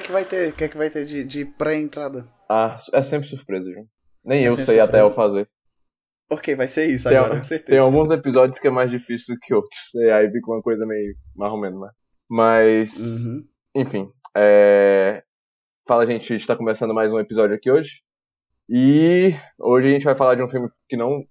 que 0.00 0.04
é 0.04 0.06
que 0.06 0.12
vai 0.12 0.24
ter? 0.24 0.48
O 0.50 0.52
que 0.56 0.64
é 0.64 0.68
que 0.68 0.76
vai 0.76 0.90
ter 0.90 1.04
de, 1.04 1.24
de 1.24 1.44
pré-entrada? 1.44 2.28
Ah, 2.50 2.76
é 2.92 3.02
sempre 3.02 3.28
surpresa, 3.28 3.70
João. 3.70 3.86
Nem 4.24 4.44
É 4.44 4.48
eu 4.48 4.54
sei 4.56 4.80
até 4.80 4.98
surpresa. 4.98 5.06
eu 5.06 5.14
fazer. 5.14 5.48
Ok, 6.30 6.54
vai 6.54 6.66
ser 6.66 6.86
isso 6.88 7.08
Tem, 7.08 7.18
agora, 7.18 7.36
com 7.36 7.42
certeza. 7.42 7.70
tem 7.70 7.78
alguns 7.78 8.10
episódios 8.10 8.58
que 8.58 8.66
é 8.66 8.70
mais 8.70 8.90
difícil 8.90 9.34
do 9.34 9.40
que 9.40 9.54
outros. 9.54 9.78
E 9.94 10.10
aí 10.10 10.28
fica 10.30 10.50
uma 10.50 10.62
coisa 10.62 10.84
meio 10.86 11.12
mais 11.36 11.52
ou 11.52 11.60
menos, 11.60 11.80
né? 11.80 11.88
Mas, 12.28 13.26
Uhum. 13.26 13.44
enfim. 13.74 14.08
É... 14.36 15.22
Fala, 15.86 16.06
gente, 16.06 16.32
a 16.32 16.36
gente 16.36 16.46
tá 16.46 16.56
começando 16.56 16.94
mais 16.94 17.12
um 17.12 17.20
episódio 17.20 17.54
aqui 17.54 17.70
hoje. 17.70 18.00
E 18.68 19.34
hoje 19.60 19.88
a 19.88 19.90
gente 19.90 20.04
vai 20.04 20.14
falar 20.16 20.34
de 20.34 20.42
um 20.42 20.48
filme 20.48 20.68
que 20.88 20.96
não, 20.96 21.22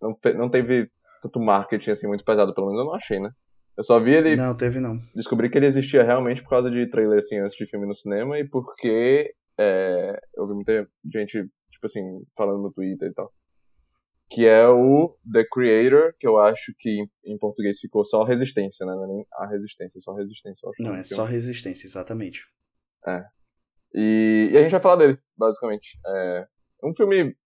não, 0.00 0.16
não 0.36 0.48
teve 0.48 0.88
tanto 1.20 1.40
marketing 1.40 1.90
assim 1.90 2.06
muito 2.06 2.24
pesado, 2.24 2.54
pelo 2.54 2.68
menos 2.68 2.80
eu 2.80 2.86
não 2.86 2.94
achei, 2.94 3.18
né? 3.18 3.30
Eu 3.76 3.84
só 3.84 4.00
vi 4.00 4.12
ele, 4.12 4.36
Não, 4.36 4.56
teve 4.56 4.80
não. 4.80 4.98
descobri 5.14 5.50
que 5.50 5.58
ele 5.58 5.66
existia 5.66 6.02
realmente 6.02 6.42
por 6.42 6.48
causa 6.50 6.70
de 6.70 6.88
trailer 6.88 7.18
assim 7.18 7.38
antes 7.38 7.56
de 7.56 7.66
filme 7.66 7.86
no 7.86 7.94
cinema 7.94 8.38
e 8.38 8.48
porque 8.48 9.34
é, 9.58 10.18
eu 10.34 10.46
vi 10.46 10.54
muita 10.54 10.88
gente, 11.12 11.42
tipo 11.70 11.84
assim, 11.86 12.02
falando 12.36 12.62
no 12.62 12.72
Twitter 12.72 13.10
e 13.10 13.14
tal. 13.14 13.32
Que 14.28 14.46
é 14.46 14.66
o 14.66 15.16
The 15.30 15.44
Creator, 15.52 16.14
que 16.18 16.26
eu 16.26 16.38
acho 16.38 16.74
que 16.78 17.06
em, 17.24 17.38
português 17.38 17.78
ficou 17.78 18.04
só 18.04 18.24
Resistência, 18.24 18.84
né? 18.84 18.92
Não 18.92 19.04
é 19.04 19.06
nem 19.06 19.26
a 19.34 19.46
Resistência, 19.46 20.00
só 20.00 20.14
Resistência. 20.14 20.66
Eu 20.66 20.70
acho 20.70 20.82
Não, 20.82 20.90
é 20.90 21.04
filme. 21.04 21.06
só 21.06 21.24
resistência, 21.24 21.86
exatamente. 21.86 22.44
E, 23.94 24.50
e 24.52 24.58
a 24.58 24.62
gente 24.62 24.72
vai 24.72 24.80
falar 24.80 24.96
dele, 24.96 25.18
basicamente. 25.36 25.98
É 26.04 26.46
um 26.82 26.94
filme 26.94 27.36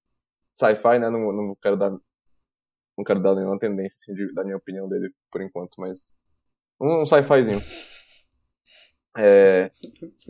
sci-fi, 0.55 0.99
né? 0.99 1.10
Não, 1.10 1.33
não 1.33 1.57
quero 1.60 1.77
dar. 1.77 1.91
Não 1.91 3.05
quero 3.05 3.23
dar 3.23 3.35
nenhuma 3.35 3.59
tendência, 3.59 3.96
assim, 3.99 4.15
de, 4.15 4.33
da 4.35 4.43
minha 4.43 4.57
opinião 4.57 4.88
dele 4.88 5.12
por 5.30 5.43
enquanto, 5.43 5.74
mas. 5.79 6.15
Um, 6.81 7.03
um 7.03 7.07
sci-fizinho. 7.07 7.61
É, 9.17 9.71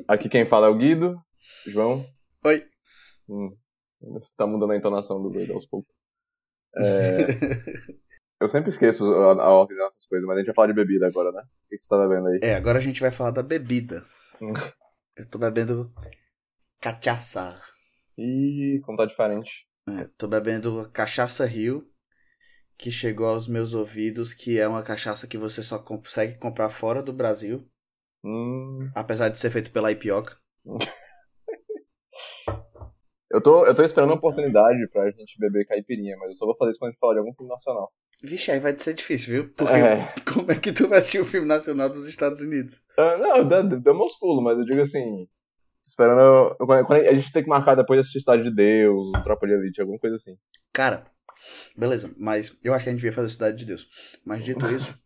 aqui 0.08 0.28
quem 0.28 0.44
fala 0.44 0.66
é 0.66 0.70
o 0.70 0.76
Guido, 0.76 1.16
João. 1.66 2.04
Oi. 2.44 2.66
Hum, 3.28 3.56
tá 4.36 4.46
mudando 4.46 4.72
a 4.72 4.76
entonação 4.76 5.22
do 5.22 5.30
doido 5.30 5.52
aos 5.52 5.66
poucos. 5.66 5.94
É, 6.76 7.26
eu 8.40 8.48
sempre 8.48 8.70
esqueço 8.70 9.04
a, 9.14 9.44
a 9.44 9.50
ordem 9.50 9.76
dessas 9.76 10.04
coisas, 10.06 10.26
mas 10.26 10.36
a 10.36 10.40
gente 10.40 10.46
vai 10.46 10.54
falar 10.54 10.68
de 10.68 10.74
bebida 10.74 11.06
agora, 11.06 11.30
né? 11.30 11.42
O 11.42 11.68
que, 11.68 11.78
que 11.78 11.84
você 11.84 11.88
tá 11.88 12.08
bebendo 12.08 12.26
aí? 12.28 12.40
É, 12.42 12.56
agora 12.56 12.78
a 12.78 12.82
gente 12.82 13.00
vai 13.00 13.12
falar 13.12 13.30
da 13.30 13.42
bebida. 13.44 14.04
Hum. 14.42 14.52
Eu 15.14 15.28
tô 15.28 15.38
bebendo 15.38 15.92
cachaça. 16.80 17.60
Ih, 18.18 18.80
como 18.84 18.98
tá 18.98 19.06
diferente. 19.06 19.68
É, 19.88 20.08
tô 20.16 20.26
bebendo 20.26 20.90
cachaça 20.92 21.44
Rio, 21.44 21.88
que 22.80 22.90
chegou 22.90 23.26
aos 23.26 23.46
meus 23.46 23.74
ouvidos, 23.74 24.32
que 24.32 24.58
é 24.58 24.66
uma 24.66 24.82
cachaça 24.82 25.26
que 25.26 25.36
você 25.36 25.62
só 25.62 25.78
consegue 25.78 26.38
comprar 26.38 26.70
fora 26.70 27.02
do 27.02 27.12
Brasil, 27.12 27.68
Hum, 28.24 28.90
apesar 28.94 29.28
de 29.30 29.38
ser 29.38 29.50
feito 29.50 29.70
pela 29.70 29.90
Ipioca. 29.92 30.36
Eu 33.32 33.40
tô, 33.40 33.64
eu 33.64 33.72
tô 33.72 33.84
esperando 33.84 34.08
uma 34.10 34.16
oportunidade 34.16 34.88
pra 34.92 35.08
gente 35.12 35.38
beber 35.38 35.64
caipirinha, 35.64 36.16
mas 36.18 36.30
eu 36.30 36.36
só 36.36 36.46
vou 36.46 36.56
fazer 36.56 36.72
isso 36.72 36.80
quando 36.80 36.88
a 36.88 36.90
gente 36.90 36.98
falar 36.98 37.12
de 37.12 37.18
algum 37.20 37.32
filme 37.32 37.48
nacional. 37.48 37.92
Vixe, 38.24 38.50
aí 38.50 38.58
vai 38.58 38.76
ser 38.76 38.92
difícil, 38.92 39.32
viu? 39.32 39.54
Porque 39.54 39.72
É. 39.72 40.08
como 40.34 40.50
é 40.50 40.56
que 40.56 40.72
tu 40.72 40.88
vai 40.88 40.98
assistir 40.98 41.20
o 41.20 41.24
filme 41.24 41.46
nacional 41.46 41.88
dos 41.88 42.08
Estados 42.08 42.40
Unidos? 42.40 42.82
Ah, 42.98 43.16
não, 43.18 43.46
dá, 43.48 43.62
dá 43.62 43.94
meus 43.94 44.18
pulos, 44.18 44.42
mas 44.42 44.58
eu 44.58 44.64
digo 44.64 44.82
assim. 44.82 45.28
Esperando. 45.86 46.56
Quando 46.56 46.84
quando 46.86 47.06
a 47.06 47.14
gente 47.14 47.32
tem 47.32 47.44
que 47.44 47.48
marcar 47.48 47.76
depois 47.76 47.98
de 47.98 48.00
assistir 48.00 48.18
Cidade 48.18 48.42
de 48.42 48.50
Deus, 48.52 48.96
um 49.16 49.22
Tropa 49.22 49.46
de 49.46 49.52
Elite, 49.52 49.80
alguma 49.80 50.00
coisa 50.00 50.16
assim. 50.16 50.36
Cara, 50.72 51.06
beleza, 51.76 52.12
mas 52.16 52.58
eu 52.62 52.72
acho 52.74 52.84
que 52.84 52.90
a 52.90 52.92
gente 52.92 53.00
devia 53.00 53.12
fazer 53.12 53.28
Cidade 53.28 53.58
de 53.58 53.64
Deus. 53.64 53.88
Mas 54.24 54.44
dito 54.44 54.64
isso, 54.74 54.98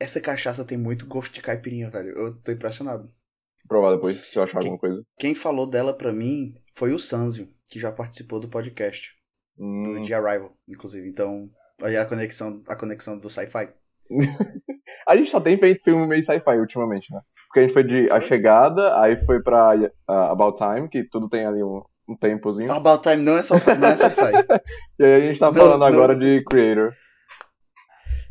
essa 0.00 0.20
cachaça 0.20 0.64
tem 0.64 0.78
muito 0.78 1.06
gosto 1.06 1.32
de 1.32 1.42
caipirinha, 1.42 1.90
velho. 1.90 2.10
Eu 2.10 2.40
tô 2.40 2.52
impressionado. 2.52 3.12
Provar 3.66 3.94
depois, 3.94 4.20
se 4.20 4.38
eu 4.38 4.42
achar 4.42 4.58
alguma 4.58 4.78
coisa. 4.78 5.02
Quem 5.18 5.34
falou 5.34 5.68
dela 5.68 5.92
pra 5.92 6.12
mim 6.12 6.54
foi 6.74 6.92
o 6.94 6.98
Sanzio, 6.98 7.48
que 7.70 7.78
já 7.78 7.92
participou 7.92 8.40
do 8.40 8.48
podcast. 8.48 9.12
Hum, 9.58 10.00
Do 10.00 10.06
The 10.06 10.14
Arrival, 10.14 10.56
inclusive. 10.68 11.08
Então, 11.08 11.50
aí 11.82 11.96
a 11.96 12.06
conexão, 12.06 12.62
a 12.68 12.76
conexão 12.76 13.18
do 13.18 13.28
sci-fi. 13.28 13.72
A 15.06 15.16
gente 15.16 15.30
só 15.30 15.40
tem 15.40 15.58
feito 15.58 15.84
filme 15.84 16.06
meio 16.06 16.22
sci-fi 16.22 16.58
ultimamente, 16.58 17.12
né? 17.12 17.20
Porque 17.46 17.60
a 17.60 17.62
gente 17.62 17.72
foi 17.72 17.84
de 17.84 18.10
A 18.10 18.20
Chegada, 18.20 18.98
aí 19.00 19.22
foi 19.24 19.42
pra 19.42 19.72
ah, 20.06 20.30
About 20.32 20.56
Time, 20.56 20.88
que 20.88 21.04
tudo 21.04 21.28
tem 21.28 21.44
ali 21.44 21.62
um, 21.62 21.82
um 22.08 22.16
tempozinho. 22.16 22.72
About 22.72 23.02
Time 23.02 23.22
não 23.22 23.36
é, 23.36 23.42
só, 23.42 23.54
não 23.78 23.88
é 23.88 23.96
sci-fi. 23.96 24.32
E 24.98 25.04
aí 25.04 25.14
a 25.14 25.20
gente 25.20 25.38
tá 25.38 25.52
falando 25.52 25.78
não. 25.78 25.86
agora 25.86 26.16
de 26.16 26.42
Creator. 26.44 26.92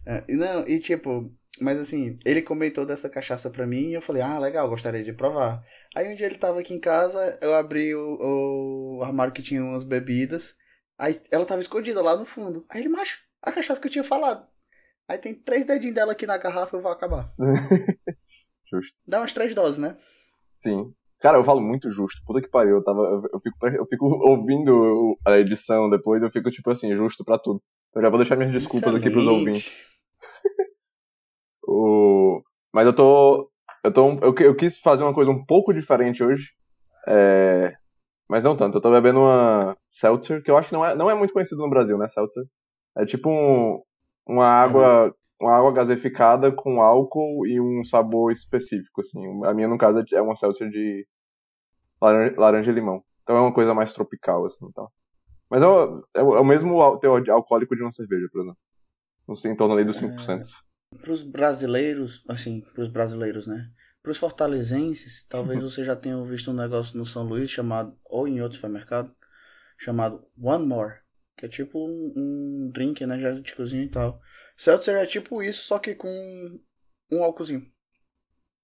É, 0.06 0.24
não, 0.34 0.68
e 0.68 0.80
tipo, 0.80 1.32
mas 1.60 1.78
assim, 1.80 2.18
ele 2.26 2.42
comentou 2.42 2.86
dessa 2.86 3.10
cachaça 3.10 3.50
pra 3.50 3.68
mim 3.68 3.90
e 3.90 3.94
eu 3.94 4.02
falei, 4.02 4.22
ah, 4.22 4.40
legal, 4.40 4.68
gostaria 4.70 5.04
de 5.04 5.14
provar. 5.14 5.64
Aí 5.96 6.12
um 6.12 6.16
dia 6.16 6.26
ele 6.26 6.38
tava 6.38 6.60
aqui 6.60 6.74
em 6.74 6.80
casa, 6.80 7.38
eu 7.42 7.54
abri 7.54 7.94
o, 7.94 8.98
o 9.00 9.04
armário 9.04 9.34
que 9.34 9.42
tinha 9.42 9.64
umas 9.64 9.84
bebidas, 9.84 10.56
aí 10.98 11.20
ela 11.32 11.46
tava 11.46 11.62
escondida 11.62 12.02
lá 12.02 12.16
no 12.16 12.26
fundo. 12.26 12.66
Aí 12.70 12.82
ele, 12.82 12.90
macho, 12.90 13.20
a 13.42 13.52
cachaça 13.52 13.80
que 13.80 13.88
eu 13.88 13.92
tinha 13.92 14.04
falado. 14.04 14.48
Aí 15.08 15.18
tem 15.18 15.34
três 15.34 15.66
dedinhos 15.66 15.96
dela 15.96 16.12
aqui 16.12 16.26
na 16.26 16.38
garrafa, 16.38 16.76
eu 16.76 16.82
vou 16.82 16.92
acabar. 16.92 17.34
Justo. 18.70 18.98
Dá 19.08 19.20
umas 19.20 19.34
três 19.34 19.56
doses, 19.56 19.78
né? 19.78 19.98
Sim. 20.58 20.94
Cara, 21.20 21.38
eu 21.38 21.44
falo 21.44 21.62
muito 21.62 21.90
justo. 21.92 22.22
Puta 22.26 22.42
que 22.42 22.50
pariu. 22.50 22.76
Eu, 22.76 22.84
tava, 22.84 23.02
eu, 23.34 23.40
fico, 23.40 23.68
eu 23.68 23.86
fico 23.88 24.06
ouvindo 24.06 25.18
a 25.26 25.38
edição 25.38 25.90
depois, 25.90 26.22
eu 26.22 26.30
fico, 26.30 26.52
tipo 26.52 26.70
assim, 26.70 26.94
justo 26.96 27.24
pra 27.26 27.40
tudo. 27.40 27.62
Eu 27.96 28.02
já 28.02 28.10
vou 28.10 28.20
deixar 28.20 28.36
minhas 28.36 28.52
desculpas 28.52 28.94
aqui 28.94 29.10
pros 29.10 29.24
Excelente. 29.24 29.40
ouvintes. 29.40 29.88
O... 31.70 32.42
Mas 32.74 32.86
eu 32.86 32.96
tô. 32.96 33.52
Eu, 33.84 33.92
tô 33.92 34.10
eu, 34.22 34.34
eu 34.40 34.56
quis 34.56 34.80
fazer 34.80 35.04
uma 35.04 35.14
coisa 35.14 35.30
um 35.30 35.46
pouco 35.46 35.74
diferente 35.74 36.24
hoje. 36.24 36.52
É... 37.06 37.76
Mas 38.30 38.44
não 38.44 38.56
tanto. 38.56 38.78
Eu 38.78 38.82
tô 38.82 38.90
bebendo 38.90 39.20
uma 39.20 39.78
Seltzer, 39.90 40.42
que 40.42 40.50
eu 40.50 40.58
acho 40.58 40.70
que 40.70 40.74
não 40.76 40.86
é, 40.86 40.96
não 40.96 41.10
é 41.10 41.16
muito 41.16 41.34
conhecido 41.34 41.62
no 41.62 41.70
Brasil, 41.70 41.98
né? 41.98 42.08
Seltzer. 42.08 42.46
É 42.98 43.06
tipo 43.06 43.30
um, 43.30 43.82
uma 44.26 44.48
água. 44.48 45.14
Uma 45.40 45.56
água 45.56 45.72
gaseificada 45.72 46.52
com 46.52 46.82
álcool 46.82 47.46
e 47.46 47.60
um 47.60 47.84
sabor 47.84 48.32
específico, 48.32 49.02
assim. 49.02 49.20
A 49.46 49.54
minha, 49.54 49.68
no 49.68 49.78
caso, 49.78 50.04
é 50.12 50.22
uma 50.22 50.36
seltzer 50.36 50.70
de 50.70 51.08
laranja, 52.02 52.36
laranja 52.38 52.72
e 52.72 52.74
limão. 52.74 53.04
Então 53.24 53.36
é 53.36 53.42
uma 53.42 53.54
coisa 53.54 53.74
mais 53.74 53.94
tropical, 53.94 54.46
assim, 54.46 54.72
tal. 54.72 54.92
Mas 55.50 55.62
é 55.62 55.68
o, 55.68 56.04
é 56.14 56.24
o, 56.24 56.38
é 56.38 56.44
mesmo 56.44 56.98
teor 57.00 57.24
alcoólico 57.30 57.76
de 57.76 57.82
uma 57.82 57.92
cerveja, 57.92 58.28
por 58.32 58.42
exemplo. 58.42 58.60
Não 59.28 59.36
sei, 59.36 59.52
em 59.52 59.56
torno 59.56 59.74
ali 59.74 59.84
dos 59.84 60.00
5%. 60.00 60.44
Pros 61.02 61.24
brasileiros, 61.24 62.24
assim, 62.30 62.62
pros 62.62 62.88
brasileiros, 62.88 63.46
né? 63.46 63.70
Pros 64.02 64.18
fortalezenses, 64.18 65.28
talvez 65.28 65.62
você 65.64 65.84
já 65.84 65.96
tenha 65.96 66.22
visto 66.24 66.52
um 66.52 66.56
negócio 66.56 66.98
no 66.98 67.06
São 67.06 67.24
Luís 67.24 67.50
chamado, 67.50 67.98
ou 68.06 68.28
em 68.28 68.42
outro 68.42 68.56
supermercado, 68.56 69.14
chamado 69.78 70.26
One 70.42 70.66
More. 70.66 71.00
Que 71.38 71.46
é 71.46 71.50
tipo 71.50 71.78
um, 71.78 72.14
um 72.16 72.72
drink 72.74 73.04
energéticozinho 73.04 73.84
e 73.84 73.90
tal. 73.90 74.20
Seltzer 74.58 74.96
é 74.98 75.06
tipo 75.06 75.42
isso, 75.44 75.66
só 75.66 75.78
que 75.80 75.94
com 75.96 76.60
um 77.12 77.24
álcoolzinho. 77.24 77.66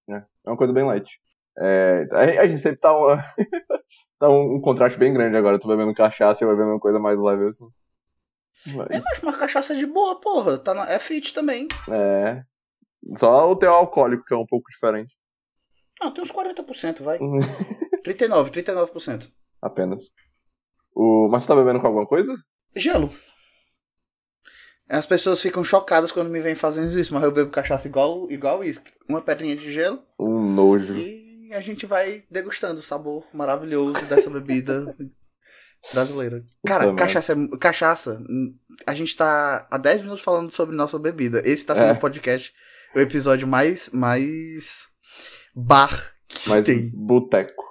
É 0.10 0.50
uma 0.50 0.58
coisa 0.58 0.74
bem 0.74 0.84
light. 0.84 1.20
É, 1.58 2.06
a, 2.12 2.48
gente 2.48 2.60
sempre 2.60 2.80
tá, 2.80 2.96
uma, 2.98 3.22
tá 4.20 4.28
um, 4.28 4.56
um 4.56 4.62
contraste 4.62 4.98
bem 5.00 5.14
grande 5.14 5.38
agora. 5.38 5.56
Eu 5.56 5.60
tô 5.60 5.68
bebendo 5.68 5.94
cachaça 5.94 6.44
e 6.44 6.48
eu 6.48 6.52
bebendo 6.52 6.72
uma 6.72 6.80
coisa 6.80 7.00
mais 7.00 7.18
leve, 7.20 7.48
assim. 7.48 7.66
É, 8.68 8.72
Mas, 8.76 9.04
mas 9.06 9.24
uma 9.24 9.38
cachaça 9.38 9.76
de 9.76 9.86
boa, 9.86 10.20
porra. 10.20 10.58
Tá 10.58 10.74
na, 10.74 10.90
é 10.90 11.00
fit 11.00 11.34
também. 11.34 11.68
é. 11.90 12.44
Só 13.18 13.52
o 13.52 13.56
teor 13.56 13.76
alcoólico 13.76 14.24
que 14.26 14.34
é 14.34 14.38
um 14.38 14.46
pouco 14.46 14.70
diferente. 14.72 15.14
Ah, 16.02 16.10
tem 16.10 16.24
uns 16.24 16.32
40%, 16.32 17.02
vai. 17.02 17.20
39, 18.02 18.52
39%. 18.52 19.30
Apenas. 19.62 20.10
O, 20.96 21.28
mas 21.30 21.44
você 21.44 21.50
tá 21.50 21.56
bebendo 21.56 21.82
com 21.82 21.88
alguma 21.88 22.08
coisa? 22.08 22.34
Gelo. 22.76 23.14
As 24.90 25.06
pessoas 25.08 25.42
ficam 25.42 25.64
chocadas 25.64 26.12
quando 26.12 26.30
me 26.30 26.40
vêm 26.42 26.56
fazendo 26.56 26.98
isso, 27.00 27.14
mas 27.14 27.24
eu 27.24 27.32
bebo 27.32 27.50
cachaça 27.50 27.88
igual 27.88 28.30
igual 28.32 28.60
uísque. 28.60 28.92
Uma 29.08 29.22
pedrinha 29.22 29.56
de 29.56 29.72
gelo 29.72 30.02
Um 30.20 30.52
nojo. 30.52 30.96
e 30.98 31.52
a 31.54 31.62
gente 31.62 31.86
vai 31.86 32.24
degustando 32.30 32.80
o 32.80 32.84
sabor 32.84 33.26
maravilhoso 33.34 34.04
dessa 34.06 34.30
bebida 34.30 34.94
brasileira. 35.94 36.44
Cara, 36.66 36.86
Puta 36.90 36.96
cachaça, 36.98 37.34
é- 37.34 37.58
cachaça, 37.58 38.24
a 38.86 38.94
gente 38.94 39.16
tá 39.16 39.68
há 39.72 39.78
10 39.78 40.02
minutos 40.02 40.24
falando 40.24 40.52
sobre 40.52 40.76
nossa 40.76 41.00
bebida. 41.00 41.42
Esse 41.46 41.66
tá 41.66 41.76
sendo 41.76 41.90
É. 41.90 41.94
o 41.94 42.00
podcast, 42.00 42.54
o 42.96 43.00
episódio 43.00 43.48
mais 43.48 43.90
mais 43.94 44.88
bar 45.56 46.14
que 46.28 46.50
Mas 46.50 46.66
tem. 46.66 46.90
boteco. 46.94 47.64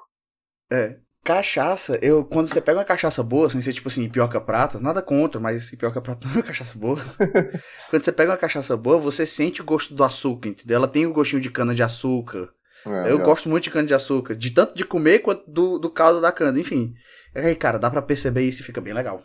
É. 0.70 0.97
Cachaça, 1.25 2.01
eu, 2.03 2.25
quando 2.25 2.49
você 2.49 2.61
pega 2.61 2.81
uma 2.81 2.85
cachaça 2.85 3.23
boa, 3.23 3.49
sem 3.49 3.63
ser 3.63 3.73
tipo 3.73 3.87
assim, 3.87 4.09
pioca 4.09 4.41
prata, 4.41 4.81
nada 4.81 5.01
contra, 5.01 5.41
mas 5.41 5.71
pioca 5.71 6.01
prata 6.01 6.27
não 6.27 6.35
é 6.35 6.37
uma 6.39 6.43
cachaça 6.43 6.77
boa. 6.77 6.99
quando 7.91 8.03
você 8.03 8.13
pega 8.13 8.33
uma 8.33 8.37
cachaça 8.37 8.77
boa, 8.77 8.99
você 8.99 9.25
sente 9.25 9.61
o 9.63 9.65
gosto 9.65 9.95
do 9.95 10.03
açúcar, 10.03 10.49
entendeu? 10.49 10.77
Ela 10.77 10.89
tem 10.89 11.07
o 11.07 11.13
gostinho 11.13 11.41
de 11.41 11.51
cana 11.51 11.75
de 11.75 11.83
açúcar. 11.83 12.49
É, 12.85 13.13
eu 13.13 13.19
já. 13.19 13.23
gosto 13.23 13.49
muito 13.49 13.65
de 13.65 13.71
cana 13.71 13.87
de 13.87 13.95
açúcar, 13.95 14.35
de 14.35 14.51
tanto 14.51 14.75
de 14.75 14.85
comer 14.85 15.21
quanto 15.21 15.49
do, 15.49 15.79
do 15.79 15.89
caldo 15.89 16.21
da 16.21 16.33
cana, 16.33 16.59
enfim. 16.59 16.93
Aí, 17.35 17.55
cara, 17.55 17.79
dá 17.79 17.89
pra 17.89 18.03
perceber 18.03 18.43
isso 18.43 18.61
e 18.61 18.65
fica 18.65 18.81
bem 18.81 18.93
legal. 18.93 19.23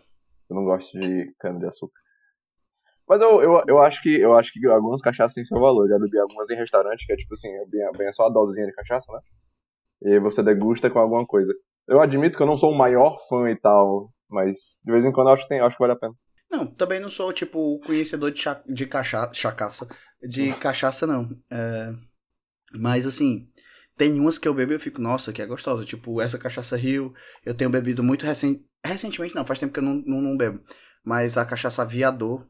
Eu 0.48 0.56
não 0.56 0.64
gosto 0.64 1.00
de 1.00 1.34
cana 1.40 1.58
de 1.58 1.66
açúcar. 1.66 2.00
Mas 3.10 3.22
eu, 3.22 3.42
eu, 3.42 3.64
eu, 3.68 3.80
acho 3.80 4.02
que, 4.04 4.20
eu 4.20 4.36
acho 4.36 4.52
que 4.54 4.68
algumas 4.68 5.02
cachaças 5.02 5.34
têm 5.34 5.44
seu 5.44 5.60
valor. 5.60 5.88
Já 5.88 5.98
bebi 5.98 6.20
algumas 6.20 6.50
em 6.52 6.56
restaurante, 6.56 7.08
que 7.08 7.14
é 7.14 7.16
tipo 7.16 7.34
assim, 7.34 7.50
é 7.50 7.66
bem, 7.66 7.90
bem 7.98 8.14
só 8.14 8.28
a 8.28 8.30
dosezinha 8.30 8.68
de 8.68 8.74
cachaça, 8.74 9.12
né? 9.12 9.20
E 10.04 10.20
você 10.20 10.44
degusta 10.44 10.90
com 10.90 11.00
alguma 11.00 11.26
coisa. 11.26 11.52
Eu 11.88 12.02
admito 12.02 12.36
que 12.36 12.44
eu 12.44 12.48
não 12.48 12.58
sou 12.58 12.72
o 12.72 12.78
maior 12.78 13.18
fã 13.30 13.50
e 13.50 13.56
tal, 13.56 14.12
mas 14.30 14.78
de 14.84 14.92
vez 14.92 15.06
em 15.06 15.12
quando 15.12 15.28
eu 15.28 15.34
acho 15.34 15.44
que, 15.44 15.50
tem, 15.50 15.60
acho 15.60 15.76
que 15.76 15.82
vale 15.82 15.94
a 15.94 15.98
pena. 15.98 16.14
Não, 16.50 16.66
também 16.66 17.00
não 17.00 17.10
sou, 17.10 17.32
tipo, 17.34 17.80
conhecedor 17.86 18.32
de, 18.32 18.40
cha 18.40 18.62
de 18.66 18.86
cacha 18.86 19.30
chacaça. 19.34 19.88
De 20.22 20.54
cachaça, 20.54 21.06
não. 21.06 21.30
É... 21.52 21.94
Mas, 22.74 23.06
assim, 23.06 23.50
tem 23.98 24.20
umas 24.20 24.38
que 24.38 24.48
eu 24.48 24.54
bebo 24.54 24.72
e 24.72 24.76
eu 24.76 24.80
fico, 24.80 25.02
nossa, 25.02 25.34
que 25.34 25.42
é 25.42 25.46
gostosa. 25.46 25.84
Tipo, 25.84 26.22
essa 26.22 26.38
cachaça 26.38 26.78
Rio, 26.78 27.14
eu 27.46 27.54
tenho 27.54 27.70
bebido 27.70 28.04
muito 28.04 28.26
recen... 28.26 28.64
recentemente, 28.86 29.36
não, 29.36 29.46
faz 29.46 29.60
tempo 29.60 29.74
que 29.74 29.80
eu 29.80 29.84
não, 29.84 29.96
não, 30.06 30.22
não 30.22 30.38
bebo. 30.38 30.62
Mas 31.04 31.38
a 31.38 31.46
cachaça 31.46 31.82
Aviador. 31.82 32.46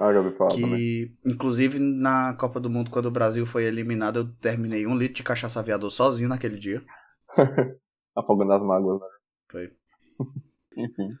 Ah, 0.00 0.12
já 0.12 0.20
ouvi 0.20 0.36
falar 0.36 0.50
que, 0.50 0.60
também. 0.60 1.18
inclusive, 1.24 1.78
na 1.78 2.34
Copa 2.34 2.58
do 2.58 2.70
Mundo, 2.70 2.90
quando 2.90 3.06
o 3.06 3.10
Brasil 3.10 3.44
foi 3.44 3.64
eliminado, 3.64 4.20
eu 4.20 4.32
terminei 4.40 4.86
um 4.86 4.96
litro 4.96 5.16
de 5.16 5.22
cachaça 5.22 5.60
Aviador 5.60 5.90
sozinho 5.90 6.28
naquele 6.28 6.58
dia. 6.58 6.82
Afogando 8.16 8.52
as 8.52 8.62
mágoas, 8.62 9.00
né? 9.00 9.06
Foi. 9.50 9.72
Enfim. 10.76 11.16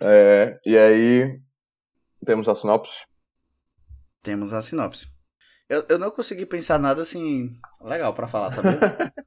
É, 0.00 0.60
e 0.64 0.76
aí, 0.76 1.40
temos 2.24 2.48
a 2.48 2.54
sinopse. 2.54 3.06
Temos 4.22 4.52
a 4.52 4.60
sinopse. 4.60 5.08
Eu, 5.68 5.84
eu 5.88 5.98
não 5.98 6.10
consegui 6.10 6.46
pensar 6.46 6.78
nada 6.78 7.02
assim 7.02 7.58
legal 7.80 8.14
para 8.14 8.28
falar, 8.28 8.50
vendo? 8.50 8.78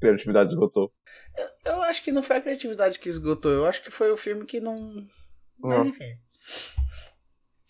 Criatividade 0.00 0.50
esgotou. 0.50 0.92
Eu, 1.36 1.72
eu, 1.72 1.82
acho 1.82 2.02
que 2.02 2.12
não 2.12 2.22
foi 2.22 2.36
a 2.36 2.40
criatividade 2.40 2.98
que 2.98 3.08
esgotou, 3.08 3.50
eu 3.50 3.66
acho 3.66 3.82
que 3.82 3.90
foi 3.90 4.10
o 4.10 4.16
filme 4.16 4.44
que 4.44 4.60
não. 4.60 5.06
Mas 5.58 5.86
enfim. 5.86 6.18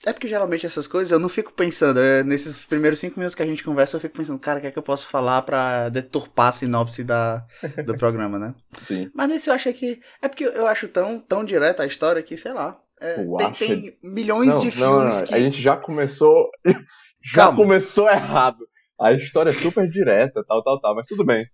É 0.07 0.13
porque 0.13 0.29
geralmente 0.29 0.67
essas 0.67 0.87
coisas 0.87 1.11
eu 1.11 1.19
não 1.19 1.29
fico 1.29 1.53
pensando. 1.53 1.99
É, 1.99 2.23
nesses 2.23 2.65
primeiros 2.67 2.99
cinco 2.99 3.19
minutos 3.19 3.35
que 3.35 3.43
a 3.43 3.47
gente 3.47 3.65
conversa, 3.65 3.97
eu 3.97 4.01
fico 4.01 4.17
pensando, 4.17 4.39
cara, 4.39 4.59
o 4.59 4.61
que 4.61 4.67
é 4.67 4.71
que 4.71 4.79
eu 4.79 4.83
posso 4.83 5.09
falar 5.09 5.43
pra 5.43 5.89
deturpar 5.89 6.49
a 6.49 6.53
sinopse 6.53 7.03
da, 7.03 7.47
do 7.87 7.97
programa, 7.99 8.39
né? 8.39 8.55
Sim. 8.87 9.11
Mas 9.15 9.29
nesse 9.29 9.49
eu 9.49 9.55
achei 9.55 9.73
que. 9.73 10.01
É 10.21 10.29
porque 10.29 10.45
eu 10.45 10.67
acho 10.67 10.89
tão, 10.89 11.19
tão 11.19 11.45
direta 11.45 11.83
a 11.83 11.87
história 11.87 12.23
que, 12.23 12.37
sei 12.37 12.53
lá. 12.53 12.79
É, 13.01 13.15
tem, 13.15 13.53
tem, 13.53 13.99
milhões 14.03 14.55
não, 14.55 14.61
de 14.61 14.67
não, 14.67 14.73
filmes 14.73 15.21
não, 15.21 15.27
que. 15.27 15.35
A 15.35 15.41
gente 15.41 15.61
já 15.61 15.77
começou. 15.77 16.51
Já 17.27 17.45
Calma. 17.45 17.57
começou 17.57 18.11
errado. 18.11 18.69
A 19.01 19.11
história 19.13 19.49
é 19.49 19.55
super 19.55 19.89
direta, 19.89 20.45
tal, 20.47 20.63
tal, 20.63 20.79
tal, 20.79 20.95
mas 20.95 21.07
tudo 21.07 21.25
bem. 21.25 21.49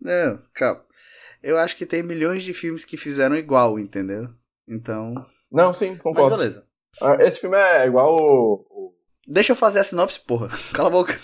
Não, 0.00 0.42
calma. 0.54 0.82
Eu 1.42 1.58
acho 1.58 1.76
que 1.76 1.84
tem 1.84 2.02
milhões 2.02 2.42
de 2.42 2.54
filmes 2.54 2.82
que 2.82 2.96
fizeram 2.96 3.36
igual, 3.36 3.78
entendeu? 3.78 4.30
Então. 4.66 5.12
Não, 5.52 5.74
sim, 5.74 5.96
concordo. 5.96 6.30
Mas 6.30 6.38
beleza. 6.38 6.69
Esse 7.20 7.40
filme 7.40 7.56
é 7.56 7.86
igual 7.86 8.16
o. 8.16 8.94
Deixa 9.26 9.52
eu 9.52 9.56
fazer 9.56 9.80
a 9.80 9.84
sinopse, 9.84 10.18
porra. 10.20 10.48
Cala 10.72 10.88
a 10.88 10.92
boca. 10.92 11.18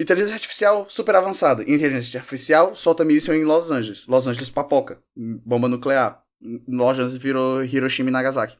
Inteligência 0.00 0.34
artificial 0.34 0.86
super 0.88 1.14
avançada. 1.16 1.62
Inteligência 1.62 2.18
artificial 2.18 2.74
solta 2.74 3.04
míssil 3.04 3.34
em 3.34 3.44
Los 3.44 3.70
Angeles. 3.70 4.06
Los 4.06 4.26
Angeles 4.26 4.48
papoca. 4.48 5.02
Bomba 5.16 5.68
nuclear. 5.68 6.22
Los 6.40 6.90
Angeles 6.90 7.16
virou 7.16 7.64
Hiroshima 7.64 8.08
e 8.08 8.12
Nagasaki. 8.12 8.56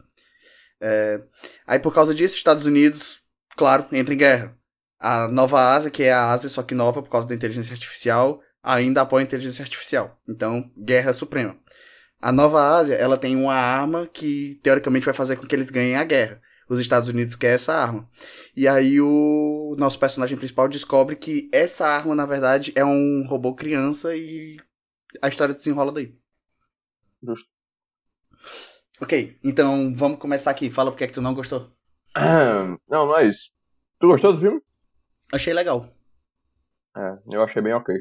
É... 0.80 1.20
Aí 1.66 1.78
por 1.78 1.94
causa 1.94 2.14
disso, 2.14 2.36
Estados 2.36 2.66
Unidos, 2.66 3.20
claro, 3.56 3.86
entra 3.92 4.12
em 4.12 4.16
guerra. 4.16 4.56
A 4.98 5.28
Nova 5.28 5.60
Ásia, 5.60 5.90
que 5.90 6.02
é 6.02 6.12
a 6.12 6.32
Ásia, 6.32 6.50
só 6.50 6.62
que 6.62 6.75
nova 6.75 7.00
por 7.00 7.08
causa 7.08 7.28
da 7.28 7.34
inteligência 7.34 7.72
artificial, 7.72 8.42
ainda 8.60 9.02
apoia 9.02 9.22
a 9.22 9.26
inteligência 9.26 9.62
artificial. 9.62 10.20
Então, 10.28 10.70
guerra 10.76 11.12
suprema. 11.12 11.56
A 12.20 12.32
Nova 12.32 12.76
Ásia, 12.76 12.94
ela 12.94 13.17
tem 13.17 13.37
uma 13.37 13.55
arma 13.55 14.06
que 14.06 14.59
teoricamente 14.62 15.05
vai 15.05 15.15
fazer 15.15 15.37
com 15.37 15.47
que 15.47 15.55
eles 15.55 15.70
ganhem 15.70 15.97
a 15.97 16.05
guerra. 16.05 16.41
Os 16.69 16.81
Estados 16.81 17.09
Unidos 17.09 17.37
querem 17.37 17.55
essa 17.55 17.75
arma. 17.75 18.09
E 18.55 18.69
aí 18.69 19.00
o 19.00 19.75
nosso 19.79 19.99
personagem 19.99 20.37
principal 20.37 20.69
descobre 20.69 21.17
que 21.17 21.49
essa 21.53 21.87
arma, 21.87 22.15
na 22.15 22.26
verdade, 22.26 22.73
é 22.75 22.85
um 22.85 23.25
robô 23.26 23.55
criança 23.55 24.15
e 24.15 24.56
a 25.23 25.29
história 25.29 25.55
desenrola 25.55 25.93
daí. 25.93 26.15
Justo. 27.23 27.49
Ok, 29.00 29.38
então 29.44 29.94
vamos 29.94 30.19
começar 30.19 30.50
aqui. 30.50 30.71
Fala 30.71 30.91
porque 30.91 31.05
é 31.05 31.06
que 31.06 31.14
tu 31.14 31.23
não 31.23 31.35
gostou. 31.35 31.73
Não, 32.88 33.06
não 33.06 33.19
é 33.19 33.26
isso. 33.26 33.50
Tu 34.00 34.09
gostou 34.09 34.32
do 34.32 34.41
filme? 34.41 34.61
Achei 35.32 35.53
legal. 35.53 35.88
É, 36.97 37.19
eu 37.31 37.43
achei 37.43 37.62
bem 37.62 37.75
ok. 37.75 37.94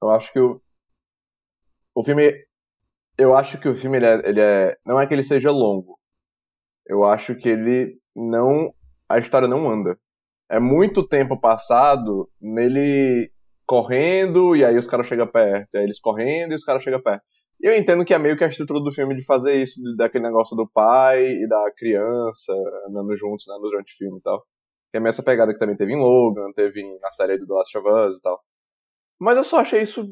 Eu 0.00 0.10
acho 0.10 0.32
que 0.32 0.38
o. 0.38 0.62
O 1.94 2.04
filme. 2.04 2.46
Eu 3.18 3.36
acho 3.36 3.58
que 3.58 3.68
o 3.68 3.74
filme 3.74 3.98
ele 3.98 4.06
é, 4.06 4.22
ele 4.24 4.40
é. 4.40 4.76
Não 4.84 4.98
é 5.00 5.06
que 5.06 5.14
ele 5.14 5.22
seja 5.22 5.50
longo. 5.50 5.98
Eu 6.86 7.04
acho 7.04 7.34
que 7.34 7.48
ele 7.48 7.98
não. 8.14 8.72
A 9.08 9.18
história 9.18 9.48
não 9.48 9.68
anda. 9.70 9.98
É 10.50 10.58
muito 10.60 11.06
tempo 11.06 11.40
passado 11.40 12.28
nele 12.40 13.30
correndo 13.66 14.56
e 14.56 14.64
aí 14.64 14.76
os 14.76 14.86
caras 14.86 15.06
chegam 15.06 15.26
perto. 15.26 15.76
Aí 15.76 15.84
eles 15.84 16.00
correndo 16.00 16.52
e 16.52 16.56
os 16.56 16.64
caras 16.64 16.82
chegam 16.82 17.00
perto. 17.02 17.22
E 17.60 17.66
eu 17.68 17.76
entendo 17.76 18.04
que 18.04 18.12
é 18.12 18.18
meio 18.18 18.36
que 18.36 18.44
a 18.44 18.48
estrutura 18.48 18.80
do 18.80 18.92
filme 18.92 19.14
de 19.14 19.24
fazer 19.24 19.54
isso, 19.54 19.80
daquele 19.96 20.24
negócio 20.24 20.56
do 20.56 20.68
pai 20.68 21.24
e 21.24 21.48
da 21.48 21.70
criança 21.76 22.52
andando 22.88 23.16
juntos 23.16 23.46
né, 23.46 23.54
durante 23.60 23.94
o 23.94 23.96
filme 23.96 24.18
e 24.18 24.22
tal. 24.22 24.42
Que 24.90 24.96
é 24.98 25.00
meio 25.00 25.10
essa 25.10 25.22
pegada 25.22 25.52
que 25.52 25.58
também 25.58 25.76
teve 25.76 25.92
em 25.92 25.96
Logan, 25.96 26.52
teve 26.54 26.82
na 27.00 27.12
série 27.12 27.38
do 27.38 27.46
The 27.46 27.54
Last 27.54 27.78
of 27.78 27.88
Us 27.88 28.16
e 28.18 28.20
tal. 28.20 28.40
Mas 29.22 29.36
eu 29.36 29.44
só 29.44 29.60
achei 29.60 29.82
isso 29.82 30.04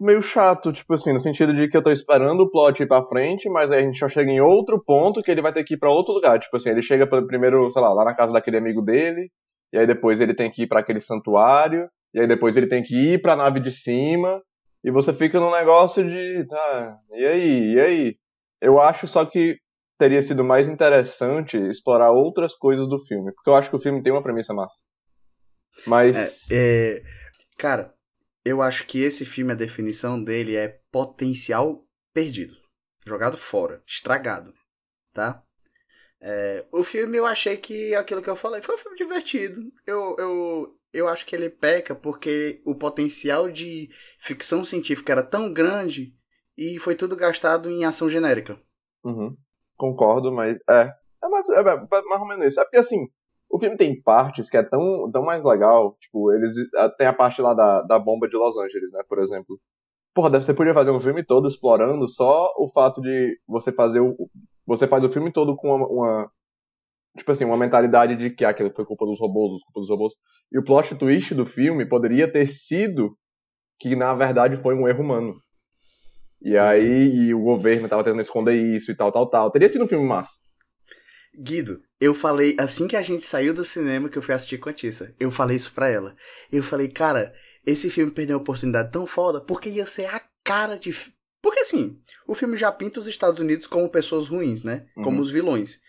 meio 0.00 0.22
chato, 0.22 0.72
tipo 0.72 0.94
assim, 0.94 1.12
no 1.12 1.20
sentido 1.20 1.52
de 1.52 1.68
que 1.68 1.76
eu 1.76 1.82
tô 1.82 1.90
esperando 1.90 2.38
o 2.44 2.48
plot 2.48 2.80
ir 2.80 2.86
pra 2.86 3.04
frente, 3.04 3.48
mas 3.48 3.68
aí 3.68 3.80
a 3.80 3.82
gente 3.82 3.98
já 3.98 4.08
chega 4.08 4.30
em 4.30 4.40
outro 4.40 4.80
ponto 4.80 5.20
que 5.24 5.30
ele 5.32 5.42
vai 5.42 5.52
ter 5.52 5.64
que 5.64 5.74
ir 5.74 5.76
pra 5.76 5.90
outro 5.90 6.14
lugar. 6.14 6.38
Tipo 6.38 6.56
assim, 6.56 6.70
ele 6.70 6.80
chega 6.80 7.04
primeiro, 7.04 7.68
sei 7.68 7.82
lá, 7.82 7.92
lá 7.92 8.04
na 8.04 8.14
casa 8.14 8.32
daquele 8.32 8.56
amigo 8.56 8.80
dele, 8.80 9.28
e 9.72 9.78
aí 9.78 9.84
depois 9.88 10.20
ele 10.20 10.32
tem 10.32 10.48
que 10.52 10.62
ir 10.62 10.66
para 10.68 10.78
aquele 10.78 11.00
santuário, 11.00 11.90
e 12.14 12.20
aí 12.20 12.28
depois 12.28 12.56
ele 12.56 12.68
tem 12.68 12.80
que 12.80 12.94
ir 12.94 13.20
pra 13.20 13.34
nave 13.34 13.58
de 13.58 13.72
cima, 13.72 14.40
e 14.84 14.90
você 14.92 15.12
fica 15.12 15.40
num 15.40 15.50
negócio 15.50 16.08
de, 16.08 16.46
tá, 16.46 16.96
e 17.10 17.26
aí, 17.26 17.72
e 17.72 17.80
aí? 17.80 18.16
Eu 18.62 18.80
acho 18.80 19.08
só 19.08 19.24
que 19.24 19.58
teria 19.98 20.22
sido 20.22 20.44
mais 20.44 20.68
interessante 20.68 21.56
explorar 21.56 22.12
outras 22.12 22.54
coisas 22.54 22.88
do 22.88 23.04
filme, 23.04 23.32
porque 23.34 23.50
eu 23.50 23.56
acho 23.56 23.68
que 23.68 23.74
o 23.74 23.80
filme 23.80 24.00
tem 24.00 24.12
uma 24.12 24.22
premissa 24.22 24.54
massa. 24.54 24.76
Mas. 25.88 26.48
É, 26.52 26.98
é, 26.98 27.02
cara, 27.58 27.92
eu 28.44 28.60
acho 28.60 28.86
que 28.86 29.00
esse 29.00 29.24
filme, 29.24 29.52
a 29.52 29.56
definição 29.56 30.22
dele 30.22 30.54
é 30.54 30.80
potencial 30.90 31.86
perdido. 32.12 32.54
Jogado 33.06 33.36
fora, 33.36 33.82
estragado, 33.86 34.52
tá? 35.12 35.42
É, 36.20 36.64
o 36.72 36.82
filme 36.82 37.18
eu 37.18 37.26
achei 37.26 37.56
que 37.56 37.94
aquilo 37.94 38.22
que 38.22 38.30
eu 38.30 38.36
falei 38.36 38.62
foi 38.62 38.74
um 38.74 38.78
filme 38.78 38.96
divertido. 38.96 39.60
Eu, 39.86 40.16
eu, 40.18 40.78
eu 40.92 41.08
acho 41.08 41.26
que 41.26 41.36
ele 41.36 41.50
peca 41.50 41.94
porque 41.94 42.62
o 42.64 42.74
potencial 42.74 43.50
de 43.50 43.90
ficção 44.18 44.64
científica 44.64 45.12
era 45.12 45.22
tão 45.22 45.52
grande 45.52 46.14
e 46.56 46.78
foi 46.78 46.94
tudo 46.94 47.16
gastado 47.16 47.70
em 47.70 47.84
ação 47.84 48.08
genérica. 48.08 48.58
Uhum. 49.04 49.36
Concordo, 49.76 50.32
mas 50.32 50.56
é. 50.70 50.92
É 51.22 51.28
mais, 51.28 51.48
é 51.48 51.62
mais 51.62 52.20
ou 52.20 52.28
menos 52.28 52.46
isso. 52.46 52.60
É 52.60 52.64
porque 52.64 52.78
assim, 52.78 53.06
o 53.54 53.60
filme 53.60 53.76
tem 53.76 54.02
partes 54.02 54.50
que 54.50 54.56
é 54.56 54.64
tão, 54.64 55.08
tão 55.12 55.22
mais 55.22 55.44
legal. 55.44 55.96
Tipo, 56.00 56.32
eles. 56.32 56.54
Tem 56.98 57.06
a 57.06 57.12
parte 57.12 57.40
lá 57.40 57.54
da, 57.54 57.82
da 57.82 58.00
bomba 58.00 58.28
de 58.28 58.36
Los 58.36 58.58
Angeles, 58.58 58.90
né? 58.90 59.00
Por 59.08 59.20
exemplo. 59.20 59.60
Porra, 60.12 60.28
você 60.28 60.52
podia 60.52 60.74
fazer 60.74 60.90
um 60.90 60.98
filme 60.98 61.22
todo 61.22 61.46
explorando 61.46 62.08
só 62.08 62.52
o 62.58 62.68
fato 62.68 63.00
de 63.00 63.38
você 63.46 63.70
fazer 63.70 64.00
o. 64.00 64.16
Você 64.66 64.88
faz 64.88 65.04
o 65.04 65.08
filme 65.08 65.32
todo 65.32 65.54
com 65.54 65.68
uma. 65.68 65.86
uma 65.86 66.30
tipo 67.16 67.30
assim, 67.30 67.44
uma 67.44 67.56
mentalidade 67.56 68.16
de 68.16 68.30
que 68.30 68.44
aquilo 68.44 68.72
foi 68.74 68.84
culpa 68.84 69.06
dos 69.06 69.20
robôs, 69.20 69.62
culpa 69.62 69.80
dos 69.80 69.88
robôs. 69.88 70.14
E 70.50 70.58
o 70.58 70.64
plot 70.64 70.96
twist 70.96 71.32
do 71.32 71.46
filme 71.46 71.86
poderia 71.88 72.26
ter 72.26 72.48
sido 72.48 73.16
que 73.78 73.94
na 73.94 74.14
verdade 74.16 74.56
foi 74.56 74.74
um 74.74 74.88
erro 74.88 75.04
humano. 75.04 75.36
E 76.42 76.58
aí 76.58 77.28
e 77.28 77.34
o 77.34 77.40
governo 77.40 77.88
tava 77.88 78.02
tentando 78.02 78.20
esconder 78.20 78.56
isso 78.56 78.90
e 78.90 78.96
tal, 78.96 79.12
tal, 79.12 79.30
tal. 79.30 79.48
Teria 79.52 79.68
sido 79.68 79.84
um 79.84 79.88
filme 79.88 80.04
massa. 80.04 80.43
Guido, 81.38 81.80
eu 82.00 82.14
falei, 82.14 82.56
assim 82.58 82.86
que 82.86 82.96
a 82.96 83.02
gente 83.02 83.24
saiu 83.24 83.52
do 83.54 83.64
cinema 83.64 84.08
que 84.08 84.16
eu 84.18 84.22
fui 84.22 84.34
assistir 84.34 84.58
com 84.58 84.68
a 84.68 84.72
Tissa, 84.72 85.14
eu 85.18 85.30
falei 85.30 85.56
isso 85.56 85.72
pra 85.72 85.88
ela. 85.88 86.14
Eu 86.52 86.62
falei, 86.62 86.88
cara, 86.88 87.34
esse 87.66 87.90
filme 87.90 88.12
perdeu 88.12 88.36
uma 88.36 88.42
oportunidade 88.42 88.92
tão 88.92 89.06
foda 89.06 89.40
porque 89.40 89.68
ia 89.68 89.86
ser 89.86 90.06
a 90.06 90.20
cara 90.44 90.76
de. 90.76 90.94
Porque 91.42 91.60
assim, 91.60 91.98
o 92.26 92.34
filme 92.34 92.56
já 92.56 92.70
pinta 92.72 92.98
os 93.00 93.06
Estados 93.06 93.40
Unidos 93.40 93.66
como 93.66 93.88
pessoas 93.90 94.28
ruins, 94.28 94.62
né? 94.62 94.86
Como 94.94 95.16
Uhum. 95.18 95.22
os 95.22 95.30
vilões. 95.30 95.80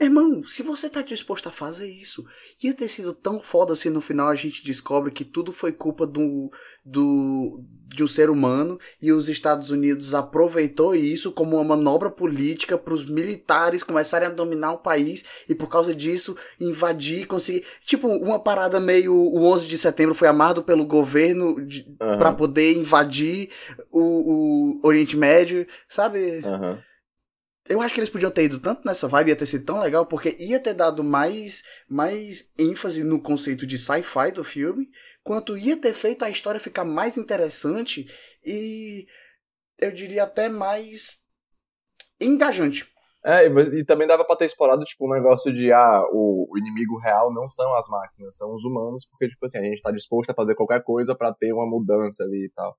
Irmão, 0.00 0.44
se 0.46 0.62
você 0.62 0.88
tá 0.88 1.02
disposto 1.02 1.48
a 1.48 1.52
fazer 1.52 1.90
isso, 1.90 2.24
ia 2.62 2.72
ter 2.72 2.86
sido 2.86 3.12
tão 3.12 3.40
foda 3.40 3.74
se 3.74 3.90
no 3.90 4.00
final 4.00 4.28
a 4.28 4.34
gente 4.36 4.64
descobre 4.64 5.10
que 5.10 5.24
tudo 5.24 5.52
foi 5.52 5.72
culpa 5.72 6.06
do, 6.06 6.52
do, 6.84 7.64
de 7.88 8.04
um 8.04 8.06
ser 8.06 8.30
humano 8.30 8.78
e 9.02 9.10
os 9.10 9.28
Estados 9.28 9.70
Unidos 9.70 10.14
aproveitou 10.14 10.94
isso 10.94 11.32
como 11.32 11.56
uma 11.56 11.64
manobra 11.76 12.10
política 12.10 12.78
para 12.78 12.94
os 12.94 13.06
militares 13.06 13.82
começarem 13.82 14.28
a 14.28 14.32
dominar 14.32 14.72
o 14.72 14.78
país 14.78 15.24
e 15.48 15.54
por 15.54 15.68
causa 15.68 15.92
disso 15.92 16.36
invadir, 16.60 17.26
conseguir. 17.26 17.64
Tipo, 17.84 18.06
uma 18.06 18.38
parada 18.38 18.78
meio. 18.78 19.12
O 19.12 19.42
11 19.46 19.66
de 19.66 19.76
setembro 19.76 20.14
foi 20.14 20.28
amarrado 20.28 20.62
pelo 20.62 20.84
governo 20.84 21.56
Aham. 22.00 22.18
para 22.18 22.32
poder 22.32 22.76
invadir 22.76 23.50
o, 23.90 24.78
o 24.80 24.86
Oriente 24.86 25.16
Médio, 25.16 25.66
sabe? 25.88 26.38
Aham. 26.44 26.78
Eu 27.68 27.80
acho 27.80 27.94
que 27.94 28.00
eles 28.00 28.10
podiam 28.10 28.30
ter 28.30 28.44
ido 28.44 28.58
tanto 28.58 28.86
nessa 28.86 29.06
vibe, 29.06 29.28
ia 29.28 29.36
ter 29.36 29.46
sido 29.46 29.64
tão 29.64 29.80
legal, 29.80 30.06
porque 30.06 30.36
ia 30.38 30.58
ter 30.58 30.74
dado 30.74 31.04
mais, 31.04 31.62
mais 31.88 32.52
ênfase 32.58 33.04
no 33.04 33.20
conceito 33.20 33.66
de 33.66 33.76
sci-fi 33.76 34.32
do 34.32 34.42
filme, 34.42 34.88
quanto 35.22 35.56
ia 35.56 35.76
ter 35.76 35.92
feito 35.92 36.24
a 36.24 36.30
história 36.30 36.58
ficar 36.58 36.84
mais 36.84 37.16
interessante 37.16 38.06
e 38.44 39.06
eu 39.78 39.92
diria 39.92 40.24
até 40.24 40.48
mais 40.48 41.22
engajante. 42.20 42.90
É, 43.24 43.46
e, 43.46 43.84
também 43.84 44.06
dava 44.06 44.24
pra 44.24 44.36
ter 44.36 44.46
explorado, 44.46 44.84
tipo, 44.84 45.06
um 45.06 45.12
negócio 45.12 45.52
de, 45.52 45.72
ah, 45.72 46.02
o, 46.12 46.48
o, 46.50 46.58
inimigo 46.58 46.98
real 46.98 47.32
não 47.34 47.48
são 47.48 47.74
as 47.74 47.88
máquinas, 47.88 48.36
são 48.36 48.54
os 48.54 48.64
humanos, 48.64 49.06
porque, 49.10 49.28
tipo 49.28 49.44
assim, 49.44 49.58
a 49.58 49.62
gente 49.62 49.82
tá 49.82 49.90
disposto 49.90 50.30
a 50.30 50.34
fazer 50.34 50.54
qualquer 50.54 50.82
coisa 50.82 51.14
para 51.14 51.34
ter 51.34 51.52
uma 51.52 51.66
mudança 51.66 52.22
ali 52.22 52.46
e 52.46 52.50
tal. 52.54 52.76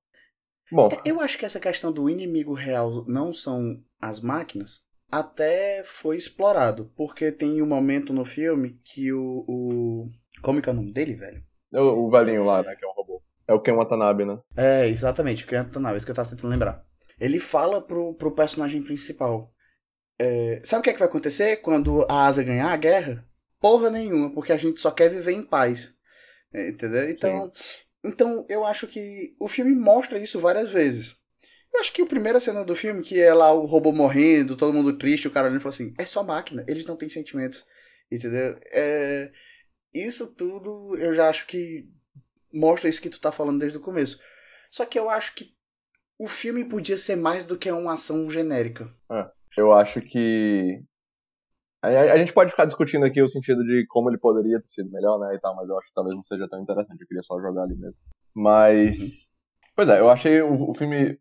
Bom. 0.72 0.90
É, 0.92 1.02
eu 1.06 1.20
acho 1.20 1.38
que 1.38 1.46
essa 1.46 1.60
questão 1.60 1.92
do 1.92 2.10
inimigo 2.10 2.54
real 2.54 3.06
não 3.08 3.34
são 3.34 3.82
as 4.00 4.20
máquinas 4.20 4.82
até 5.12 5.84
foi 5.84 6.18
explorado, 6.18 6.92
porque 6.96 7.32
tem 7.32 7.62
um 7.62 7.66
momento 7.66 8.14
no 8.14 8.24
filme 8.24 8.80
que 8.84 9.12
o. 9.12 9.44
o... 9.48 10.10
Como 10.42 10.60
é 10.60 10.62
que 10.62 10.70
é 10.70 10.72
o 10.72 10.76
nome 10.76 10.94
dele, 10.94 11.16
velho? 11.16 11.44
O, 11.74 12.08
o 12.08 12.10
velhinho 12.10 12.44
lá, 12.44 12.62
né, 12.62 12.76
que 12.76 12.86
é 12.86 12.88
um 12.88 12.94
robô. 12.94 13.22
É 13.48 13.54
o 13.54 13.60
Ken 13.60 13.74
Watanabe, 13.74 14.26
né? 14.26 14.40
É, 14.56 14.88
exatamente, 14.88 15.44
o 15.44 15.48
Ken 15.48 15.64
Watanabe, 15.64 15.96
é 15.96 15.98
isso 15.98 16.06
que 16.06 16.12
eu 16.12 16.16
tava 16.16 16.30
tentando 16.30 16.52
lembrar. 16.52 16.86
Ele 17.20 17.40
fala 17.40 17.82
pro, 17.82 18.14
pro 18.14 18.36
personagem 18.36 18.82
principal. 18.82 19.52
É, 20.18 20.62
sabe 20.64 20.82
o 20.82 20.84
que, 20.84 20.90
é 20.92 20.94
que 20.94 21.00
vai 21.00 21.08
acontecer 21.08 21.58
quando 21.58 22.06
a 22.10 22.28
Asa 22.28 22.44
ganhar 22.44 22.72
a 22.72 22.78
guerra? 22.78 23.26
Porra 23.60 23.90
nenhuma, 23.90 24.32
porque 24.34 24.54
a 24.54 24.58
gente 24.58 24.80
só 24.80 24.92
quer 24.92 25.10
viver 25.10 25.32
em 25.32 25.44
paz. 25.44 25.94
É, 26.54 26.70
entendeu? 26.70 27.10
Então, 27.10 27.52
então 28.04 28.46
eu 28.50 28.66
acho 28.66 28.88
que 28.88 29.36
o 29.40 29.48
filme 29.48 29.74
mostra 29.76 30.20
isso 30.20 30.40
várias 30.40 30.72
vezes. 30.72 31.18
Eu 31.74 31.80
acho 31.82 31.94
que 31.94 32.02
a 32.02 32.06
primeira 32.06 32.40
cena 32.40 32.66
do 32.66 32.76
filme, 32.76 33.02
que 33.02 33.20
é 33.20 33.34
lá 33.34 33.52
o 33.52 33.66
robô 33.66 33.92
morrendo, 33.92 34.58
todo 34.58 34.74
mundo 34.74 34.98
triste, 34.98 35.28
o 35.28 35.32
cara 35.32 35.48
olhando 35.48 35.60
e 35.60 35.64
falou 35.64 35.74
assim: 35.74 35.94
é 35.98 36.06
só 36.06 36.24
máquina, 36.24 36.66
eles 36.68 36.86
não 36.86 36.96
têm 36.98 37.10
sentimentos. 37.10 37.66
Entendeu? 38.12 38.60
É, 38.72 39.32
isso 39.94 40.34
tudo 40.36 40.98
eu 40.98 41.14
já 41.14 41.30
acho 41.30 41.46
que 41.46 41.88
mostra 42.52 42.90
isso 42.90 43.02
que 43.02 43.10
tu 43.10 43.20
tá 43.20 43.32
falando 43.32 43.60
desde 43.60 43.78
o 43.78 43.82
começo. 43.82 44.20
Só 44.72 44.86
que 44.86 44.98
eu 44.98 45.10
acho 45.10 45.36
que 45.36 45.54
o 46.18 46.28
filme 46.28 46.66
podia 46.66 46.98
ser 46.98 47.16
mais 47.16 47.46
do 47.46 47.58
que 47.58 47.72
uma 47.72 47.94
ação 47.94 48.30
genérica. 48.30 48.94
É, 49.12 49.30
eu 49.58 49.72
acho 49.72 50.02
que. 50.02 50.84
A, 51.82 52.18
gente 52.18 52.34
pode 52.34 52.52
ficar 52.52 52.66
discutindo 52.66 53.06
aqui 53.06 53.22
o 53.22 53.28
sentido 53.28 53.64
de 53.64 53.86
como 53.88 54.10
ele 54.10 54.18
poderia 54.18 54.60
ter 54.60 54.68
sido 54.68 54.92
melhor, 54.92 55.18
né, 55.18 55.34
e 55.34 55.40
tal, 55.40 55.56
mas 55.56 55.70
eu 55.70 55.78
acho 55.78 55.88
que 55.88 55.94
talvez 55.94 56.14
não 56.14 56.24
seja 56.24 56.48
tão 56.50 56.62
interessante, 56.62 57.02
eu 57.02 57.08
queria 57.08 57.24
só 57.24 57.40
jogar 57.40 57.64
ali 57.64 57.76
mesmo. 57.76 57.96
Mas. 58.36 58.98
Uhum. 58.98 59.06
Pois 59.76 59.90
é, 59.90 60.00
eu 60.00 60.10
achei 60.10 60.42
o, 60.42 60.72
o 60.72 60.74
filme 60.74 61.18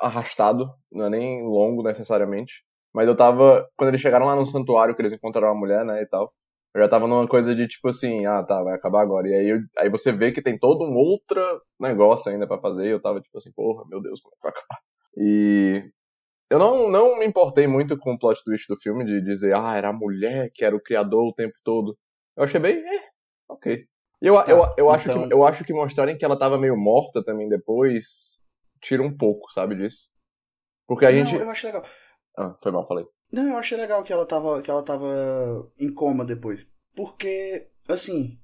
arrastado, 0.00 0.70
não 0.92 1.06
é 1.06 1.10
nem 1.10 1.42
longo 1.42 1.82
necessariamente. 1.82 2.64
Mas 2.94 3.08
eu 3.08 3.16
tava. 3.16 3.68
Quando 3.76 3.88
eles 3.88 4.00
chegaram 4.00 4.26
lá 4.26 4.36
no 4.36 4.46
santuário, 4.46 4.94
que 4.94 5.02
eles 5.02 5.12
encontraram 5.12 5.50
a 5.50 5.58
mulher, 5.58 5.84
né, 5.84 6.02
e 6.02 6.06
tal. 6.06 6.32
Eu 6.74 6.82
já 6.82 6.88
tava 6.88 7.08
numa 7.08 7.26
coisa 7.26 7.54
de 7.54 7.66
tipo 7.66 7.88
assim, 7.88 8.26
ah, 8.26 8.42
tá, 8.44 8.62
vai 8.62 8.74
acabar 8.74 9.02
agora. 9.02 9.26
E 9.28 9.34
aí, 9.34 9.48
eu, 9.48 9.58
aí 9.78 9.88
você 9.88 10.12
vê 10.12 10.30
que 10.30 10.42
tem 10.42 10.58
todo 10.58 10.84
um 10.84 10.94
outro 10.94 11.40
negócio 11.80 12.30
ainda 12.30 12.46
para 12.46 12.60
fazer. 12.60 12.86
E 12.86 12.90
eu 12.90 13.00
tava 13.00 13.20
tipo 13.20 13.36
assim, 13.36 13.50
porra, 13.52 13.84
meu 13.88 14.00
Deus, 14.00 14.20
como 14.20 14.34
é 14.34 14.36
que 14.36 14.42
vai 14.42 14.52
acabar? 14.52 14.80
E 15.16 15.90
eu 16.50 16.58
não, 16.58 16.90
não 16.90 17.18
me 17.18 17.26
importei 17.26 17.66
muito 17.66 17.96
com 17.98 18.14
o 18.14 18.18
plot 18.18 18.42
twist 18.44 18.66
do 18.68 18.78
filme, 18.80 19.04
de 19.04 19.20
dizer, 19.22 19.54
ah, 19.54 19.76
era 19.76 19.88
a 19.88 19.92
mulher 19.92 20.50
que 20.54 20.64
era 20.64 20.74
o 20.74 20.82
criador 20.82 21.28
o 21.28 21.34
tempo 21.34 21.54
todo. 21.62 21.96
Eu 22.36 22.44
achei 22.44 22.60
bem, 22.60 22.76
eh, 22.76 23.08
ok. 23.48 23.86
E 24.20 24.26
eu, 24.26 24.34
tá, 24.42 24.50
eu, 24.50 24.58
eu, 24.58 24.72
então... 24.72 24.90
acho 24.90 25.04
que, 25.04 25.34
eu 25.34 25.46
acho 25.46 25.64
que 25.64 25.72
mostrarem 25.72 26.16
que 26.16 26.24
ela 26.24 26.38
tava 26.38 26.58
meio 26.58 26.76
morta 26.76 27.24
também 27.24 27.48
depois 27.48 28.38
tira 28.80 29.02
um 29.02 29.14
pouco, 29.16 29.50
sabe, 29.52 29.76
disso. 29.76 30.08
Porque 30.86 31.04
a 31.04 31.10
não, 31.10 31.18
gente. 31.18 31.34
Eu 31.34 31.50
acho 31.50 31.66
legal. 31.66 31.84
Ah, 32.36 32.56
foi 32.62 32.72
mal, 32.72 32.86
falei. 32.86 33.04
Não, 33.30 33.48
eu 33.48 33.56
achei 33.58 33.76
legal 33.76 34.02
que 34.02 34.12
ela 34.12 34.26
tava, 34.26 34.62
que 34.62 34.70
ela 34.70 34.82
tava 34.82 35.70
em 35.78 35.92
coma 35.92 36.24
depois. 36.24 36.66
Porque, 36.94 37.68
assim, 37.88 38.38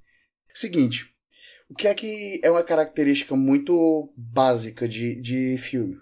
seguinte, 0.52 1.14
o 1.70 1.74
que 1.74 1.88
é 1.88 1.94
que 1.94 2.40
é 2.42 2.50
uma 2.50 2.62
característica 2.62 3.34
muito 3.34 4.12
básica 4.16 4.86
de, 4.86 5.20
de 5.20 5.56
filme? 5.58 5.96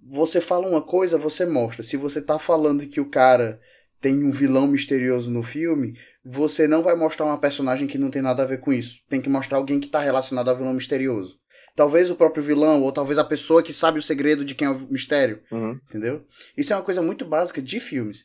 Você 0.00 0.40
fala 0.40 0.68
uma 0.68 0.82
coisa, 0.82 1.18
você 1.18 1.44
mostra. 1.44 1.82
Se 1.82 1.96
você 1.96 2.20
tá 2.20 2.38
falando 2.38 2.86
que 2.86 3.00
o 3.00 3.10
cara 3.10 3.60
tem 4.00 4.24
um 4.24 4.30
vilão 4.30 4.66
misterioso 4.66 5.30
no 5.30 5.42
filme, 5.42 5.98
você 6.24 6.68
não 6.68 6.82
vai 6.82 6.94
mostrar 6.94 7.26
uma 7.26 7.38
personagem 7.38 7.88
que 7.88 7.98
não 7.98 8.10
tem 8.10 8.22
nada 8.22 8.42
a 8.42 8.46
ver 8.46 8.60
com 8.60 8.72
isso. 8.72 8.98
Tem 9.08 9.20
que 9.20 9.28
mostrar 9.28 9.58
alguém 9.58 9.80
que 9.80 9.88
tá 9.88 10.00
relacionado 10.00 10.48
ao 10.48 10.56
vilão 10.56 10.74
misterioso. 10.74 11.38
Talvez 11.74 12.10
o 12.10 12.16
próprio 12.16 12.42
vilão, 12.42 12.82
ou 12.82 12.92
talvez 12.92 13.18
a 13.18 13.24
pessoa 13.24 13.62
que 13.62 13.72
sabe 13.72 13.98
o 13.98 14.02
segredo 14.02 14.44
de 14.44 14.54
quem 14.54 14.66
é 14.66 14.70
o 14.70 14.86
mistério. 14.90 15.42
Uhum. 15.50 15.78
Entendeu? 15.88 16.24
Isso 16.56 16.72
é 16.72 16.76
uma 16.76 16.82
coisa 16.82 17.02
muito 17.02 17.24
básica 17.24 17.60
de 17.60 17.80
filmes. 17.80 18.24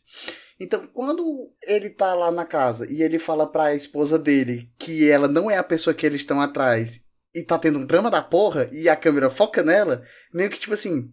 Então, 0.59 0.87
quando 0.93 1.51
ele 1.65 1.89
tá 1.89 2.13
lá 2.13 2.31
na 2.31 2.45
casa 2.45 2.87
e 2.89 3.01
ele 3.01 3.17
fala 3.17 3.47
pra 3.47 3.73
esposa 3.73 4.19
dele 4.19 4.69
que 4.77 5.09
ela 5.09 5.27
não 5.27 5.49
é 5.49 5.57
a 5.57 5.63
pessoa 5.63 5.93
que 5.93 6.05
eles 6.05 6.21
estão 6.21 6.39
atrás 6.39 7.01
e 7.33 7.43
tá 7.43 7.57
tendo 7.57 7.79
um 7.79 7.85
drama 7.85 8.11
da 8.11 8.21
porra 8.21 8.69
e 8.71 8.87
a 8.87 8.95
câmera 8.95 9.29
foca 9.29 9.63
nela, 9.63 10.03
meio 10.31 10.49
que 10.49 10.59
tipo 10.59 10.73
assim, 10.73 11.11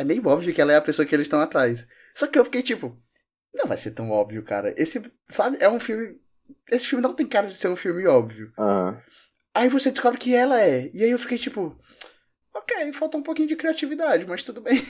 é 0.00 0.04
meio 0.04 0.26
óbvio 0.26 0.54
que 0.54 0.60
ela 0.60 0.72
é 0.72 0.76
a 0.76 0.80
pessoa 0.80 1.04
que 1.04 1.14
eles 1.14 1.26
estão 1.26 1.40
atrás. 1.40 1.86
Só 2.14 2.26
que 2.26 2.38
eu 2.38 2.44
fiquei 2.44 2.62
tipo, 2.62 2.98
não 3.54 3.66
vai 3.66 3.76
ser 3.76 3.90
tão 3.90 4.10
óbvio, 4.10 4.42
cara. 4.42 4.74
Esse, 4.78 5.02
sabe, 5.28 5.58
é 5.60 5.68
um 5.68 5.78
filme. 5.78 6.18
Esse 6.70 6.86
filme 6.86 7.02
não 7.02 7.12
tem 7.12 7.26
cara 7.26 7.46
de 7.46 7.54
ser 7.54 7.68
um 7.68 7.76
filme 7.76 8.06
óbvio. 8.06 8.50
Uhum. 8.58 8.96
Aí 9.54 9.68
você 9.68 9.90
descobre 9.90 10.18
que 10.18 10.34
ela 10.34 10.60
é. 10.60 10.90
E 10.94 11.04
aí 11.04 11.10
eu 11.10 11.18
fiquei 11.18 11.36
tipo. 11.36 11.78
Ok, 12.54 12.92
falta 12.94 13.18
um 13.18 13.22
pouquinho 13.22 13.48
de 13.48 13.56
criatividade, 13.56 14.24
mas 14.26 14.42
tudo 14.42 14.60
bem. 14.60 14.82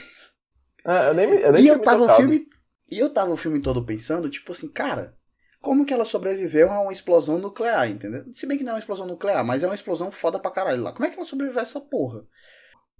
Ah, 0.83 1.07
eu 1.07 1.13
nem, 1.13 1.29
eu 1.29 1.51
nem 1.51 1.63
e 1.63 1.67
eu 1.67 1.79
tava 1.79 2.05
o 2.05 2.15
filme. 2.15 2.47
E 2.89 2.97
eu 2.97 3.13
tava 3.13 3.31
o 3.31 3.37
filme 3.37 3.61
todo 3.61 3.85
pensando, 3.85 4.29
tipo 4.29 4.51
assim, 4.51 4.67
cara, 4.67 5.15
como 5.61 5.85
que 5.85 5.93
ela 5.93 6.05
sobreviveu 6.05 6.71
a 6.71 6.81
uma 6.81 6.91
explosão 6.91 7.37
nuclear, 7.37 7.87
entendeu? 7.87 8.25
Se 8.33 8.47
bem 8.47 8.57
que 8.57 8.63
não 8.63 8.71
é 8.71 8.73
uma 8.75 8.79
explosão 8.79 9.05
nuclear, 9.05 9.45
mas 9.45 9.61
é 9.61 9.67
uma 9.67 9.75
explosão 9.75 10.11
foda 10.11 10.39
pra 10.39 10.49
caralho 10.49 10.81
lá. 10.81 10.91
Como 10.91 11.05
é 11.05 11.09
que 11.09 11.17
ela 11.17 11.25
sobreviveu 11.25 11.59
a 11.59 11.63
essa 11.63 11.79
porra? 11.79 12.25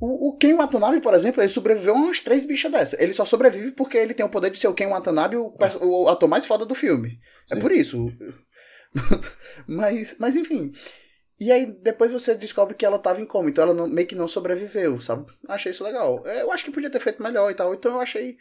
O, 0.02 0.30
o 0.30 0.38
Ken 0.38 0.56
Watanabe, 0.56 1.00
por 1.00 1.14
exemplo, 1.14 1.44
ele 1.44 1.50
sobreviveu 1.50 1.94
a 1.94 1.98
umas 1.98 2.20
três 2.20 2.44
bichas 2.44 2.72
dessas. 2.72 3.00
Ele 3.00 3.14
só 3.14 3.24
sobrevive 3.24 3.72
porque 3.72 3.96
ele 3.96 4.16
tem 4.16 4.26
o 4.26 4.30
poder 4.30 4.50
de 4.50 4.58
ser 4.58 4.68
o 4.68 4.74
Ken 4.74 4.88
Watanabe, 4.88 5.36
o, 5.36 5.54
o 5.82 6.10
ator 6.10 6.28
mais 6.28 6.44
foda 6.44 6.66
do 6.66 6.74
filme. 6.74 7.20
É 7.52 7.54
Sim. 7.54 7.62
Por 7.62 7.72
isso. 7.72 8.08
mas, 9.68 10.16
mas 10.18 10.36
enfim. 10.36 10.72
E 11.40 11.52
aí 11.52 11.66
depois 11.66 12.12
você 12.12 12.34
descobre 12.34 12.74
que 12.74 12.86
ela 12.86 12.98
tava 12.98 13.22
em 13.22 13.26
coma, 13.26 13.50
então 13.50 13.64
ela 13.64 13.74
não, 13.76 13.88
meio 13.88 14.08
que 14.08 14.16
não 14.16 14.28
sobreviveu, 14.28 15.00
sabe? 15.00 15.26
Achei 15.48 15.72
isso 15.72 15.84
legal. 15.84 16.24
É, 16.26 16.42
eu 16.42 16.52
acho 16.52 16.66
que 16.66 16.72
podia 16.72 16.90
ter 16.90 17.00
feito 17.00 17.22
melhor 17.22 17.52
e 17.52 17.54
tal, 17.54 17.72
então 17.74 17.94
eu 17.94 18.02
achei. 18.02 18.38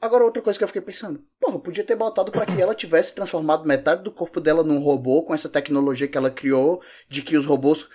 Agora, 0.00 0.24
outra 0.24 0.42
coisa 0.42 0.56
que 0.56 0.64
eu 0.64 0.68
fiquei 0.68 0.82
pensando, 0.82 1.24
porra, 1.40 1.58
podia 1.58 1.84
ter 1.84 1.96
botado 1.96 2.30
para 2.30 2.46
que 2.46 2.60
ela 2.60 2.74
tivesse 2.74 3.12
transformado 3.14 3.66
metade 3.66 4.04
do 4.04 4.12
corpo 4.12 4.40
dela 4.40 4.62
num 4.62 4.78
robô 4.78 5.24
com 5.24 5.34
essa 5.34 5.48
tecnologia 5.48 6.06
que 6.06 6.18
ela 6.18 6.30
criou, 6.30 6.80
de 7.08 7.22
que 7.22 7.36
os 7.36 7.46
robôs. 7.46 7.88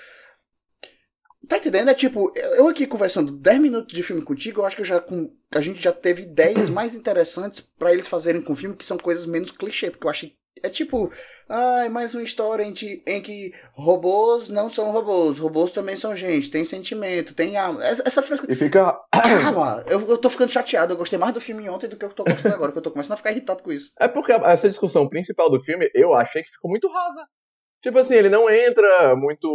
Tá 1.47 1.57
entendendo? 1.57 1.89
É 1.89 1.93
tipo, 1.93 2.31
eu 2.35 2.67
aqui 2.67 2.85
conversando 2.85 3.31
10 3.31 3.59
minutos 3.59 3.95
de 3.95 4.03
filme 4.03 4.21
contigo, 4.21 4.61
eu 4.61 4.65
acho 4.65 4.75
que 4.75 4.81
eu 4.81 4.85
já 4.85 4.99
com, 4.99 5.31
a 5.53 5.61
gente 5.61 5.81
já 5.81 5.91
teve 5.91 6.23
ideias 6.23 6.69
mais 6.69 6.93
interessantes 6.93 7.61
para 7.61 7.93
eles 7.93 8.07
fazerem 8.07 8.41
com 8.41 8.53
o 8.53 8.55
filme, 8.55 8.75
que 8.75 8.85
são 8.85 8.97
coisas 8.97 9.25
menos 9.25 9.51
clichê, 9.51 9.89
porque 9.89 10.05
eu 10.05 10.11
achei 10.11 10.35
é 10.63 10.69
tipo, 10.69 11.11
ai, 11.47 11.89
mais 11.89 12.13
uma 12.13 12.23
história 12.23 12.63
em 12.63 12.73
que, 12.73 13.03
em 13.05 13.21
que 13.21 13.53
robôs 13.73 14.49
não 14.49 14.69
são 14.69 14.91
robôs, 14.91 15.37
robôs 15.37 15.71
também 15.71 15.95
são 15.95 16.15
gente, 16.15 16.49
tem 16.49 16.65
sentimento, 16.65 17.33
tem 17.33 17.57
alma. 17.57 17.83
Essa, 17.83 18.03
essa 18.05 18.23
fresca. 18.23 18.51
E 18.51 18.55
fica. 18.55 18.99
Calma, 19.43 19.83
eu, 19.87 20.07
eu 20.07 20.17
tô 20.17 20.29
ficando 20.29 20.51
chateado, 20.51 20.93
eu 20.93 20.97
gostei 20.97 21.19
mais 21.19 21.33
do 21.33 21.41
filme 21.41 21.69
ontem 21.69 21.87
do 21.87 21.95
que 21.95 22.05
eu 22.05 22.09
tô 22.09 22.23
gostando 22.23 22.55
agora, 22.55 22.71
que 22.71 22.77
eu 22.77 22.83
tô 22.83 22.91
começando 22.91 23.13
a 23.13 23.17
ficar 23.17 23.31
irritado 23.31 23.61
com 23.61 23.71
isso. 23.71 23.91
É 23.99 24.07
porque 24.07 24.31
essa 24.31 24.69
discussão 24.69 25.07
principal 25.07 25.49
do 25.49 25.61
filme, 25.61 25.89
eu 25.93 26.13
achei 26.13 26.43
que 26.43 26.51
ficou 26.51 26.69
muito 26.69 26.87
rasa. 26.87 27.27
Tipo 27.87 27.99
assim, 27.99 28.15
ele 28.15 28.27
não 28.27 28.49
entra 28.49 29.15
muito 29.15 29.47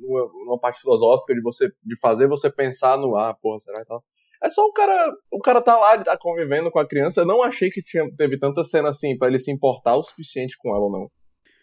numa, 0.00 0.32
numa 0.46 0.58
parte 0.58 0.80
filosófica 0.80 1.34
de 1.34 1.42
você 1.42 1.68
de 1.84 1.94
fazer 2.00 2.26
você 2.26 2.50
pensar 2.50 2.96
no 2.96 3.14
ah, 3.18 3.34
porra, 3.34 3.60
será 3.60 3.82
e 3.82 3.84
tal. 3.84 4.02
É 4.42 4.48
só 4.48 4.64
o 4.64 4.72
cara. 4.72 5.12
O 5.30 5.38
cara 5.40 5.60
tá 5.60 5.78
lá, 5.78 5.94
ele 5.94 6.04
tá 6.04 6.16
convivendo 6.16 6.70
com 6.70 6.78
a 6.78 6.88
criança. 6.88 7.20
Eu 7.20 7.26
não 7.26 7.42
achei 7.42 7.68
que 7.68 7.82
tinha, 7.82 8.10
teve 8.16 8.38
tanta 8.38 8.64
cena 8.64 8.88
assim 8.88 9.14
para 9.18 9.28
ele 9.28 9.38
se 9.38 9.52
importar 9.52 9.94
o 9.96 10.02
suficiente 10.02 10.56
com 10.58 10.74
ela, 10.74 10.88
não. 10.88 11.10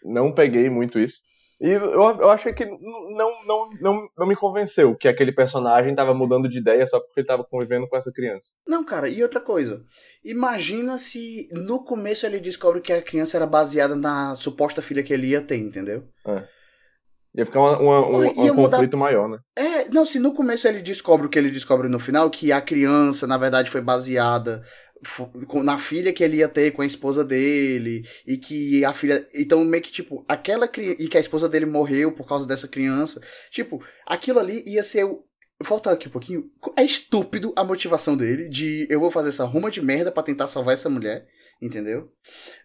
Não 0.04 0.32
peguei 0.32 0.70
muito 0.70 1.00
isso. 1.00 1.20
E 1.60 1.70
eu, 1.70 1.82
eu 1.82 2.30
achei 2.30 2.52
que 2.52 2.64
não, 2.64 3.44
não, 3.44 3.70
não, 3.80 4.08
não 4.16 4.26
me 4.26 4.36
convenceu 4.36 4.94
que 4.94 5.08
aquele 5.08 5.32
personagem 5.32 5.94
tava 5.94 6.14
mudando 6.14 6.48
de 6.48 6.58
ideia 6.58 6.86
só 6.86 7.00
porque 7.00 7.20
ele 7.20 7.26
tava 7.26 7.42
convivendo 7.42 7.88
com 7.88 7.96
essa 7.96 8.12
criança. 8.12 8.50
Não, 8.66 8.84
cara, 8.84 9.08
e 9.08 9.22
outra 9.22 9.40
coisa. 9.40 9.82
Imagina 10.24 10.98
se 10.98 11.48
no 11.52 11.82
começo 11.82 12.24
ele 12.24 12.38
descobre 12.38 12.80
que 12.80 12.92
a 12.92 13.02
criança 13.02 13.36
era 13.36 13.46
baseada 13.46 13.96
na 13.96 14.36
suposta 14.36 14.80
filha 14.80 15.02
que 15.02 15.12
ele 15.12 15.28
ia 15.28 15.42
ter, 15.42 15.56
entendeu? 15.56 16.04
É. 16.26 16.44
Ia 17.36 17.44
ficar 17.44 17.60
uma, 17.60 17.78
uma, 17.78 18.06
um, 18.06 18.50
um 18.50 18.54
conflito 18.54 18.96
maior, 18.96 19.28
né? 19.28 19.38
É, 19.56 19.88
não, 19.90 20.06
se 20.06 20.18
no 20.18 20.32
começo 20.32 20.66
ele 20.66 20.80
descobre 20.80 21.26
o 21.26 21.30
que 21.30 21.38
ele 21.38 21.50
descobre 21.50 21.88
no 21.88 21.98
final, 21.98 22.30
que 22.30 22.50
a 22.50 22.60
criança, 22.60 23.26
na 23.26 23.36
verdade, 23.36 23.70
foi 23.70 23.80
baseada 23.80 24.62
na 25.62 25.78
filha 25.78 26.12
que 26.12 26.22
ele 26.22 26.38
ia 26.38 26.48
ter 26.48 26.72
com 26.72 26.82
a 26.82 26.86
esposa 26.86 27.24
dele, 27.24 28.06
e 28.26 28.36
que 28.36 28.84
a 28.84 28.92
filha. 28.92 29.26
Então, 29.34 29.64
meio 29.64 29.82
que, 29.82 29.92
tipo, 29.92 30.24
aquela 30.28 30.66
criança. 30.66 31.02
E 31.02 31.08
que 31.08 31.16
a 31.16 31.20
esposa 31.20 31.48
dele 31.48 31.66
morreu 31.66 32.12
por 32.12 32.26
causa 32.26 32.46
dessa 32.46 32.68
criança. 32.68 33.20
Tipo, 33.50 33.84
aquilo 34.06 34.38
ali 34.38 34.62
ia 34.66 34.82
ser 34.82 35.04
o. 35.04 35.24
voltar 35.62 35.92
aqui 35.92 36.08
um 36.08 36.12
pouquinho. 36.12 36.50
É 36.76 36.82
estúpido 36.82 37.52
a 37.56 37.64
motivação 37.64 38.16
dele 38.16 38.48
de 38.48 38.86
eu 38.90 39.00
vou 39.00 39.10
fazer 39.10 39.30
essa 39.30 39.44
ruma 39.44 39.70
de 39.70 39.82
merda 39.82 40.10
para 40.10 40.22
tentar 40.22 40.48
salvar 40.48 40.74
essa 40.74 40.90
mulher, 40.90 41.26
entendeu? 41.60 42.12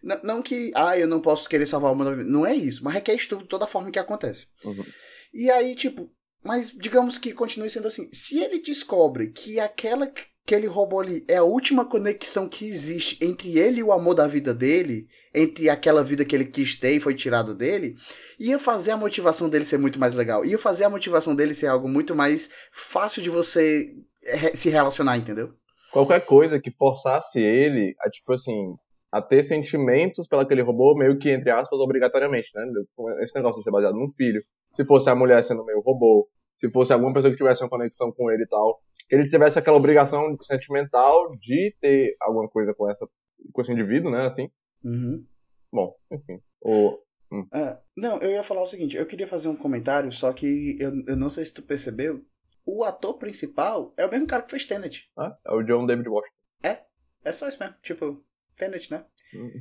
N 0.03 0.19
não 0.23 0.41
que, 0.41 0.71
ah, 0.75 0.97
eu 0.97 1.07
não 1.07 1.21
posso 1.21 1.47
querer 1.47 1.67
salvar 1.67 1.93
uma 1.93 2.15
Não 2.15 2.45
é 2.45 2.55
isso, 2.55 2.83
mas 2.83 2.95
é 2.95 3.01
que 3.01 3.11
é 3.11 3.15
estúpido 3.15 3.49
toda 3.49 3.65
a 3.65 3.67
forma 3.67 3.91
que 3.91 3.99
acontece. 3.99 4.47
Uhum. 4.65 4.85
E 5.33 5.49
aí, 5.49 5.75
tipo, 5.75 6.11
mas 6.43 6.71
digamos 6.71 7.17
que 7.17 7.31
continue 7.31 7.69
sendo 7.69 7.87
assim. 7.87 8.09
Se 8.11 8.39
ele 8.39 8.59
descobre 8.59 9.31
que 9.31 9.59
aquela 9.59 10.11
aquele 10.45 10.67
robô 10.67 10.99
ali 10.99 11.25
é 11.27 11.37
a 11.37 11.43
última 11.43 11.85
conexão 11.85 12.49
que 12.49 12.65
existe 12.65 13.23
entre 13.23 13.57
ele 13.57 13.79
e 13.79 13.83
o 13.83 13.93
amor 13.93 14.13
da 14.13 14.27
vida 14.27 14.53
dele, 14.53 15.07
entre 15.33 15.69
aquela 15.69 16.03
vida 16.03 16.25
que 16.25 16.35
ele 16.35 16.45
quis 16.45 16.77
ter 16.77 16.91
e 16.91 16.99
foi 16.99 17.15
tirada 17.15 17.55
dele, 17.55 17.95
ia 18.37 18.59
fazer 18.59 18.91
a 18.91 18.97
motivação 18.97 19.49
dele 19.49 19.63
ser 19.63 19.77
muito 19.77 19.99
mais 19.99 20.15
legal. 20.15 20.45
Ia 20.45 20.59
fazer 20.59 20.83
a 20.83 20.89
motivação 20.89 21.33
dele 21.33 21.53
ser 21.53 21.67
algo 21.67 21.87
muito 21.87 22.13
mais 22.13 22.49
fácil 22.73 23.21
de 23.21 23.29
você 23.29 23.87
se 24.53 24.69
relacionar, 24.69 25.17
entendeu? 25.17 25.53
Qualquer 25.91 26.25
coisa 26.25 26.59
que 26.59 26.71
forçasse 26.71 27.39
ele 27.39 27.95
a, 28.01 28.09
tipo 28.09 28.33
assim, 28.33 28.75
a 29.11 29.21
ter 29.21 29.43
sentimentos 29.43 30.27
pelo 30.27 30.41
aquele 30.41 30.61
robô, 30.61 30.95
meio 30.95 31.17
que, 31.17 31.29
entre 31.29 31.51
aspas, 31.51 31.79
obrigatoriamente, 31.79 32.49
né? 32.53 32.65
Esse 33.21 33.35
negócio 33.35 33.59
de 33.59 33.63
ser 33.63 33.71
baseado 33.71 33.95
num 33.95 34.11
filho. 34.11 34.41
Se 34.75 34.83
fosse 34.85 35.09
a 35.09 35.15
mulher 35.15 35.41
sendo 35.43 35.63
meio 35.63 35.81
robô, 35.81 36.27
se 36.55 36.69
fosse 36.69 36.91
alguma 36.91 37.13
pessoa 37.13 37.31
que 37.31 37.37
tivesse 37.37 37.63
uma 37.63 37.69
conexão 37.69 38.11
com 38.11 38.29
ele 38.29 38.43
e 38.43 38.47
tal 38.47 38.81
ele 39.09 39.29
tivesse 39.29 39.59
aquela 39.59 39.77
obrigação 39.77 40.37
sentimental 40.41 41.35
de 41.37 41.75
ter 41.79 42.15
alguma 42.21 42.47
coisa 42.49 42.73
com 42.73 42.89
essa 42.89 43.07
com 43.51 43.61
esse 43.61 43.71
indivíduo, 43.71 44.11
né, 44.11 44.25
assim. 44.25 44.49
Uhum. 44.83 45.25
Bom, 45.71 45.95
enfim. 46.11 46.39
O, 46.61 46.99
hum. 47.31 47.47
ah, 47.51 47.81
não, 47.95 48.17
eu 48.19 48.31
ia 48.31 48.43
falar 48.43 48.61
o 48.61 48.67
seguinte, 48.67 48.95
eu 48.95 49.05
queria 49.05 49.27
fazer 49.27 49.47
um 49.47 49.55
comentário, 49.55 50.11
só 50.11 50.31
que 50.31 50.77
eu, 50.79 50.91
eu 51.07 51.15
não 51.15 51.29
sei 51.29 51.43
se 51.43 51.53
tu 51.53 51.61
percebeu, 51.61 52.23
o 52.65 52.83
ator 52.83 53.17
principal 53.17 53.93
é 53.97 54.05
o 54.05 54.11
mesmo 54.11 54.27
cara 54.27 54.43
que 54.43 54.51
fez 54.51 54.65
Tenet. 54.65 55.11
Ah, 55.17 55.35
é 55.45 55.51
o 55.51 55.63
John 55.63 55.85
David 55.85 56.07
Washington. 56.07 56.37
É, 56.63 56.83
é 57.25 57.33
só 57.33 57.47
isso 57.47 57.59
mesmo, 57.59 57.75
tipo, 57.81 58.23
Tenet, 58.55 58.91
né? 58.91 59.05
Hum. 59.35 59.59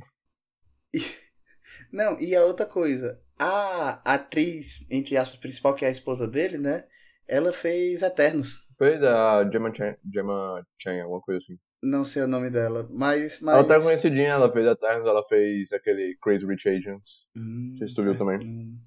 E, 0.93 0.99
não, 1.91 2.19
e 2.19 2.35
a 2.35 2.45
outra 2.45 2.65
coisa, 2.65 3.21
a 3.37 4.01
atriz, 4.05 4.89
entre 4.89 5.17
aspas, 5.17 5.37
principal, 5.37 5.75
que 5.75 5.83
é 5.83 5.87
a 5.89 5.91
esposa 5.91 6.27
dele, 6.27 6.57
né? 6.57 6.87
Ela 7.27 7.51
fez 7.51 8.01
Eternos. 8.01 8.63
Foi 8.83 8.99
da 8.99 9.49
Gemma 9.49 9.73
Chan, 9.73 9.95
Gemma 10.13 10.61
Chan, 10.77 11.01
alguma 11.03 11.21
coisa 11.21 11.41
assim. 11.41 11.57
Não 11.81 12.03
sei 12.03 12.23
o 12.23 12.27
nome 12.27 12.49
dela, 12.49 12.85
mas. 12.91 13.39
mas... 13.41 13.55
Ela 13.55 13.63
tá 13.65 13.81
conhecidinha, 13.81 14.31
ela 14.31 14.51
fez 14.51 14.65
Eternos, 14.65 15.07
ela 15.07 15.23
fez 15.25 15.71
aquele 15.71 16.17
Crazy 16.21 16.45
Rich 16.45 16.67
Agents. 16.67 17.25
Hum, 17.33 17.69
não 17.71 17.77
sei 17.77 17.87
se 17.87 17.95
tu 17.95 18.03
viu 18.03 18.11
é, 18.11 18.17
também. 18.17 18.39
Hum. 18.45 18.77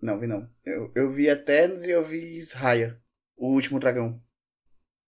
Não, 0.00 0.20
vi 0.20 0.28
não. 0.28 0.48
Eu, 0.64 0.92
eu 0.94 1.10
vi 1.10 1.26
Eternos 1.26 1.84
e 1.84 1.90
eu 1.90 2.04
vi 2.04 2.38
Raya, 2.54 2.96
o 3.36 3.48
último 3.48 3.80
dragão. 3.80 4.22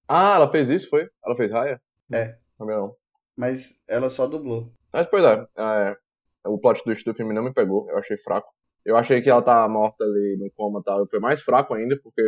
Ah, 0.08 0.34
ela 0.34 0.50
fez 0.50 0.70
isso, 0.70 0.90
foi? 0.90 1.08
Ela 1.24 1.36
fez 1.36 1.52
Raya? 1.52 1.80
É. 2.12 2.36
Também 2.58 2.76
não. 2.76 2.96
Mas 3.36 3.80
ela 3.86 4.10
só 4.10 4.26
dublou. 4.26 4.72
Mas, 4.92 5.06
pois 5.06 5.22
é, 5.22 5.46
é, 5.56 5.96
o 6.44 6.58
plot 6.58 6.82
twist 6.82 7.04
do 7.04 7.14
filme 7.14 7.32
não 7.32 7.44
me 7.44 7.54
pegou, 7.54 7.88
eu 7.88 7.98
achei 7.98 8.18
fraco. 8.18 8.52
Eu 8.84 8.96
achei 8.96 9.22
que 9.22 9.30
ela 9.30 9.42
tá 9.42 9.68
morta 9.68 10.02
ali 10.02 10.36
no 10.36 10.50
coma 10.50 10.80
e 10.80 10.82
tal, 10.82 11.08
foi 11.08 11.20
mais 11.20 11.40
fraco 11.42 11.74
ainda, 11.74 11.96
porque 12.02 12.22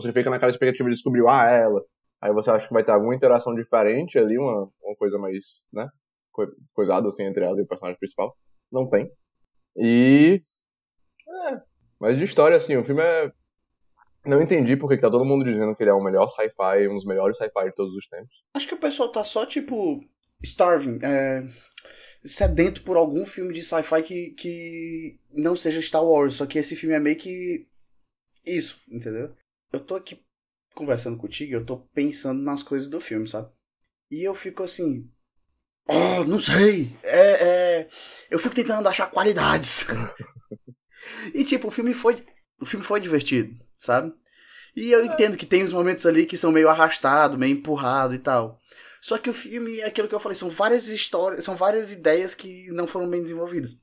você 0.00 0.12
fica 0.12 0.30
naquela 0.30 0.50
expectativa 0.50 0.88
de 0.88 0.94
descobrir, 0.94 1.24
ah, 1.28 1.50
é 1.50 1.62
ela. 1.62 1.84
Aí 2.20 2.32
você 2.32 2.50
acha 2.50 2.66
que 2.66 2.72
vai 2.72 2.84
ter 2.84 2.92
alguma 2.92 3.14
interação 3.14 3.54
diferente 3.54 4.18
ali, 4.18 4.36
uma, 4.38 4.68
uma 4.82 4.96
coisa 4.96 5.18
mais, 5.18 5.44
né, 5.72 5.88
coisada 6.72 7.08
assim 7.08 7.24
entre 7.24 7.44
ela 7.44 7.58
e 7.58 7.62
o 7.62 7.66
personagem 7.66 7.98
principal. 7.98 8.36
Não 8.70 8.88
tem. 8.88 9.10
E. 9.76 10.42
É. 11.46 11.60
Mas 12.00 12.16
de 12.16 12.24
história, 12.24 12.56
assim, 12.56 12.76
o 12.76 12.84
filme 12.84 13.02
é. 13.02 13.28
Não 14.26 14.42
entendi 14.42 14.76
porque 14.76 14.96
que 14.96 15.02
tá 15.02 15.10
todo 15.10 15.24
mundo 15.24 15.44
dizendo 15.44 15.74
que 15.74 15.82
ele 15.82 15.90
é 15.90 15.94
o 15.94 16.02
melhor 16.02 16.28
sci-fi, 16.28 16.88
um 16.88 16.96
dos 16.96 17.04
melhores 17.04 17.38
sci-fi 17.38 17.66
de 17.66 17.74
todos 17.74 17.94
os 17.94 18.06
tempos. 18.08 18.44
Acho 18.54 18.68
que 18.68 18.74
o 18.74 18.80
pessoal 18.80 19.10
tá 19.10 19.24
só, 19.24 19.46
tipo, 19.46 20.00
starving, 20.42 20.98
é, 21.02 21.46
sedento 22.24 22.82
por 22.82 22.96
algum 22.96 23.24
filme 23.24 23.54
de 23.54 23.62
sci-fi 23.62 24.02
que, 24.02 24.30
que 24.32 25.20
não 25.30 25.56
seja 25.56 25.80
Star 25.80 26.04
Wars. 26.04 26.34
Só 26.34 26.46
que 26.46 26.58
esse 26.58 26.76
filme 26.76 26.94
é 26.94 26.98
meio 26.98 27.16
que 27.16 27.66
isso, 28.44 28.82
entendeu? 28.90 29.32
Eu 29.72 29.80
tô 29.80 29.94
aqui 29.94 30.22
conversando 30.74 31.16
contigo, 31.16 31.52
eu 31.52 31.64
tô 31.64 31.78
pensando 31.94 32.42
nas 32.42 32.62
coisas 32.62 32.88
do 32.88 33.00
filme, 33.00 33.26
sabe? 33.26 33.50
E 34.10 34.22
eu 34.22 34.34
fico 34.34 34.62
assim. 34.62 35.10
Oh, 35.86 36.24
não 36.24 36.38
sei. 36.38 36.92
É, 37.02 37.48
é... 37.48 37.88
Eu 38.30 38.38
fico 38.38 38.54
tentando 38.54 38.88
achar 38.88 39.10
qualidades. 39.10 39.86
e 41.34 41.44
tipo, 41.44 41.68
o 41.68 41.70
filme 41.70 41.94
foi. 41.94 42.24
O 42.60 42.66
filme 42.66 42.84
foi 42.84 43.00
divertido, 43.00 43.54
sabe? 43.78 44.12
E 44.76 44.92
eu 44.92 45.04
entendo 45.04 45.36
que 45.36 45.46
tem 45.46 45.64
uns 45.64 45.72
momentos 45.72 46.06
ali 46.06 46.26
que 46.26 46.36
são 46.36 46.52
meio 46.52 46.68
arrastado, 46.68 47.38
meio 47.38 47.52
empurrado 47.52 48.14
e 48.14 48.18
tal. 48.18 48.60
Só 49.00 49.18
que 49.18 49.30
o 49.30 49.34
filme 49.34 49.80
é 49.80 49.86
aquilo 49.86 50.08
que 50.08 50.14
eu 50.14 50.20
falei, 50.20 50.36
são 50.36 50.50
várias 50.50 50.88
histórias, 50.88 51.44
são 51.44 51.56
várias 51.56 51.92
ideias 51.92 52.34
que 52.34 52.70
não 52.72 52.86
foram 52.86 53.08
bem 53.08 53.22
desenvolvidas. 53.22 53.76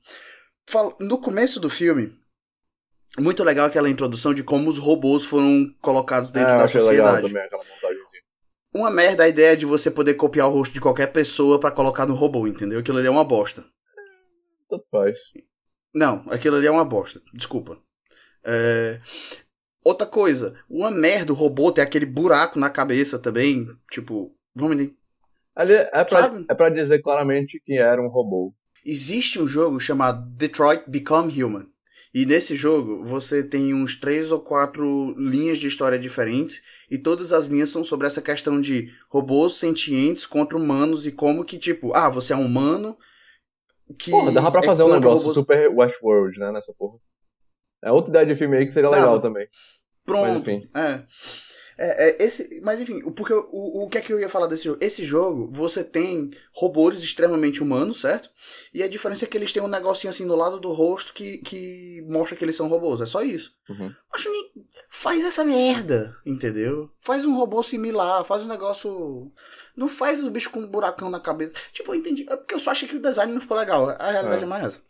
No 1.00 1.20
começo 1.20 1.58
do 1.60 1.70
filme, 1.70 2.18
muito 3.18 3.42
legal 3.44 3.66
aquela 3.66 3.88
introdução 3.88 4.34
de 4.34 4.42
como 4.42 4.68
os 4.68 4.78
robôs 4.78 5.24
foram 5.24 5.72
colocados 5.80 6.30
dentro 6.30 6.54
é, 6.54 6.58
da 6.58 6.68
sociedade. 6.68 7.28
Também, 7.28 7.48
uma 8.74 8.90
merda 8.90 9.24
a 9.24 9.28
ideia 9.28 9.56
de 9.56 9.64
você 9.64 9.90
poder 9.90 10.14
copiar 10.14 10.48
o 10.48 10.52
rosto 10.52 10.74
de 10.74 10.80
qualquer 10.80 11.06
pessoa 11.06 11.58
para 11.58 11.70
colocar 11.70 12.04
no 12.06 12.14
robô, 12.14 12.46
entendeu? 12.46 12.78
Aquilo 12.78 12.98
ali 12.98 13.06
é 13.06 13.10
uma 13.10 13.24
bosta. 13.24 13.64
Tanto 14.68 14.84
faz. 14.90 15.18
Não, 15.94 16.24
aquilo 16.28 16.56
ali 16.56 16.66
é 16.66 16.70
uma 16.70 16.84
bosta. 16.84 17.22
Desculpa. 17.32 17.78
É... 18.44 19.00
Outra 19.82 20.06
coisa, 20.06 20.54
uma 20.68 20.90
merda 20.90 21.32
o 21.32 21.36
robô 21.36 21.72
ter 21.72 21.80
aquele 21.80 22.04
buraco 22.04 22.58
na 22.58 22.68
cabeça 22.68 23.18
também. 23.18 23.66
Tipo, 23.90 24.36
vamos 24.54 24.74
entender. 24.74 24.94
Ali 25.54 25.72
é 25.72 26.04
pra, 26.04 26.30
é 26.50 26.54
pra 26.54 26.68
dizer 26.68 27.00
claramente 27.00 27.58
que 27.64 27.78
era 27.78 28.02
um 28.02 28.08
robô. 28.08 28.52
Existe 28.84 29.40
um 29.40 29.48
jogo 29.48 29.80
chamado 29.80 30.28
Detroit 30.36 30.84
Become 30.86 31.42
Human. 31.42 31.66
E 32.16 32.24
nesse 32.24 32.56
jogo 32.56 33.04
você 33.04 33.44
tem 33.44 33.74
uns 33.74 33.94
três 33.94 34.32
ou 34.32 34.40
quatro 34.40 35.14
linhas 35.18 35.58
de 35.58 35.66
história 35.66 35.98
diferentes 35.98 36.62
e 36.90 36.96
todas 36.96 37.30
as 37.30 37.48
linhas 37.48 37.68
são 37.68 37.84
sobre 37.84 38.06
essa 38.06 38.22
questão 38.22 38.58
de 38.58 38.90
robôs 39.10 39.56
sentientes 39.56 40.24
contra 40.24 40.56
humanos 40.56 41.06
e 41.06 41.12
como 41.12 41.44
que 41.44 41.58
tipo, 41.58 41.94
ah, 41.94 42.08
você 42.08 42.32
é 42.32 42.36
um 42.36 42.46
humano 42.46 42.96
que 43.98 44.10
Porra, 44.10 44.32
dava 44.32 44.50
pra 44.50 44.62
é 44.62 44.64
fazer 44.64 44.80
é 44.80 44.86
um 44.86 44.94
negócio 44.94 45.28
robôs... 45.28 45.34
super 45.34 45.68
Westworld, 45.68 46.38
né, 46.38 46.50
nessa 46.52 46.72
porra. 46.72 46.98
É 47.84 47.92
outra 47.92 48.08
ideia 48.08 48.24
de 48.24 48.34
filme 48.34 48.56
aí 48.56 48.64
que 48.64 48.72
seria 48.72 48.88
legal 48.88 49.20
também. 49.20 49.46
Pronto. 50.02 50.26
Mas, 50.26 50.36
enfim. 50.38 50.66
É. 50.74 51.02
É, 51.78 52.08
é, 52.08 52.24
esse, 52.24 52.60
mas 52.62 52.80
enfim, 52.80 53.00
porque 53.10 53.34
o, 53.34 53.84
o 53.84 53.88
que 53.88 53.98
é 53.98 54.00
que 54.00 54.10
eu 54.10 54.18
ia 54.18 54.30
falar 54.30 54.46
desse 54.46 54.64
jogo? 54.64 54.78
Esse 54.80 55.04
jogo, 55.04 55.50
você 55.52 55.84
tem 55.84 56.30
robôs 56.52 57.02
extremamente 57.02 57.62
humanos, 57.62 58.00
certo? 58.00 58.30
E 58.72 58.82
a 58.82 58.88
diferença 58.88 59.26
é 59.26 59.28
que 59.28 59.36
eles 59.36 59.52
têm 59.52 59.62
um 59.62 59.68
negocinho 59.68 60.10
assim 60.10 60.26
do 60.26 60.34
lado 60.34 60.58
do 60.58 60.72
rosto 60.72 61.12
que, 61.12 61.38
que 61.38 62.02
mostra 62.08 62.34
que 62.34 62.44
eles 62.44 62.56
são 62.56 62.68
robôs. 62.68 63.02
É 63.02 63.06
só 63.06 63.22
isso. 63.22 63.54
Uhum. 63.68 63.92
Acho 64.12 64.30
que 64.30 64.52
faz 64.88 65.22
essa 65.24 65.44
merda, 65.44 66.16
entendeu? 66.24 66.90
Faz 67.00 67.26
um 67.26 67.36
robô 67.36 67.62
similar, 67.62 68.24
faz 68.24 68.42
um 68.42 68.48
negócio. 68.48 69.30
Não 69.76 69.88
faz 69.88 70.22
o 70.22 70.30
bicho 70.30 70.50
com 70.50 70.60
um 70.60 70.66
buracão 70.66 71.10
na 71.10 71.20
cabeça. 71.20 71.54
Tipo, 71.72 71.92
eu 71.92 71.98
entendi. 71.98 72.24
É 72.30 72.36
porque 72.36 72.54
eu 72.54 72.60
só 72.60 72.70
achei 72.70 72.88
que 72.88 72.96
o 72.96 73.02
design 73.02 73.32
não 73.32 73.40
ficou 73.40 73.56
legal. 73.56 73.90
A 73.90 74.10
realidade 74.10 74.42
é, 74.42 74.44
é 74.44 74.48
mais 74.48 74.64
essa. 74.64 74.82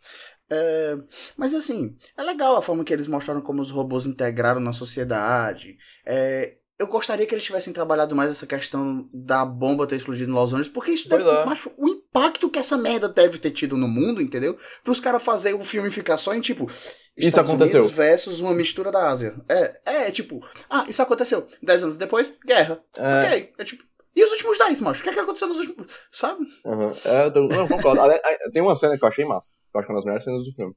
É, 0.49 0.97
mas 1.35 1.53
assim, 1.53 1.97
é 2.15 2.23
legal 2.23 2.55
a 2.55 2.61
forma 2.61 2.83
que 2.83 2.93
eles 2.93 3.07
mostraram 3.07 3.41
como 3.41 3.61
os 3.61 3.69
robôs 3.69 4.05
integraram 4.05 4.61
na 4.61 4.71
sociedade. 4.71 5.77
É, 6.05 6.56
eu 6.79 6.87
gostaria 6.87 7.25
que 7.25 7.33
eles 7.33 7.43
tivessem 7.43 7.73
trabalhado 7.73 8.15
mais 8.15 8.29
essa 8.29 8.45
questão 8.45 9.09
da 9.11 9.43
bomba 9.43 9.87
ter 9.87 9.95
explodido 9.95 10.31
em 10.31 10.33
Los 10.33 10.53
Angeles, 10.53 10.69
porque 10.69 10.91
isso 10.91 11.09
deve 11.09 11.23
ter, 11.23 11.29
é. 11.29 11.45
macho, 11.45 11.71
o 11.75 11.87
impacto 11.87 12.49
que 12.49 12.59
essa 12.59 12.77
merda 12.77 13.09
deve 13.09 13.39
ter 13.39 13.49
tido 13.51 13.75
no 13.75 13.87
mundo, 13.87 14.21
entendeu? 14.21 14.55
Para 14.83 14.91
os 14.91 14.99
caras 14.99 15.23
fazer 15.23 15.55
o 15.55 15.63
filme 15.63 15.89
ficar 15.89 16.17
só 16.17 16.35
em 16.35 16.41
tipo. 16.41 16.69
Isso 17.17 17.29
Estados 17.29 17.49
aconteceu. 17.49 17.79
Unidos 17.79 17.97
versus 17.97 18.39
uma 18.41 18.53
mistura 18.53 18.91
da 18.91 19.09
Ásia. 19.09 19.35
É, 19.49 19.79
é, 19.85 20.11
tipo, 20.11 20.45
ah, 20.69 20.85
isso 20.87 21.01
aconteceu. 21.01 21.47
Dez 21.63 21.81
anos 21.81 21.97
depois, 21.97 22.37
guerra. 22.45 22.79
É. 22.95 23.19
Ok. 23.19 23.53
É 23.57 23.63
tipo. 23.63 23.83
E 24.15 24.23
os 24.23 24.31
últimos 24.31 24.57
dez, 24.59 24.79
macho? 24.81 25.01
O 25.01 25.03
que 25.03 25.09
é 25.09 25.13
que 25.13 25.19
aconteceu 25.19 25.47
nos 25.47 25.59
últimos. 25.59 25.87
Sabe? 26.11 26.45
Uhum. 26.63 26.91
É, 27.05 27.25
eu, 27.25 27.33
tô, 27.33 27.47
não, 27.47 27.67
concordo. 27.67 28.01
Tem 28.53 28.61
uma 28.61 28.75
cena 28.75 28.97
que 28.97 29.03
eu 29.03 29.09
achei 29.09 29.25
massa. 29.25 29.53
Que 29.71 29.77
eu 29.77 29.79
acho 29.79 29.87
que 29.87 29.91
é 29.91 29.93
uma 29.93 29.99
das 29.99 30.05
melhores 30.05 30.25
cenas 30.25 30.43
do 30.43 30.53
filme. 30.53 30.75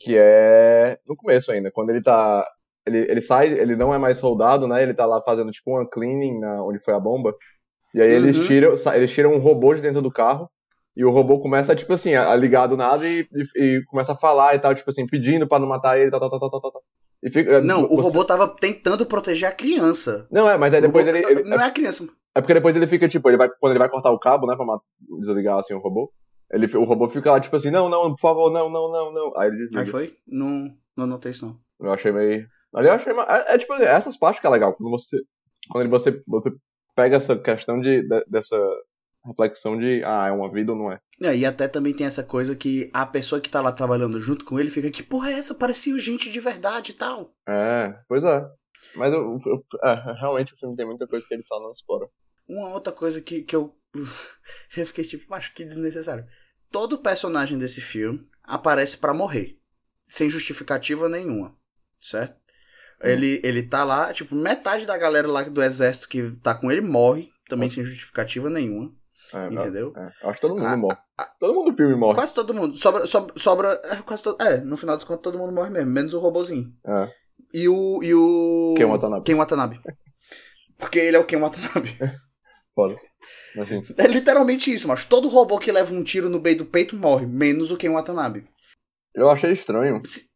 Que 0.00 0.16
é 0.16 0.98
no 1.06 1.16
começo 1.16 1.50
ainda, 1.52 1.70
quando 1.70 1.90
ele 1.90 2.02
tá 2.02 2.48
ele, 2.88 3.10
ele 3.10 3.22
sai, 3.22 3.48
ele 3.48 3.76
não 3.76 3.94
é 3.94 3.98
mais 3.98 4.18
soldado, 4.18 4.66
né? 4.66 4.82
Ele 4.82 4.94
tá 4.94 5.06
lá 5.06 5.22
fazendo 5.22 5.50
tipo 5.50 5.70
uma 5.70 5.88
cleaning 5.88 6.40
na, 6.40 6.62
onde 6.64 6.78
foi 6.78 6.94
a 6.94 7.00
bomba. 7.00 7.34
E 7.94 8.02
aí 8.02 8.10
eles 8.10 8.36
uhum. 8.36 8.44
tiram, 8.44 8.74
eles 8.94 9.12
tiram 9.12 9.34
um 9.34 9.38
robô 9.38 9.74
de 9.74 9.80
dentro 9.80 10.02
do 10.02 10.10
carro. 10.10 10.48
E 10.96 11.04
o 11.04 11.10
robô 11.10 11.38
começa, 11.38 11.76
tipo 11.76 11.92
assim, 11.92 12.16
a, 12.16 12.34
ligar 12.34 12.66
do 12.66 12.76
nada 12.76 13.06
e, 13.06 13.20
e, 13.32 13.62
e, 13.62 13.84
começa 13.84 14.12
a 14.12 14.16
falar 14.16 14.56
e 14.56 14.58
tal, 14.58 14.74
tipo 14.74 14.90
assim, 14.90 15.06
pedindo 15.06 15.46
pra 15.46 15.60
não 15.60 15.68
matar 15.68 15.96
ele, 15.96 16.10
tal, 16.10 16.18
tal, 16.18 16.28
tal, 16.28 16.50
tal, 16.50 16.60
tal. 16.60 16.82
E 17.22 17.30
fica, 17.30 17.60
não, 17.60 17.82
você... 17.82 17.94
o 17.94 18.00
robô 18.00 18.24
tava 18.24 18.48
tentando 18.48 19.06
proteger 19.06 19.48
a 19.48 19.52
criança. 19.52 20.26
Não, 20.28 20.50
é, 20.50 20.58
mas 20.58 20.74
aí 20.74 20.80
depois 20.80 21.06
ele, 21.06 21.18
ele, 21.18 21.44
Não 21.44 21.60
é 21.60 21.66
a 21.66 21.70
criança. 21.70 22.04
É 22.34 22.40
porque 22.40 22.54
depois 22.54 22.74
ele 22.74 22.88
fica, 22.88 23.08
tipo, 23.08 23.28
ele 23.28 23.36
vai, 23.36 23.48
quando 23.48 23.72
ele 23.72 23.78
vai 23.78 23.88
cortar 23.88 24.10
o 24.10 24.18
cabo, 24.18 24.46
né, 24.46 24.56
pra 24.56 24.64
desligar 25.20 25.58
assim 25.58 25.74
o 25.74 25.78
robô. 25.78 26.12
Ele, 26.50 26.66
o 26.76 26.84
robô 26.84 27.08
fica 27.08 27.30
lá, 27.30 27.40
tipo 27.40 27.54
assim, 27.54 27.70
não, 27.70 27.88
não, 27.88 28.10
por 28.10 28.20
favor, 28.20 28.50
não, 28.50 28.68
não, 28.68 28.90
não, 28.90 29.12
não. 29.12 29.36
Aí 29.36 29.48
ele 29.48 29.58
desliga. 29.58 29.82
Aí 29.82 29.86
foi? 29.86 30.16
Não, 30.26 30.68
não 30.96 31.06
notei 31.06 31.30
isso 31.30 31.46
não. 31.46 31.56
Eu 31.80 31.92
achei 31.92 32.10
meio. 32.10 32.48
Ali 32.74 32.88
eu 32.88 32.92
achei. 32.92 33.12
É, 33.12 33.54
é, 33.54 33.58
tipo, 33.58 33.74
essas 33.74 34.16
partes 34.16 34.40
que 34.40 34.46
é 34.46 34.50
legal. 34.50 34.74
Quando 34.74 34.90
você 34.90 35.18
quando 35.68 35.90
você, 35.90 36.22
você 36.26 36.50
pega 36.94 37.16
essa 37.16 37.36
questão 37.36 37.80
de, 37.80 38.02
de, 38.02 38.24
dessa 38.26 38.58
reflexão 39.24 39.78
de, 39.78 40.02
ah, 40.04 40.28
é 40.28 40.32
uma 40.32 40.50
vida 40.50 40.72
ou 40.72 40.78
não 40.78 40.92
é. 40.92 41.00
é. 41.22 41.36
E 41.36 41.44
até 41.44 41.68
também 41.68 41.92
tem 41.92 42.06
essa 42.06 42.22
coisa 42.22 42.56
que 42.56 42.90
a 42.92 43.04
pessoa 43.04 43.40
que 43.40 43.50
tá 43.50 43.60
lá 43.60 43.72
trabalhando 43.72 44.20
junto 44.20 44.44
com 44.44 44.58
ele 44.58 44.70
fica, 44.70 44.90
que 44.90 45.02
porra 45.02 45.30
é 45.30 45.34
essa? 45.34 45.54
Parecia 45.54 45.98
gente 45.98 46.30
de 46.30 46.40
verdade 46.40 46.92
e 46.92 46.94
tal. 46.94 47.34
É, 47.46 47.94
pois 48.08 48.24
é. 48.24 48.48
Mas 48.94 49.12
eu, 49.12 49.38
eu, 49.44 49.64
é, 49.82 49.94
realmente 50.20 50.54
o 50.54 50.56
filme 50.56 50.76
tem 50.76 50.86
muita 50.86 51.06
coisa 51.06 51.26
que 51.26 51.34
ele 51.34 51.42
só 51.42 51.60
não 51.60 51.72
explora. 51.72 52.08
Uma 52.48 52.70
outra 52.70 52.92
coisa 52.92 53.20
que, 53.20 53.42
que 53.42 53.54
eu, 53.54 53.74
eu 54.76 54.86
fiquei 54.86 55.04
tipo, 55.04 55.32
acho 55.34 55.52
que 55.52 55.64
desnecessário. 55.64 56.26
Todo 56.70 56.98
personagem 56.98 57.58
desse 57.58 57.80
filme 57.80 58.26
aparece 58.42 58.96
para 58.96 59.14
morrer. 59.14 59.58
Sem 60.08 60.30
justificativa 60.30 61.08
nenhuma. 61.08 61.54
Certo? 61.98 62.38
Hum. 63.02 63.08
Ele, 63.08 63.40
ele 63.44 63.62
tá 63.62 63.84
lá, 63.84 64.12
tipo, 64.12 64.34
metade 64.34 64.86
da 64.86 64.98
galera 64.98 65.28
lá 65.28 65.42
do 65.42 65.62
exército 65.62 66.08
que 66.08 66.32
tá 66.42 66.54
com 66.54 66.70
ele 66.70 66.80
morre, 66.80 67.30
também 67.48 67.70
sem 67.70 67.84
justificativa 67.84 68.50
nenhuma. 68.50 68.92
É, 69.32 69.46
entendeu? 69.52 69.92
É, 69.94 70.26
acho 70.26 70.34
que 70.34 70.40
todo 70.40 70.56
mundo 70.56 70.66
a, 70.66 70.76
morre. 70.76 70.96
A, 71.18 71.24
todo 71.38 71.54
mundo 71.54 71.70
no 71.70 71.76
filme 71.76 71.94
morre. 71.94 72.14
Quase 72.14 72.34
todo 72.34 72.54
mundo. 72.54 72.76
Sobra. 72.76 73.06
sobra, 73.06 73.34
sobra 73.36 73.80
é, 73.84 73.96
quase 73.96 74.22
todo, 74.22 74.42
é, 74.42 74.58
no 74.58 74.76
final 74.76 74.96
dos 74.96 75.04
contos 75.04 75.22
todo 75.22 75.38
mundo 75.38 75.52
morre 75.52 75.70
mesmo, 75.70 75.90
menos 75.90 76.14
o 76.14 76.18
robozinho. 76.18 76.72
É. 76.86 77.10
E 77.52 77.68
o. 77.68 78.02
E 78.02 78.14
o. 78.14 78.74
Ken 78.76 78.86
Watanabe. 78.86 79.24
Ken 79.24 79.34
Watanabe. 79.34 79.80
Porque 80.78 80.98
ele 80.98 81.16
é 81.16 81.20
o 81.20 81.24
Ken 81.24 81.38
Watanabe. 81.38 81.98
Foda. 82.74 82.96
É 83.96 84.06
literalmente 84.06 84.72
isso, 84.72 84.86
mas 84.86 85.04
todo 85.04 85.28
robô 85.28 85.58
que 85.58 85.72
leva 85.72 85.92
um 85.92 86.04
tiro 86.04 86.28
no 86.28 86.40
meio 86.40 86.58
do 86.58 86.64
peito 86.64 86.96
morre, 86.96 87.26
menos 87.26 87.70
o 87.72 87.76
Ken 87.76 87.90
Watanabe. 87.90 88.46
Eu 89.12 89.28
achei 89.28 89.52
estranho. 89.52 90.00
Se... 90.06 90.28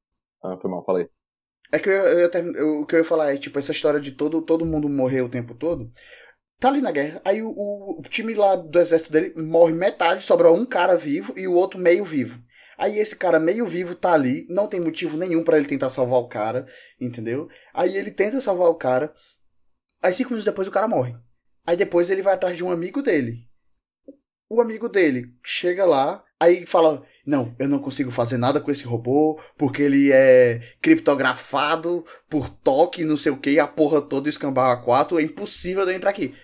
Ah, 0.42 0.57
foi 0.61 0.68
mal, 0.68 0.85
falei. 0.85 1.09
É 1.72 1.78
que 1.78 1.88
eu, 1.88 1.92
eu, 1.92 2.30
eu, 2.54 2.80
o 2.82 2.87
que 2.87 2.94
eu 2.94 2.98
ia 2.98 3.04
falar 3.04 3.32
é, 3.32 3.38
tipo, 3.38 3.58
essa 3.58 3.72
história 3.72 3.98
de 3.98 4.12
todo, 4.12 4.42
todo 4.42 4.66
mundo 4.66 4.90
morrer 4.90 5.22
o 5.22 5.28
tempo 5.28 5.54
todo. 5.54 5.90
Tá 6.61 6.68
ali 6.68 6.82
na 6.82 6.92
guerra. 6.92 7.20
Aí 7.24 7.42
o, 7.42 7.50
o, 7.50 8.02
time 8.02 8.35
lá 8.35 8.54
do 8.54 8.78
exército 8.78 9.11
dele 9.11 9.32
morre 9.37 9.72
metade, 9.72 10.22
sobra 10.22 10.52
um 10.52 10.66
cara 10.66 10.96
vivo 10.96 11.35
e 11.37 11.48
o 11.48 11.54
outro 11.54 11.80
meio 11.80 12.04
vivo. 12.04 12.40
Aí 12.78 12.98
esse 12.98 13.16
cara 13.16 13.40
meio 13.40 13.66
vivo 13.66 13.94
tá 13.94 14.12
ali, 14.12 14.46
não 14.48 14.68
tem 14.68 14.80
motivo 14.80 15.16
nenhum 15.16 15.42
para 15.42 15.56
ele 15.56 15.66
tentar 15.66 15.90
salvar 15.90 16.20
o 16.20 16.28
cara, 16.28 16.66
entendeu? 17.00 17.48
Aí 17.72 17.96
ele 17.96 18.11
tenta 18.11 18.40
salvar 18.40 18.68
o 18.68 18.74
cara. 18.74 19.12
Aí 20.02 20.12
cinco 20.12 20.30
minutos 20.30 20.44
depois 20.44 20.68
o 20.68 20.70
cara 20.70 20.87
morre. 20.87 21.14
Aí 21.66 21.76
depois 21.76 22.11
ele 22.11 22.22
vai 22.22 22.35
atrás 22.35 22.56
de 22.56 22.62
um 22.62 22.70
amigo 22.70 23.02
dele. 23.02 23.48
O 24.48 24.61
amigo 24.61 24.88
dele 24.88 25.35
chega 25.44 25.87
lá, 25.87 26.22
aí 26.42 26.66
fala: 26.66 27.02
Não, 27.24 27.55
eu 27.59 27.68
não 27.68 27.78
consigo 27.78 28.11
fazer 28.11 28.37
nada 28.37 28.61
com 28.61 28.70
esse 28.70 28.85
robô, 28.85 29.40
porque 29.57 29.83
ele 29.83 30.11
é 30.12 30.61
criptografado 30.81 32.05
por 32.28 32.48
toque, 32.48 33.05
não 33.05 33.16
sei 33.16 33.33
o 33.33 33.37
que, 33.37 33.59
a 33.59 33.66
porra 33.66 34.02
toda 34.02 34.28
escambar 34.28 34.70
a 34.70 34.76
4, 34.76 35.18
é 35.18 35.22
impossível 35.22 35.85
de 35.85 35.92
eu 35.92 35.96
entrar 35.96 36.11
aqui. 36.11 36.35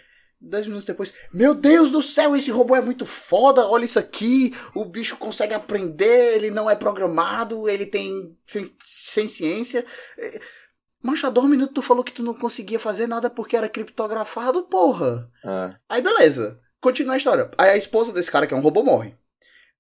Dez 0.41 0.67
minutos 0.69 0.87
depois, 0.87 1.13
meu 1.35 1.53
Deus 1.53 1.91
do 1.91 2.01
céu, 2.01 2.37
esse 2.37 2.53
robô 2.53 2.77
é 2.77 2.81
muito 2.81 3.05
foda, 3.05 3.67
olha 3.67 3.85
isso 3.85 3.99
aqui, 3.99 4.55
o 4.73 4.85
bicho 4.85 5.17
consegue 5.17 5.53
aprender, 5.53 6.37
ele 6.37 6.49
não 6.49 6.71
é 6.71 6.77
programado, 6.77 7.69
ele 7.69 7.85
tem 7.85 8.37
sem, 8.47 8.65
sem 8.85 9.27
ciência. 9.27 9.85
Mancha, 11.03 11.29
dois 11.29 11.49
minutos 11.49 11.75
tu 11.75 11.83
falou 11.83 12.05
que 12.05 12.13
tu 12.13 12.23
não 12.23 12.35
conseguia 12.35 12.79
fazer 12.79 13.09
nada 13.09 13.29
porque 13.29 13.57
era 13.57 13.69
criptografado, 13.69 14.63
porra. 14.63 15.29
É. 15.45 15.75
Aí 15.89 16.01
beleza, 16.01 16.61
continua 16.81 17.15
a 17.15 17.19
história. 17.19 17.51
Aí 17.59 17.71
a 17.71 17.77
esposa 17.77 18.13
desse 18.13 18.31
cara, 18.31 18.47
que 18.47 18.55
é 18.55 18.57
um 18.57 18.61
robô, 18.61 18.85
morre. 18.85 19.17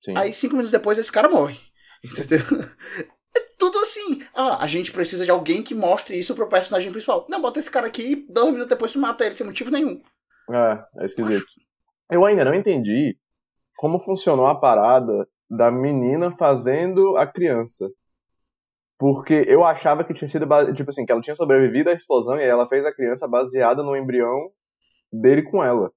Sim. 0.04 0.14
Aí 0.16 0.32
cinco 0.32 0.54
minutos 0.54 0.72
depois 0.72 0.98
esse 0.98 1.12
cara 1.12 1.28
morre. 1.28 1.58
Entendeu? 2.04 2.40
É 3.36 3.40
tudo 3.58 3.78
assim. 3.78 4.22
Ah, 4.34 4.62
a 4.62 4.66
gente 4.66 4.92
precisa 4.92 5.24
de 5.24 5.30
alguém 5.30 5.62
que 5.62 5.74
mostre 5.74 6.18
isso 6.18 6.34
pro 6.34 6.48
personagem 6.48 6.90
principal. 6.90 7.26
Não, 7.28 7.40
bota 7.40 7.58
esse 7.58 7.70
cara 7.70 7.86
aqui, 7.86 8.26
dois 8.28 8.46
minutos 8.46 8.68
depois 8.68 8.92
tu 8.92 8.98
mata 8.98 9.24
ele 9.24 9.34
sem 9.34 9.46
motivo 9.46 9.70
nenhum. 9.70 10.00
É, 10.50 11.02
é 11.02 11.06
esquisito. 11.06 11.46
Eu 12.10 12.24
ainda 12.24 12.44
não 12.44 12.54
entendi 12.54 13.18
como 13.76 13.98
funcionou 13.98 14.46
a 14.46 14.58
parada 14.58 15.28
da 15.48 15.70
menina 15.70 16.30
fazendo 16.36 17.16
a 17.16 17.26
criança. 17.26 17.88
Porque 18.98 19.44
eu 19.46 19.64
achava 19.64 20.02
que 20.02 20.12
tinha 20.12 20.26
sido, 20.26 20.46
tipo 20.74 20.90
assim, 20.90 21.06
que 21.06 21.12
ela 21.12 21.20
tinha 21.20 21.36
sobrevivido 21.36 21.88
à 21.88 21.92
explosão 21.92 22.36
e 22.36 22.42
ela 22.42 22.68
fez 22.68 22.84
a 22.84 22.92
criança 22.92 23.28
baseada 23.28 23.82
no 23.82 23.96
embrião 23.96 24.50
dele 25.12 25.42
com 25.42 25.62
ela. 25.62 25.92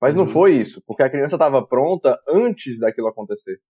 Mas 0.00 0.14
uhum. 0.14 0.20
não 0.20 0.26
foi 0.26 0.54
isso, 0.54 0.82
porque 0.86 1.02
a 1.02 1.10
criança 1.10 1.36
estava 1.36 1.64
pronta 1.64 2.18
antes 2.26 2.80
daquilo 2.80 3.08
acontecer. 3.08 3.60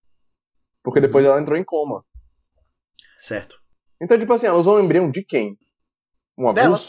Porque 0.83 0.99
uhum. 0.99 1.05
depois 1.05 1.25
ela 1.25 1.39
entrou 1.41 1.57
em 1.57 1.63
coma. 1.63 2.03
Certo. 3.19 3.59
Então, 4.01 4.17
tipo 4.17 4.33
assim, 4.33 4.47
ela 4.47 4.57
usou 4.57 4.77
o 4.77 4.79
embrião 4.79 5.11
de 5.11 5.23
quem? 5.23 5.57
Um 6.37 6.49
abuso? 6.49 6.63
Dela. 6.63 6.79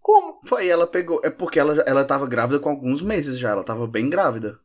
Como? 0.00 0.40
Foi, 0.46 0.68
ela 0.68 0.86
pegou. 0.86 1.20
É 1.24 1.30
porque 1.30 1.58
ela, 1.58 1.82
ela 1.86 2.04
tava 2.04 2.26
grávida 2.26 2.60
com 2.60 2.68
alguns 2.68 3.00
meses 3.00 3.38
já, 3.38 3.50
ela 3.50 3.64
tava 3.64 3.86
bem 3.86 4.10
grávida. 4.10 4.60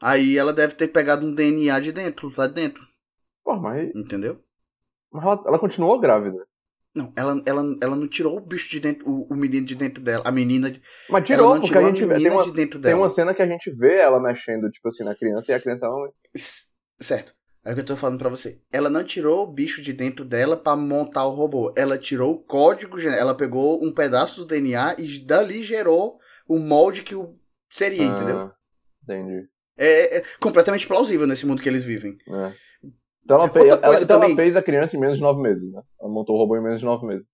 Aí 0.00 0.38
ela 0.38 0.54
deve 0.54 0.74
ter 0.74 0.88
pegado 0.88 1.26
um 1.26 1.34
DNA 1.34 1.78
de 1.80 1.92
dentro, 1.92 2.32
lá 2.34 2.46
de 2.46 2.54
dentro. 2.54 2.82
Pô, 3.44 3.54
mas. 3.56 3.94
Entendeu? 3.94 4.42
Mas 5.12 5.22
ela, 5.22 5.42
ela 5.46 5.58
continuou 5.58 6.00
grávida. 6.00 6.46
Não, 6.94 7.12
ela, 7.14 7.40
ela, 7.46 7.76
ela 7.80 7.96
não 7.96 8.08
tirou 8.08 8.36
o 8.36 8.40
bicho 8.40 8.68
de 8.68 8.80
dentro, 8.80 9.08
o, 9.08 9.32
o 9.32 9.36
menino 9.36 9.64
de 9.64 9.76
dentro 9.76 10.02
dela, 10.02 10.24
a 10.26 10.32
menina. 10.32 10.70
De, 10.70 10.82
Mas 11.08 11.24
tirou, 11.24 11.52
porque 11.52 11.68
tirou 11.68 11.84
a 11.84 11.86
gente 11.86 12.02
a 12.02 12.06
vê. 12.06 12.14
Tem 12.14 12.30
uma, 12.30 12.42
de 12.42 12.66
tem 12.66 12.94
uma 12.94 13.10
cena 13.10 13.34
que 13.34 13.42
a 13.42 13.46
gente 13.46 13.70
vê 13.70 13.96
ela 13.98 14.20
mexendo, 14.20 14.70
tipo 14.70 14.88
assim, 14.88 15.04
na 15.04 15.14
criança 15.14 15.52
e 15.52 15.54
a 15.54 15.60
criança. 15.60 15.86
Certo. 17.00 17.34
É 17.64 17.72
o 17.72 17.74
que 17.74 17.80
eu 17.80 17.84
tô 17.84 17.96
falando 17.96 18.18
pra 18.18 18.30
você. 18.30 18.60
Ela 18.72 18.88
não 18.88 19.04
tirou 19.04 19.44
o 19.44 19.52
bicho 19.52 19.82
de 19.82 19.92
dentro 19.92 20.24
dela 20.24 20.56
para 20.56 20.76
montar 20.76 21.26
o 21.26 21.34
robô. 21.34 21.72
Ela 21.76 21.98
tirou 21.98 22.32
o 22.32 22.42
código 22.42 22.98
genético. 22.98 23.22
Ela 23.22 23.34
pegou 23.34 23.84
um 23.84 23.92
pedaço 23.92 24.40
do 24.40 24.46
DNA 24.46 24.96
e 24.98 25.18
dali 25.20 25.62
gerou 25.62 26.18
o 26.48 26.58
molde 26.58 27.02
que 27.02 27.14
o 27.14 27.38
seria, 27.70 28.02
ah, 28.02 28.16
entendeu? 28.16 28.50
Entendi. 29.04 29.48
É, 29.76 30.18
é, 30.18 30.24
completamente 30.40 30.86
plausível 30.86 31.26
nesse 31.26 31.46
mundo 31.46 31.62
que 31.62 31.68
eles 31.68 31.84
vivem. 31.84 32.16
É. 32.28 32.52
Então, 33.30 33.42
ela, 33.42 33.48
fez, 33.48 33.64
ela, 33.64 34.02
então 34.02 34.22
ela 34.24 34.34
fez 34.34 34.56
a 34.56 34.62
criança 34.62 34.96
em 34.96 35.00
menos 35.00 35.18
de 35.18 35.22
nove 35.22 35.40
meses, 35.40 35.70
né? 35.72 35.80
Ela 36.00 36.10
montou 36.10 36.34
o 36.34 36.38
robô 36.38 36.56
em 36.56 36.62
menos 36.62 36.80
de 36.80 36.84
nove 36.84 37.06
meses. 37.06 37.24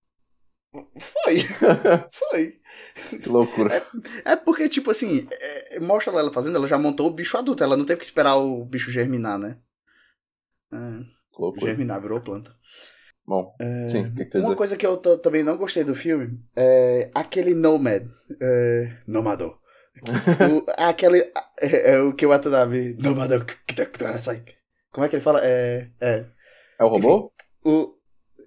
Foi. 0.71 1.39
Foi. 2.13 2.53
Que 3.19 3.29
loucura. 3.29 3.75
É, 4.23 4.33
é 4.33 4.35
porque, 4.35 4.69
tipo 4.69 4.91
assim, 4.91 5.27
é, 5.31 5.79
mostra 5.79 6.13
ela 6.13 6.31
fazendo, 6.31 6.55
ela 6.55 6.67
já 6.67 6.77
montou 6.77 7.07
o 7.07 7.11
bicho 7.11 7.35
adulto, 7.35 7.63
ela 7.63 7.75
não 7.75 7.85
teve 7.85 7.99
que 7.99 8.05
esperar 8.05 8.35
o 8.35 8.63
bicho 8.63 8.91
germinar, 8.91 9.39
né? 9.39 9.57
É, 10.71 10.77
loucura. 11.39 11.67
Germinar, 11.67 11.99
virou 11.99 12.21
planta. 12.21 12.55
Bom, 13.25 13.55
é, 13.59 13.89
sim, 13.89 14.13
que 14.13 14.25
que 14.25 14.37
Uma 14.37 14.45
dizer? 14.45 14.55
coisa 14.55 14.77
que 14.77 14.85
eu 14.85 14.97
também 14.97 15.43
não 15.43 15.57
gostei 15.57 15.83
do 15.83 15.95
filme 15.95 16.39
é 16.55 17.09
aquele 17.13 17.53
Nomad. 17.53 18.07
É, 18.39 18.97
Nomador. 19.07 19.57
o, 20.05 20.63
aquele. 20.77 21.21
É, 21.59 21.95
é, 21.95 21.99
o 22.01 22.13
que 22.13 22.25
o 22.25 22.29
Watanabe. 22.29 22.95
Nomador. 23.01 23.45
Como 24.91 25.05
é 25.05 25.09
que 25.09 25.15
ele 25.15 25.23
fala? 25.23 25.41
É. 25.43 25.89
É, 25.99 26.25
é 26.79 26.83
o 26.83 26.87
robô? 26.87 27.31
O, 27.63 27.93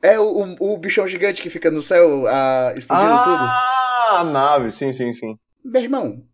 é 0.02 0.18
o, 0.18 0.24
o, 0.24 0.72
o, 0.74 0.78
bichão 0.78 1.06
gigante 1.06 1.42
que 1.42 1.50
fica 1.50 1.70
no 1.70 1.82
céu 1.82 2.26
a, 2.26 2.72
explodindo 2.76 3.12
ah, 3.12 3.24
tudo. 3.24 3.36
Ah, 3.36 4.20
a 4.20 4.24
nave, 4.24 4.72
sim, 4.72 4.92
sim, 4.92 5.12
sim. 5.12 5.38
Meu 5.64 5.82
irmão, 5.82 6.24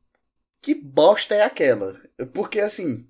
que 0.62 0.74
bosta 0.74 1.34
é 1.34 1.42
aquela? 1.42 2.00
Porque 2.32 2.60
assim. 2.60 3.06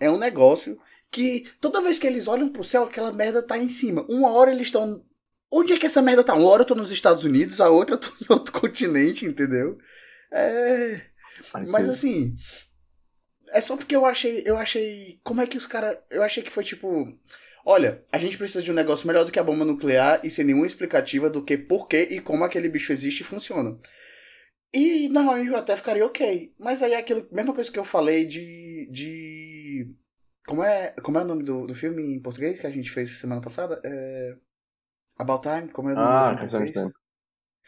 É 0.00 0.08
um 0.08 0.18
negócio 0.18 0.78
que 1.10 1.44
toda 1.60 1.82
vez 1.82 1.98
que 1.98 2.06
eles 2.06 2.28
olham 2.28 2.48
pro 2.48 2.62
céu, 2.62 2.84
aquela 2.84 3.12
merda 3.12 3.42
tá 3.42 3.58
em 3.58 3.68
cima. 3.68 4.06
Uma 4.08 4.30
hora 4.32 4.52
eles 4.52 4.68
estão. 4.68 5.04
Onde 5.50 5.72
é 5.72 5.78
que 5.78 5.86
essa 5.86 6.02
merda 6.02 6.22
tá? 6.22 6.34
Uma 6.34 6.48
hora 6.48 6.62
eu 6.62 6.66
tô 6.66 6.74
nos 6.74 6.92
Estados 6.92 7.24
Unidos, 7.24 7.60
a 7.60 7.68
outra 7.68 7.94
eu 7.94 8.00
tô 8.00 8.08
em 8.22 8.32
outro 8.32 8.52
continente, 8.52 9.24
entendeu? 9.24 9.76
É. 10.32 11.00
Mas 11.68 11.88
assim, 11.88 12.36
é 13.52 13.60
só 13.60 13.76
porque 13.76 13.94
eu 13.94 14.04
achei. 14.04 14.42
Eu 14.44 14.56
achei. 14.56 15.20
Como 15.22 15.40
é 15.40 15.46
que 15.46 15.56
os 15.56 15.66
caras. 15.66 15.98
Eu 16.10 16.22
achei 16.22 16.42
que 16.42 16.50
foi 16.50 16.64
tipo. 16.64 17.12
Olha, 17.64 18.02
a 18.12 18.18
gente 18.18 18.38
precisa 18.38 18.62
de 18.62 18.70
um 18.70 18.74
negócio 18.74 19.06
melhor 19.06 19.24
do 19.24 19.32
que 19.32 19.38
a 19.38 19.44
bomba 19.44 19.64
nuclear 19.64 20.20
e 20.24 20.30
sem 20.30 20.44
nenhuma 20.44 20.66
explicativa 20.66 21.28
do 21.28 21.44
que 21.44 21.58
por 21.58 21.86
que 21.86 22.00
e 22.00 22.20
como 22.20 22.44
aquele 22.44 22.68
bicho 22.68 22.92
existe 22.92 23.20
e 23.20 23.24
funciona. 23.24 23.78
E 24.72 25.08
normalmente 25.08 25.50
eu 25.50 25.56
até 25.56 25.76
ficaria 25.76 26.06
ok. 26.06 26.54
Mas 26.58 26.82
aí 26.82 26.92
é 26.92 26.98
aquilo. 26.98 27.26
Mesma 27.30 27.54
coisa 27.54 27.70
que 27.70 27.78
eu 27.78 27.84
falei 27.84 28.24
de. 28.26 28.88
de. 28.90 29.94
Como 30.46 30.62
é, 30.62 30.94
como 31.02 31.18
é 31.18 31.22
o 31.22 31.26
nome 31.26 31.42
do, 31.42 31.66
do 31.66 31.74
filme 31.74 32.02
em 32.02 32.22
português 32.22 32.58
que 32.58 32.66
a 32.66 32.70
gente 32.70 32.90
fez 32.90 33.18
semana 33.18 33.40
passada? 33.40 33.80
É... 33.84 34.34
About 35.18 35.42
Time? 35.42 35.68
Como 35.70 35.90
é 35.90 35.92
o 35.92 35.96
nome 35.96 36.08
ah, 36.08 36.32
do 36.32 36.48
filme 36.48 36.70
em 36.70 36.92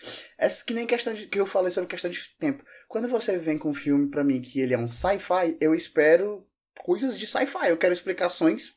português? 0.01 0.27
É 0.39 0.49
que 0.65 0.75
nem 0.75 0.87
questão 0.87 1.13
de, 1.13 1.27
que 1.27 1.39
eu 1.39 1.47
falei 1.47 1.71
sobre 1.71 1.89
questão 1.89 2.11
de 2.11 2.21
tempo. 2.39 2.65
Quando 2.89 3.09
você 3.09 3.39
vem 3.39 3.59
com 3.59 3.71
um 3.71 3.75
filme 3.75 4.09
para 4.09 4.25
mim 4.25 4.41
que 4.41 4.61
ele 4.61 4.75
é 4.75 4.79
um 4.79 4.89
sci-fi, 4.89 5.57
eu 5.61 5.75
espero 5.75 6.47
coisas 6.81 7.19
de 7.19 7.27
sci-fi. 7.27 7.69
Eu 7.69 7.79
quero 7.79 7.93
explicações 7.93 8.75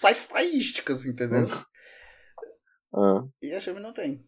sci-fiísticas, 0.00 1.04
entendeu? 1.04 1.46
Ah. 2.94 3.24
E 3.42 3.48
esse 3.54 3.66
filme 3.66 3.80
não 3.80 3.92
tem. 3.92 4.24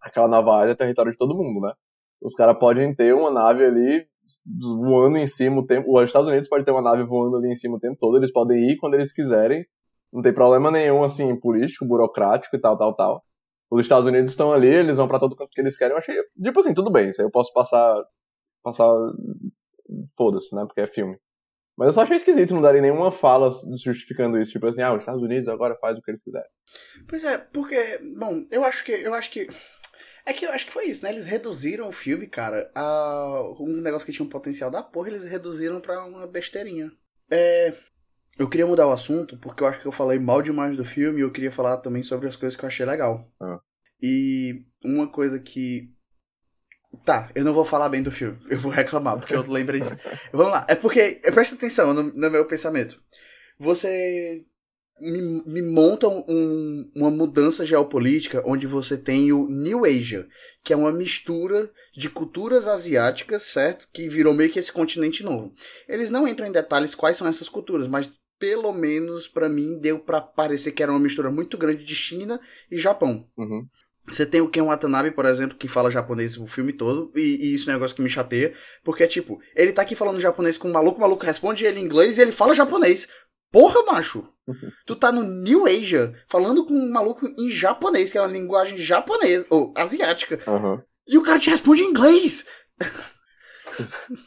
Aquela 0.00 0.28
nova 0.28 0.56
área 0.56 0.72
é 0.72 0.74
território 0.74 1.12
de 1.12 1.18
todo 1.18 1.36
mundo, 1.36 1.60
né? 1.60 1.74
Os 2.22 2.34
caras 2.34 2.58
podem 2.58 2.94
ter 2.94 3.14
uma 3.14 3.30
nave 3.30 3.64
ali 3.64 4.06
voando 4.46 5.18
em 5.18 5.26
cima 5.26 5.60
o 5.60 5.66
tempo. 5.66 5.98
Os 5.98 6.06
Estados 6.06 6.28
Unidos 6.28 6.48
pode 6.48 6.64
ter 6.64 6.70
uma 6.70 6.82
nave 6.82 7.02
voando 7.04 7.36
ali 7.36 7.52
em 7.52 7.56
cima 7.56 7.76
o 7.76 7.80
tempo 7.80 7.98
todo. 7.98 8.16
Eles 8.16 8.32
podem 8.32 8.70
ir 8.70 8.76
quando 8.78 8.94
eles 8.94 9.12
quiserem. 9.12 9.66
Não 10.12 10.22
tem 10.22 10.32
problema 10.32 10.70
nenhum, 10.70 11.04
assim, 11.04 11.38
político, 11.38 11.86
burocrático 11.86 12.56
e 12.56 12.60
tal, 12.60 12.76
tal, 12.76 12.94
tal. 12.94 13.24
Os 13.70 13.80
Estados 13.82 14.06
Unidos 14.06 14.32
estão 14.32 14.52
ali, 14.52 14.66
eles 14.66 14.96
vão 14.96 15.06
pra 15.06 15.18
todo 15.18 15.36
canto 15.36 15.50
que 15.50 15.60
eles 15.60 15.78
querem. 15.78 15.92
Eu 15.92 15.98
achei, 15.98 16.16
tipo 16.42 16.60
assim, 16.60 16.74
tudo 16.74 16.90
bem, 16.90 17.10
isso 17.10 17.20
aí 17.20 17.26
eu 17.26 17.30
posso 17.30 17.52
passar. 17.52 18.04
Passar. 18.62 18.94
Foda-se, 20.16 20.54
né? 20.54 20.64
Porque 20.66 20.80
é 20.80 20.86
filme. 20.86 21.18
Mas 21.76 21.88
eu 21.88 21.92
só 21.94 22.02
achei 22.02 22.16
esquisito 22.16 22.52
não 22.52 22.60
darem 22.60 22.82
nenhuma 22.82 23.10
fala 23.10 23.50
justificando 23.82 24.38
isso. 24.38 24.52
Tipo 24.52 24.66
assim, 24.66 24.82
ah, 24.82 24.92
os 24.92 25.00
Estados 25.00 25.22
Unidos 25.22 25.48
agora 25.48 25.76
faz 25.80 25.96
o 25.96 26.02
que 26.02 26.10
eles 26.10 26.22
quiserem. 26.22 26.48
Pois 27.08 27.24
é, 27.24 27.38
porque, 27.38 27.98
bom, 28.18 28.44
eu 28.50 28.64
acho 28.64 28.84
que. 28.84 28.92
Eu 28.92 29.14
acho 29.14 29.30
que. 29.30 29.48
É 30.26 30.32
que 30.32 30.44
eu 30.44 30.52
acho 30.52 30.66
que 30.66 30.72
foi 30.72 30.86
isso, 30.86 31.04
né? 31.04 31.10
Eles 31.10 31.24
reduziram 31.24 31.88
o 31.88 31.92
filme, 31.92 32.26
cara, 32.26 32.70
a 32.74 33.42
um 33.58 33.80
negócio 33.80 34.04
que 34.04 34.12
tinha 34.12 34.26
um 34.26 34.28
potencial 34.28 34.70
da 34.70 34.82
porra, 34.82 35.08
eles 35.08 35.24
reduziram 35.24 35.80
pra 35.80 36.04
uma 36.04 36.26
besteirinha. 36.26 36.92
É. 37.30 37.74
Eu 38.40 38.48
queria 38.48 38.66
mudar 38.66 38.86
o 38.86 38.92
assunto, 38.92 39.36
porque 39.36 39.62
eu 39.62 39.66
acho 39.66 39.82
que 39.82 39.86
eu 39.86 39.92
falei 39.92 40.18
mal 40.18 40.40
demais 40.40 40.74
do 40.74 40.82
filme 40.82 41.20
e 41.20 41.22
eu 41.22 41.30
queria 41.30 41.52
falar 41.52 41.76
também 41.76 42.02
sobre 42.02 42.26
as 42.26 42.36
coisas 42.36 42.58
que 42.58 42.64
eu 42.64 42.68
achei 42.68 42.86
legal. 42.86 43.30
Ah. 43.38 43.60
E 44.02 44.64
uma 44.82 45.06
coisa 45.06 45.38
que. 45.38 45.92
Tá, 47.04 47.30
eu 47.34 47.44
não 47.44 47.52
vou 47.52 47.66
falar 47.66 47.90
bem 47.90 48.02
do 48.02 48.10
filme. 48.10 48.38
Eu 48.48 48.58
vou 48.58 48.72
reclamar, 48.72 49.18
porque 49.18 49.34
eu 49.34 49.46
lembrei 49.46 49.82
de. 49.82 49.90
Vamos 50.32 50.52
lá. 50.52 50.66
É 50.70 50.74
porque. 50.74 51.20
Presta 51.34 51.54
atenção 51.54 51.92
no, 51.92 52.04
no 52.04 52.30
meu 52.30 52.46
pensamento. 52.46 52.98
Você 53.58 54.46
me, 55.00 55.20
me 55.46 55.62
monta 55.62 56.08
um, 56.08 56.90
uma 56.94 57.10
mudança 57.10 57.64
geopolítica 57.66 58.42
onde 58.46 58.66
você 58.66 58.96
tem 58.96 59.32
o 59.32 59.48
New 59.48 59.84
Asia, 59.84 60.26
que 60.64 60.72
é 60.72 60.76
uma 60.76 60.92
mistura 60.92 61.70
de 61.92 62.08
culturas 62.08 62.68
asiáticas, 62.68 63.42
certo? 63.42 63.88
Que 63.92 64.08
virou 64.08 64.32
meio 64.32 64.50
que 64.50 64.58
esse 64.58 64.72
continente 64.72 65.22
novo. 65.22 65.54
Eles 65.86 66.10
não 66.10 66.26
entram 66.26 66.46
em 66.46 66.52
detalhes 66.52 66.94
quais 66.94 67.16
são 67.16 67.26
essas 67.26 67.48
culturas, 67.48 67.86
mas 67.86 68.18
pelo 68.40 68.72
menos 68.72 69.28
para 69.28 69.48
mim 69.48 69.78
deu 69.78 69.98
para 69.98 70.20
parecer 70.20 70.72
que 70.72 70.82
era 70.82 70.90
uma 70.90 70.98
mistura 70.98 71.30
muito 71.30 71.58
grande 71.58 71.84
de 71.84 71.94
China 71.94 72.40
e 72.70 72.78
Japão. 72.78 73.28
Uhum. 73.36 73.66
Você 74.08 74.24
tem 74.24 74.40
o 74.40 74.48
Ken 74.48 74.62
Watanabe, 74.62 75.10
por 75.10 75.26
exemplo, 75.26 75.56
que 75.56 75.68
fala 75.68 75.90
japonês 75.90 76.38
o 76.38 76.46
filme 76.46 76.72
todo, 76.72 77.12
e, 77.14 77.20
e, 77.20 77.54
isso 77.54 77.70
é 77.70 77.74
um 77.74 77.76
negócio 77.76 77.94
que 77.94 78.02
me 78.02 78.08
chateia, 78.08 78.52
porque, 78.82 79.06
tipo, 79.06 79.38
ele 79.54 79.72
tá 79.72 79.82
aqui 79.82 79.94
falando 79.94 80.20
japonês 80.20 80.56
com 80.56 80.68
um 80.68 80.72
maluco, 80.72 80.96
o 80.96 81.00
maluco 81.00 81.24
responde 81.24 81.66
ele 81.66 81.78
em 81.78 81.84
inglês 81.84 82.16
e 82.16 82.22
ele 82.22 82.32
fala 82.32 82.54
japonês. 82.54 83.06
Porra, 83.52 83.84
macho! 83.84 84.26
Tu 84.86 84.96
tá 84.96 85.12
no 85.12 85.22
New 85.22 85.66
Asia 85.66 86.14
falando 86.28 86.64
com 86.64 86.72
um 86.72 86.90
maluco 86.90 87.26
em 87.38 87.50
japonês, 87.50 88.10
que 88.10 88.18
é 88.18 88.22
uma 88.22 88.32
linguagem 88.32 88.78
japonesa, 88.78 89.46
ou 89.50 89.72
asiática. 89.76 90.40
Uhum. 90.50 90.80
E 91.06 91.18
o 91.18 91.22
cara 91.22 91.38
te 91.38 91.50
responde 91.50 91.82
em 91.82 91.90
inglês! 91.90 92.46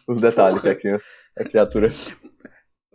Os 0.08 0.22
detalhes 0.22 0.62
que 0.62 0.70
aqui, 0.70 0.88
a 1.38 1.44
criatura. 1.44 1.92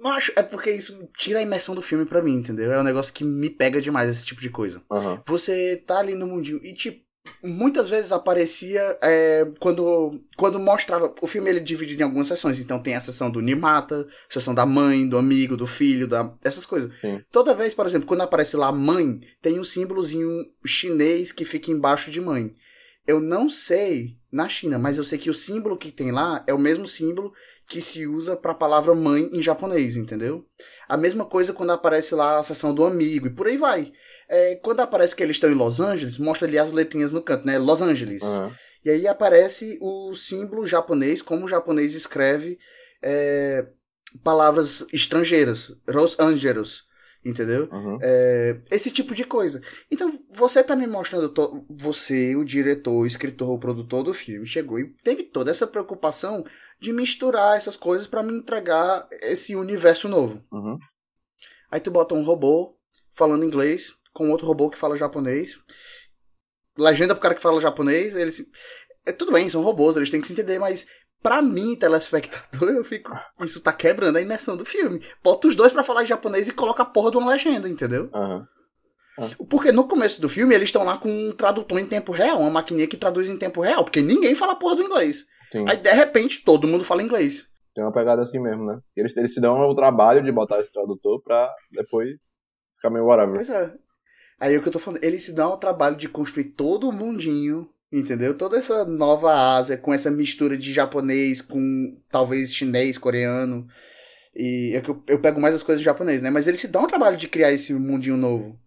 Macho, 0.00 0.32
é 0.36 0.42
porque 0.42 0.70
isso 0.70 1.08
tira 1.16 1.38
a 1.38 1.42
imersão 1.42 1.74
do 1.74 1.82
filme 1.82 2.04
pra 2.04 2.22
mim, 2.22 2.34
entendeu? 2.34 2.72
É 2.72 2.80
um 2.80 2.84
negócio 2.84 3.12
que 3.12 3.24
me 3.24 3.50
pega 3.50 3.80
demais, 3.80 4.10
esse 4.10 4.24
tipo 4.24 4.40
de 4.40 4.50
coisa. 4.50 4.82
Uhum. 4.90 5.20
Você 5.26 5.76
tá 5.86 5.98
ali 5.98 6.14
no 6.14 6.26
mundinho 6.26 6.60
e, 6.62 6.72
tipo, 6.72 7.08
muitas 7.42 7.88
vezes 7.88 8.12
aparecia 8.12 8.80
é, 9.02 9.46
quando, 9.58 10.20
quando 10.36 10.58
mostrava. 10.58 11.14
O 11.20 11.26
filme 11.26 11.50
ele 11.50 11.58
é 11.58 11.62
dividido 11.62 12.00
em 12.00 12.04
algumas 12.04 12.28
sessões. 12.28 12.58
Então 12.58 12.80
tem 12.80 12.94
a 12.94 13.00
sessão 13.00 13.30
do 13.30 13.40
Nimata, 13.40 14.06
sessão 14.28 14.54
da 14.54 14.66
mãe, 14.66 15.08
do 15.08 15.18
amigo, 15.18 15.56
do 15.56 15.66
filho, 15.66 16.06
da, 16.06 16.34
essas 16.42 16.64
coisas. 16.64 16.90
Sim. 17.00 17.22
Toda 17.30 17.54
vez, 17.54 17.74
por 17.74 17.86
exemplo, 17.86 18.06
quando 18.06 18.22
aparece 18.22 18.56
lá 18.56 18.70
mãe, 18.72 19.20
tem 19.42 19.58
um 19.58 19.64
símbolozinho 19.64 20.46
chinês 20.64 21.32
que 21.32 21.44
fica 21.44 21.70
embaixo 21.70 22.10
de 22.10 22.20
mãe. 22.20 22.54
Eu 23.06 23.20
não 23.20 23.48
sei 23.48 24.18
na 24.30 24.48
China, 24.48 24.78
mas 24.78 24.98
eu 24.98 25.04
sei 25.04 25.18
que 25.18 25.30
o 25.30 25.34
símbolo 25.34 25.78
que 25.78 25.90
tem 25.90 26.12
lá 26.12 26.44
é 26.46 26.52
o 26.52 26.58
mesmo 26.58 26.86
símbolo 26.86 27.32
que 27.68 27.82
se 27.82 28.06
usa 28.06 28.34
para 28.34 28.52
a 28.52 28.54
palavra 28.54 28.94
mãe 28.94 29.28
em 29.30 29.42
japonês, 29.42 29.94
entendeu? 29.94 30.46
A 30.88 30.96
mesma 30.96 31.26
coisa 31.26 31.52
quando 31.52 31.70
aparece 31.70 32.14
lá 32.14 32.38
a 32.38 32.42
seção 32.42 32.74
do 32.74 32.86
amigo 32.86 33.26
e 33.26 33.30
por 33.30 33.46
aí 33.46 33.58
vai. 33.58 33.92
É, 34.26 34.56
quando 34.56 34.80
aparece 34.80 35.14
que 35.14 35.22
eles 35.22 35.36
estão 35.36 35.50
em 35.50 35.54
Los 35.54 35.78
Angeles, 35.78 36.16
mostra 36.16 36.48
ali 36.48 36.58
as 36.58 36.72
letrinhas 36.72 37.12
no 37.12 37.20
canto, 37.20 37.46
né? 37.46 37.58
Los 37.58 37.82
Angeles. 37.82 38.22
Uhum. 38.22 38.50
E 38.84 38.90
aí 38.90 39.06
aparece 39.06 39.78
o 39.82 40.14
símbolo 40.14 40.66
japonês, 40.66 41.20
como 41.20 41.44
o 41.44 41.48
japonês 41.48 41.94
escreve 41.94 42.58
é, 43.02 43.66
palavras 44.24 44.86
estrangeiras. 44.90 45.76
Los 45.86 46.18
Angeles. 46.18 46.87
Entendeu? 47.24 47.68
Uhum. 47.72 47.98
É, 48.00 48.60
esse 48.70 48.90
tipo 48.90 49.14
de 49.14 49.24
coisa. 49.24 49.60
Então, 49.90 50.18
você 50.30 50.62
tá 50.62 50.76
me 50.76 50.86
mostrando. 50.86 51.28
To... 51.28 51.66
Você, 51.68 52.36
o 52.36 52.44
diretor, 52.44 52.92
o 52.92 53.06
escritor, 53.06 53.50
o 53.50 53.58
produtor 53.58 54.04
do 54.04 54.14
filme, 54.14 54.46
chegou 54.46 54.78
e 54.78 54.88
teve 55.02 55.24
toda 55.24 55.50
essa 55.50 55.66
preocupação 55.66 56.44
de 56.80 56.92
misturar 56.92 57.56
essas 57.56 57.76
coisas 57.76 58.06
para 58.06 58.22
me 58.22 58.32
entregar 58.32 59.08
esse 59.20 59.56
universo 59.56 60.08
novo. 60.08 60.42
Uhum. 60.52 60.78
Aí 61.70 61.80
tu 61.80 61.90
bota 61.90 62.14
um 62.14 62.22
robô 62.22 62.76
falando 63.12 63.44
inglês 63.44 63.92
com 64.12 64.30
outro 64.30 64.46
robô 64.46 64.70
que 64.70 64.78
fala 64.78 64.96
japonês. 64.96 65.58
Legenda 66.76 67.14
pro 67.14 67.22
cara 67.22 67.34
que 67.34 67.42
fala 67.42 67.60
japonês, 67.60 68.14
eles. 68.14 68.48
É, 69.04 69.12
tudo 69.12 69.32
bem, 69.32 69.48
são 69.48 69.62
robôs, 69.62 69.96
eles 69.96 70.10
têm 70.10 70.20
que 70.20 70.26
se 70.26 70.32
entender, 70.32 70.58
mas 70.58 70.86
pra 71.22 71.42
mim, 71.42 71.76
telespectador, 71.76 72.70
eu 72.70 72.84
fico. 72.84 73.12
Isso 73.40 73.60
tá 73.60 73.72
quebrando 73.72 74.16
a 74.16 74.20
imersão 74.20 74.56
do 74.56 74.64
filme. 74.64 75.02
Bota 75.22 75.48
os 75.48 75.54
dois 75.54 75.72
para 75.72 75.84
falar 75.84 76.04
japonês 76.04 76.48
e 76.48 76.52
coloca 76.52 76.82
a 76.82 76.86
porra 76.86 77.10
de 77.10 77.16
uma 77.16 77.30
legenda, 77.32 77.68
entendeu? 77.68 78.10
Uhum. 78.14 78.46
Porque 79.48 79.72
no 79.72 79.88
começo 79.88 80.20
do 80.20 80.28
filme 80.28 80.54
eles 80.54 80.68
estão 80.68 80.84
lá 80.84 80.96
com 80.96 81.10
um 81.10 81.32
tradutor 81.32 81.78
em 81.78 81.86
tempo 81.86 82.12
real, 82.12 82.40
uma 82.40 82.50
maquininha 82.50 82.86
que 82.86 82.96
traduz 82.96 83.28
em 83.28 83.36
tempo 83.36 83.60
real, 83.60 83.84
porque 83.84 84.00
ninguém 84.00 84.34
fala 84.34 84.54
porra 84.54 84.76
do 84.76 84.82
inglês. 84.82 85.24
Sim. 85.50 85.64
Aí 85.68 85.76
de 85.76 85.90
repente 85.90 86.44
todo 86.44 86.68
mundo 86.68 86.84
fala 86.84 87.02
inglês. 87.02 87.46
Tem 87.74 87.84
uma 87.84 87.92
pegada 87.92 88.22
assim 88.22 88.38
mesmo, 88.38 88.64
né? 88.64 88.78
Eles, 88.96 89.16
eles 89.16 89.34
se 89.34 89.40
dão 89.40 89.58
o 89.58 89.74
trabalho 89.74 90.22
de 90.22 90.30
botar 90.32 90.60
esse 90.60 90.72
tradutor 90.72 91.22
pra 91.22 91.52
depois 91.70 92.10
ficar 92.76 92.90
meio 92.90 93.06
whatever. 93.06 93.34
Pois 93.34 93.50
é. 93.50 93.72
Aí 94.40 94.54
é 94.54 94.58
o 94.58 94.62
que 94.62 94.68
eu 94.68 94.72
tô 94.72 94.78
falando, 94.78 95.02
eles 95.02 95.24
se 95.24 95.34
dão 95.34 95.52
o 95.52 95.58
trabalho 95.58 95.96
de 95.96 96.08
construir 96.08 96.52
todo 96.52 96.88
o 96.88 96.92
mundinho, 96.92 97.68
entendeu? 97.92 98.36
Toda 98.36 98.56
essa 98.58 98.84
nova 98.84 99.56
Ásia, 99.56 99.76
com 99.76 99.92
essa 99.92 100.10
mistura 100.10 100.56
de 100.56 100.72
japonês 100.72 101.40
com 101.40 102.00
talvez 102.10 102.54
chinês, 102.54 102.98
coreano. 102.98 103.66
E 104.34 104.74
é 104.74 104.80
que 104.80 104.90
eu, 104.90 105.02
eu 105.08 105.20
pego 105.20 105.40
mais 105.40 105.54
as 105.54 105.62
coisas 105.62 105.82
japonês, 105.82 106.22
né? 106.22 106.30
Mas 106.30 106.46
eles 106.46 106.60
se 106.60 106.68
dão 106.68 106.84
o 106.84 106.88
trabalho 106.88 107.16
de 107.16 107.28
criar 107.28 107.52
esse 107.52 107.72
mundinho 107.72 108.16
novo. 108.16 108.58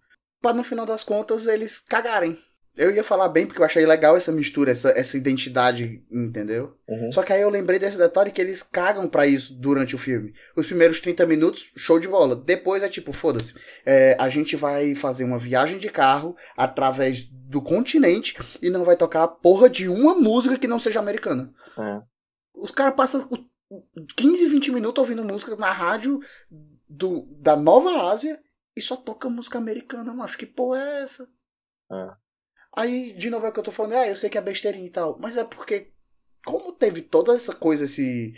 Pra 0.41 0.53
no 0.53 0.63
final 0.63 0.85
das 0.85 1.03
contas 1.03 1.45
eles 1.45 1.79
cagarem. 1.79 2.37
Eu 2.77 2.89
ia 2.95 3.03
falar 3.03 3.27
bem 3.27 3.45
porque 3.45 3.61
eu 3.61 3.65
achei 3.65 3.85
legal 3.85 4.15
essa 4.15 4.31
mistura, 4.31 4.71
essa, 4.71 4.89
essa 4.91 5.17
identidade, 5.17 6.01
entendeu? 6.09 6.77
Uhum. 6.87 7.11
Só 7.11 7.21
que 7.21 7.33
aí 7.33 7.41
eu 7.41 7.49
lembrei 7.49 7.77
desse 7.77 7.97
detalhe 7.97 8.31
que 8.31 8.39
eles 8.39 8.63
cagam 8.63 9.09
pra 9.09 9.27
isso 9.27 9.53
durante 9.53 9.93
o 9.93 9.97
filme. 9.97 10.33
Os 10.55 10.67
primeiros 10.67 11.01
30 11.01 11.25
minutos, 11.25 11.71
show 11.75 11.99
de 11.99 12.07
bola. 12.07 12.33
Depois 12.35 12.81
é 12.81 12.87
tipo, 12.87 13.11
foda-se. 13.11 13.53
É, 13.85 14.15
a 14.17 14.29
gente 14.29 14.55
vai 14.55 14.95
fazer 14.95 15.25
uma 15.25 15.37
viagem 15.37 15.77
de 15.77 15.89
carro 15.89 16.33
através 16.55 17.23
do 17.29 17.61
continente 17.61 18.37
e 18.61 18.69
não 18.69 18.85
vai 18.85 18.95
tocar 18.95 19.23
a 19.23 19.27
porra 19.27 19.69
de 19.69 19.89
uma 19.89 20.15
música 20.15 20.57
que 20.57 20.67
não 20.67 20.79
seja 20.79 20.99
americana. 20.99 21.53
É. 21.77 22.01
Os 22.55 22.71
caras 22.71 22.95
passam 22.95 23.27
o- 23.29 24.05
15, 24.15 24.47
20 24.47 24.71
minutos 24.71 25.01
ouvindo 25.01 25.23
música 25.25 25.55
na 25.57 25.71
rádio 25.71 26.19
do, 26.87 27.25
da 27.37 27.55
Nova 27.57 28.09
Ásia 28.11 28.39
e 28.77 28.81
só 28.81 28.95
toca 28.95 29.29
música 29.29 29.57
americana, 29.57 30.05
mano. 30.05 30.23
Acho 30.23 30.37
que 30.37 30.45
porra 30.45 30.79
é 30.79 31.03
essa? 31.03 31.27
É. 31.91 32.20
Aí, 32.75 33.13
de 33.13 33.29
novo, 33.29 33.45
é 33.45 33.49
o 33.49 33.53
que 33.53 33.59
eu 33.59 33.63
tô 33.63 33.71
falando, 33.71 33.93
ah, 33.95 34.07
eu 34.07 34.15
sei 34.15 34.29
que 34.29 34.37
é 34.37 34.41
besteirinha 34.41 34.85
e 34.85 34.89
tal, 34.89 35.17
mas 35.19 35.35
é 35.37 35.43
porque, 35.43 35.91
como 36.45 36.71
teve 36.71 37.01
toda 37.01 37.33
essa 37.35 37.53
coisa, 37.53 37.85
esse 37.85 38.33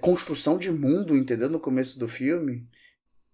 construção 0.00 0.58
de 0.58 0.70
mundo, 0.70 1.14
entendeu, 1.16 1.48
no 1.50 1.60
começo 1.60 1.98
do 1.98 2.08
filme, 2.08 2.66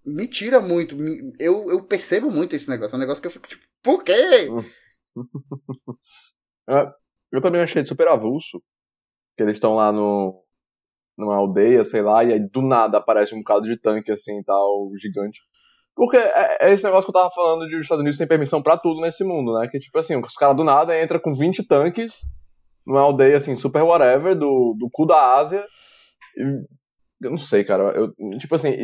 me 0.04 0.26
tira 0.26 0.60
muito, 0.60 0.96
me- 0.96 1.32
eu, 1.38 1.70
eu 1.70 1.84
percebo 1.84 2.30
muito 2.30 2.56
esse 2.56 2.68
negócio, 2.68 2.94
é 2.94 2.96
um 2.96 3.00
negócio 3.00 3.20
que 3.22 3.28
eu 3.28 3.32
fico 3.32 3.48
tipo, 3.48 3.62
por 3.82 4.02
quê? 4.02 4.12
Eu 7.32 7.40
também 7.40 7.60
achei 7.60 7.86
super 7.86 8.08
avulso. 8.08 8.62
Que 9.36 9.42
eles 9.44 9.56
estão 9.56 9.74
lá 9.74 9.92
no. 9.92 10.44
numa 11.16 11.36
aldeia, 11.36 11.84
sei 11.84 12.02
lá, 12.02 12.22
e 12.24 12.32
aí 12.32 12.40
do 12.40 12.60
nada 12.62 12.98
aparece 12.98 13.34
um 13.34 13.38
bocado 13.38 13.66
de 13.66 13.78
tanque 13.80 14.10
assim 14.12 14.38
e 14.38 14.44
tal, 14.44 14.90
gigante. 14.98 15.40
Porque 16.00 16.16
é, 16.16 16.56
é 16.62 16.72
esse 16.72 16.82
negócio 16.82 17.04
que 17.04 17.10
eu 17.10 17.20
tava 17.20 17.30
falando 17.30 17.68
de 17.68 17.74
os 17.74 17.82
Estados 17.82 18.00
Unidos 18.00 18.16
têm 18.16 18.26
permissão 18.26 18.62
pra 18.62 18.78
tudo 18.78 19.02
nesse 19.02 19.22
mundo, 19.22 19.52
né? 19.58 19.68
Que 19.70 19.78
tipo 19.78 19.98
assim, 19.98 20.16
os 20.16 20.32
caras 20.32 20.56
do 20.56 20.64
nada 20.64 20.98
entram 20.98 21.20
com 21.20 21.34
20 21.34 21.62
tanques 21.66 22.20
numa 22.86 23.02
aldeia 23.02 23.36
assim, 23.36 23.54
super 23.54 23.82
whatever, 23.82 24.34
do, 24.34 24.74
do 24.78 24.88
cu 24.90 25.04
da 25.04 25.36
Ásia. 25.36 25.62
E, 26.38 26.42
eu 27.22 27.30
não 27.30 27.36
sei, 27.36 27.64
cara. 27.64 27.82
Eu, 27.92 28.14
tipo 28.38 28.54
assim, 28.54 28.74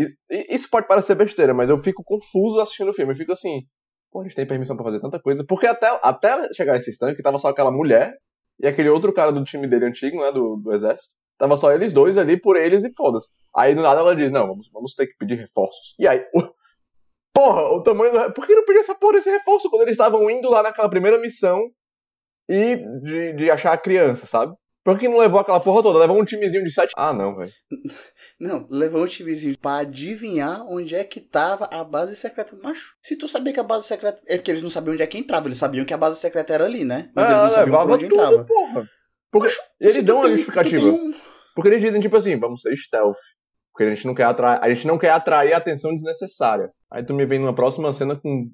isso 0.50 0.68
pode 0.68 0.86
parecer 0.86 1.14
besteira, 1.14 1.54
mas 1.54 1.70
eu 1.70 1.82
fico 1.82 2.04
confuso 2.04 2.60
assistindo 2.60 2.90
o 2.90 2.92
filme. 2.92 3.14
Eu 3.14 3.16
fico 3.16 3.32
assim, 3.32 3.62
pô, 4.12 4.22
eles 4.22 4.34
têm 4.34 4.46
permissão 4.46 4.76
pra 4.76 4.84
fazer 4.84 5.00
tanta 5.00 5.18
coisa. 5.18 5.42
Porque 5.42 5.66
até, 5.66 5.98
até 6.02 6.52
chegar 6.52 6.76
esse 6.76 6.98
tanque, 6.98 7.22
tava 7.22 7.38
só 7.38 7.48
aquela 7.48 7.70
mulher 7.70 8.12
e 8.60 8.66
aquele 8.66 8.90
outro 8.90 9.10
cara 9.10 9.32
do 9.32 9.42
time 9.42 9.66
dele 9.66 9.86
antigo, 9.86 10.20
né, 10.20 10.30
do, 10.32 10.56
do 10.56 10.70
exército. 10.70 11.14
Tava 11.38 11.56
só 11.56 11.72
eles 11.72 11.94
dois 11.94 12.18
ali 12.18 12.38
por 12.38 12.58
eles 12.58 12.84
e 12.84 12.92
foda-se. 12.94 13.30
Aí 13.56 13.74
do 13.74 13.80
nada 13.80 14.00
ela 14.00 14.14
diz, 14.14 14.30
não, 14.30 14.46
vamos, 14.46 14.68
vamos 14.70 14.94
ter 14.94 15.06
que 15.06 15.16
pedir 15.16 15.36
reforços. 15.36 15.94
E 15.98 16.06
aí, 16.06 16.22
porra, 17.36 17.62
o 17.70 17.82
tamanho 17.82 18.12
do... 18.12 18.32
Por 18.32 18.46
que 18.46 18.54
não 18.54 18.64
pedir 18.64 18.78
essa 18.78 18.94
porra 18.94 19.14
desse 19.14 19.30
reforço 19.30 19.68
quando 19.68 19.82
eles 19.82 19.92
estavam 19.92 20.30
indo 20.30 20.48
lá 20.48 20.62
naquela 20.62 20.88
primeira 20.88 21.18
missão 21.18 21.70
e 22.48 22.76
de, 22.76 23.34
de 23.34 23.50
achar 23.50 23.72
a 23.72 23.78
criança, 23.78 24.24
sabe? 24.24 24.54
Por 24.82 24.98
que 24.98 25.08
não 25.08 25.18
levou 25.18 25.40
aquela 25.40 25.60
porra 25.60 25.82
toda? 25.82 25.98
Levou 25.98 26.18
um 26.18 26.24
timezinho 26.24 26.62
de 26.62 26.70
sete. 26.70 26.92
Ah, 26.96 27.12
não, 27.12 27.36
velho. 27.36 27.50
Não, 28.38 28.66
levou 28.70 29.02
um 29.02 29.06
timezinho 29.06 29.58
pra 29.58 29.78
adivinhar 29.78 30.64
onde 30.68 30.94
é 30.94 31.02
que 31.02 31.20
tava 31.20 31.64
a 31.72 31.82
base 31.82 32.14
secreta. 32.14 32.56
Macho, 32.62 32.94
se 33.02 33.16
tu 33.16 33.26
sabia 33.26 33.52
que 33.52 33.58
a 33.58 33.64
base 33.64 33.86
secreta. 33.86 34.20
É 34.28 34.38
que 34.38 34.50
eles 34.50 34.62
não 34.62 34.70
sabiam 34.70 34.92
onde 34.92 35.02
é 35.02 35.06
que 35.06 35.18
entrava, 35.18 35.48
eles 35.48 35.58
sabiam 35.58 35.84
que 35.84 35.94
a 35.94 35.96
base 35.96 36.20
secreta 36.20 36.52
era 36.52 36.66
ali, 36.66 36.84
né? 36.84 37.10
Mas 37.14 37.24
ah, 37.24 37.30
eles 37.30 37.42
não 37.42 37.50
sabiam 37.50 37.78
por 37.78 37.90
onde 37.92 38.08
tudo, 38.08 38.14
entrava. 38.14 38.44
porra. 38.44 38.88
Porque 39.32 39.48
Macho, 39.48 39.60
eles 39.80 40.04
dão 40.04 40.18
uma 40.18 40.28
justificativa. 40.28 40.86
Um... 40.86 41.14
Porque 41.54 41.68
eles 41.68 41.80
dizem, 41.80 42.00
tipo 42.00 42.16
assim, 42.16 42.38
vamos 42.38 42.60
ser 42.60 42.76
stealth. 42.76 43.16
Porque 43.76 43.84
a 43.84 43.94
gente 43.94 44.06
não 44.06 44.14
quer 44.14 44.22
atrair, 44.22 44.58
a 44.62 44.72
gente 44.72 44.86
não 44.86 44.96
quer 44.96 45.10
atrair 45.10 45.52
atenção 45.52 45.94
desnecessária. 45.94 46.72
Aí 46.90 47.04
tu 47.04 47.12
me 47.12 47.26
vem 47.26 47.38
numa 47.38 47.54
próxima 47.54 47.92
cena 47.92 48.16
com 48.16 48.50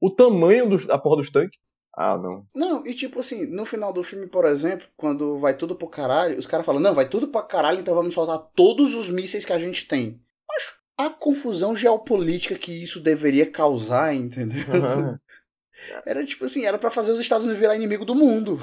o 0.00 0.10
tamanho 0.14 0.68
do, 0.68 0.86
da 0.86 0.96
porra 0.96 1.16
dos 1.16 1.28
tanques. 1.28 1.58
Ah, 1.92 2.16
não. 2.16 2.46
Não, 2.54 2.86
e 2.86 2.94
tipo 2.94 3.18
assim, 3.18 3.46
no 3.46 3.64
final 3.64 3.92
do 3.92 4.04
filme, 4.04 4.28
por 4.28 4.44
exemplo, 4.44 4.86
quando 4.96 5.40
vai 5.40 5.56
tudo 5.56 5.74
pro 5.74 5.88
caralho, 5.88 6.38
os 6.38 6.46
caras 6.46 6.64
falam, 6.64 6.80
não, 6.80 6.94
vai 6.94 7.08
tudo 7.08 7.26
pro 7.26 7.42
caralho, 7.42 7.80
então 7.80 7.96
vamos 7.96 8.14
soltar 8.14 8.38
todos 8.54 8.94
os 8.94 9.10
mísseis 9.10 9.44
que 9.44 9.52
a 9.52 9.58
gente 9.58 9.88
tem. 9.88 10.22
Mas 10.48 10.74
a 10.96 11.10
confusão 11.10 11.74
geopolítica 11.74 12.56
que 12.56 12.70
isso 12.70 13.00
deveria 13.00 13.50
causar, 13.50 14.14
entendeu? 14.14 14.62
Uhum. 14.68 15.18
Era 16.06 16.24
tipo 16.24 16.44
assim, 16.44 16.64
era 16.64 16.76
para 16.76 16.90
fazer 16.90 17.12
os 17.12 17.20
Estados 17.20 17.44
Unidos 17.44 17.60
virar 17.60 17.76
inimigo 17.76 18.04
do 18.04 18.14
mundo. 18.14 18.60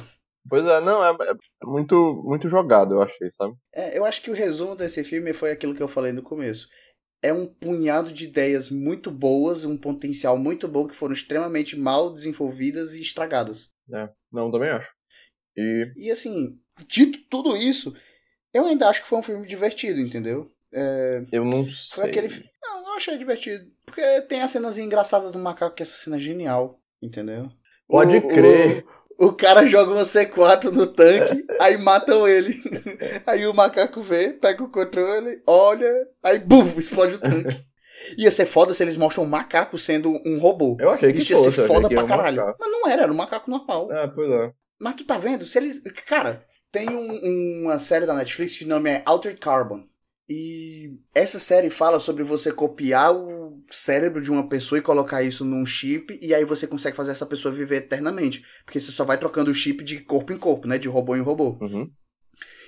Pois 0.47 0.65
é, 0.65 0.79
não, 0.81 1.03
é, 1.03 1.11
é, 1.11 1.35
muito, 1.63 2.21
muito 2.23 2.47
jogado, 2.47 2.93
eu 2.95 3.01
achei, 3.01 3.31
sabe? 3.31 3.55
É, 3.73 3.97
eu 3.97 4.05
acho 4.05 4.21
que 4.21 4.29
o 4.29 4.35
resumo 4.35 4.75
desse 4.75 5.03
filme 5.03 5.33
foi 5.33 5.51
aquilo 5.51 5.73
que 5.73 5.81
eu 5.81 5.87
falei 5.87 6.11
no 6.11 6.21
começo 6.21 6.67
é 7.25 7.33
um 7.33 7.47
punhado 7.47 8.11
de 8.11 8.25
ideias 8.25 8.69
muito 8.69 9.09
boas, 9.09 9.65
um 9.65 9.75
potencial 9.75 10.37
muito 10.37 10.67
bom 10.67 10.87
que 10.87 10.95
foram 10.95 11.13
extremamente 11.13 11.75
mal 11.75 12.13
desenvolvidas 12.13 12.93
e 12.93 13.01
estragadas. 13.01 13.71
É, 13.91 14.09
não, 14.31 14.51
também 14.51 14.69
acho. 14.69 14.91
E... 15.57 15.91
e 15.95 16.11
assim, 16.11 16.59
dito 16.87 17.19
tudo 17.27 17.57
isso, 17.57 17.95
eu 18.53 18.65
ainda 18.65 18.87
acho 18.87 19.01
que 19.01 19.07
foi 19.07 19.17
um 19.17 19.23
filme 19.23 19.47
divertido, 19.47 19.99
entendeu? 19.99 20.51
É... 20.71 21.25
Eu 21.31 21.43
não 21.43 21.67
sei. 21.71 22.03
Foi 22.03 22.09
aquele... 22.09 22.49
Não, 22.61 22.89
eu 22.89 22.93
achei 22.93 23.17
divertido. 23.17 23.71
Porque 23.85 24.21
tem 24.23 24.43
a 24.43 24.47
cena 24.47 24.69
engraçada 24.79 25.31
do 25.31 25.39
macaco, 25.39 25.75
que 25.75 25.81
essa 25.81 25.95
cena 25.95 26.17
é 26.17 26.19
genial, 26.19 26.79
entendeu? 27.01 27.49
Pode 27.87 28.17
o, 28.17 28.27
crer. 28.27 28.85
O, 28.85 29.04
o 29.17 29.31
cara 29.31 29.65
joga 29.67 29.93
uma 29.93 30.03
C4 30.03 30.71
no 30.71 30.87
tanque, 30.87 31.45
aí 31.59 31.77
matam 31.77 32.27
ele. 32.27 32.55
Aí 33.25 33.45
o 33.47 33.53
macaco 33.53 34.01
vê, 34.01 34.29
pega 34.33 34.63
o 34.63 34.69
controle, 34.69 35.41
olha, 35.47 36.07
aí 36.23 36.39
buf, 36.39 36.77
explode 36.77 37.15
o 37.15 37.19
tanque. 37.19 37.55
Ia 38.17 38.31
ser 38.31 38.45
foda 38.45 38.73
se 38.73 38.83
eles 38.83 38.97
mostram 38.97 39.23
o 39.23 39.27
macaco 39.27 39.77
sendo 39.77 40.09
um 40.25 40.37
robô. 40.39 40.77
Eu 40.79 40.89
achei 40.89 41.11
que 41.11 41.19
Isso 41.19 41.33
ia 41.33 41.37
fosse, 41.37 41.51
ser 41.53 41.67
foda 41.67 41.87
pra 41.87 42.03
um 42.03 42.07
caralho. 42.07 42.37
macaco. 42.37 42.57
Mas 42.59 42.71
não 42.71 42.87
era, 42.87 43.03
era 43.03 43.11
um 43.11 43.15
macaco 43.15 43.49
normal. 43.49 43.91
É, 43.91 44.07
pois 44.07 44.31
é. 44.31 44.51
Mas 44.79 44.95
tu 44.95 45.05
tá 45.05 45.17
vendo? 45.17 45.45
Se 45.45 45.57
eles. 45.57 45.81
Cara, 46.05 46.45
tem 46.71 46.89
um, 46.89 47.63
uma 47.63 47.79
série 47.79 48.05
da 48.05 48.13
Netflix 48.13 48.57
que 48.57 48.65
o 48.65 48.67
nome 48.67 48.89
é 48.89 49.01
Altered 49.05 49.39
Carbon. 49.39 49.83
E 50.27 50.91
essa 51.13 51.39
série 51.39 51.69
fala 51.69 51.99
sobre 51.99 52.23
você 52.23 52.51
copiar 52.51 53.15
o 53.15 53.44
cérebro 53.71 54.21
de 54.21 54.31
uma 54.31 54.47
pessoa 54.47 54.79
e 54.79 54.81
colocar 54.81 55.23
isso 55.23 55.43
num 55.43 55.65
chip, 55.65 56.17
e 56.21 56.33
aí 56.33 56.45
você 56.45 56.67
consegue 56.67 56.95
fazer 56.95 57.11
essa 57.11 57.25
pessoa 57.25 57.53
viver 57.53 57.77
eternamente. 57.77 58.43
Porque 58.63 58.79
você 58.79 58.91
só 58.91 59.03
vai 59.03 59.17
trocando 59.17 59.51
o 59.51 59.55
chip 59.55 59.83
de 59.83 59.99
corpo 59.99 60.33
em 60.33 60.37
corpo, 60.37 60.67
né? 60.67 60.77
De 60.77 60.87
robô 60.87 61.15
em 61.15 61.21
robô. 61.21 61.57
Uhum. 61.61 61.89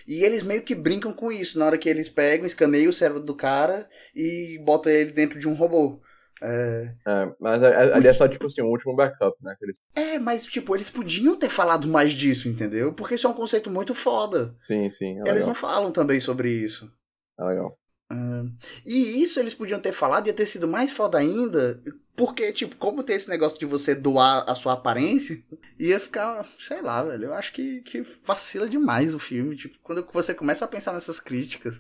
E 0.08 0.24
eles 0.24 0.42
meio 0.42 0.62
que 0.62 0.74
brincam 0.74 1.12
com 1.12 1.32
isso, 1.32 1.60
na 1.60 1.66
hora 1.66 1.78
que 1.78 1.90
eles 1.90 2.08
pegam, 2.08 2.48
escaneiam 2.48 2.90
o 2.90 2.94
cérebro 2.94 3.22
do 3.22 3.36
cara 3.36 3.90
e 4.16 4.58
botam 4.64 4.92
ele 4.92 5.12
dentro 5.12 5.38
de 5.38 5.50
um 5.50 5.54
robô. 5.54 6.02
É... 6.42 6.94
é 7.06 7.32
mas 7.40 7.62
ali 7.62 8.08
é 8.08 8.14
só, 8.14 8.28
tipo 8.28 8.48
assim, 8.48 8.62
o 8.62 8.66
um 8.66 8.70
último 8.70 8.96
backup, 8.96 9.36
né? 9.42 9.56
Eles... 9.62 9.78
É, 9.96 10.18
mas, 10.18 10.46
tipo, 10.46 10.76
eles 10.76 10.90
podiam 10.90 11.36
ter 11.36 11.50
falado 11.50 11.88
mais 11.88 12.14
disso, 12.14 12.48
entendeu? 12.48 12.94
Porque 12.94 13.16
isso 13.16 13.28
é 13.28 13.30
um 13.30 13.34
conceito 13.34 13.70
muito 13.70 13.94
foda. 13.94 14.56
Sim, 14.62 14.90
sim. 14.90 15.20
É 15.26 15.30
eles 15.30 15.46
não 15.46 15.54
falam 15.54 15.92
também 15.92 16.20
sobre 16.20 16.50
isso. 16.50 16.90
É 17.38 17.44
legal. 17.44 17.78
Uh, 18.12 18.50
e 18.86 19.22
isso 19.22 19.40
eles 19.40 19.54
podiam 19.54 19.80
ter 19.80 19.92
falado, 19.92 20.28
ia 20.28 20.34
ter 20.34 20.46
sido 20.46 20.68
mais 20.68 20.92
foda 20.92 21.18
ainda, 21.18 21.82
porque, 22.18 22.52
tipo, 22.52 22.76
como 22.78 23.04
tem 23.04 23.16
esse 23.16 23.30
negócio 23.30 23.60
de 23.60 23.66
você 23.68 23.94
doar 23.94 24.44
a 24.50 24.56
sua 24.56 24.74
aparência, 24.74 25.40
ia 25.80 26.00
ficar, 26.00 26.50
sei 26.58 26.82
lá, 26.82 27.04
velho. 27.04 27.26
Eu 27.26 27.34
acho 27.36 27.54
que, 27.54 27.82
que 27.82 28.02
vacila 28.24 28.68
demais 28.68 29.14
o 29.14 29.20
filme. 29.20 29.56
Tipo, 29.56 29.78
quando 29.84 30.04
você 30.12 30.34
começa 30.34 30.66
a 30.66 30.68
pensar 30.68 30.94
nessas 30.94 31.20
críticas, 31.20 31.80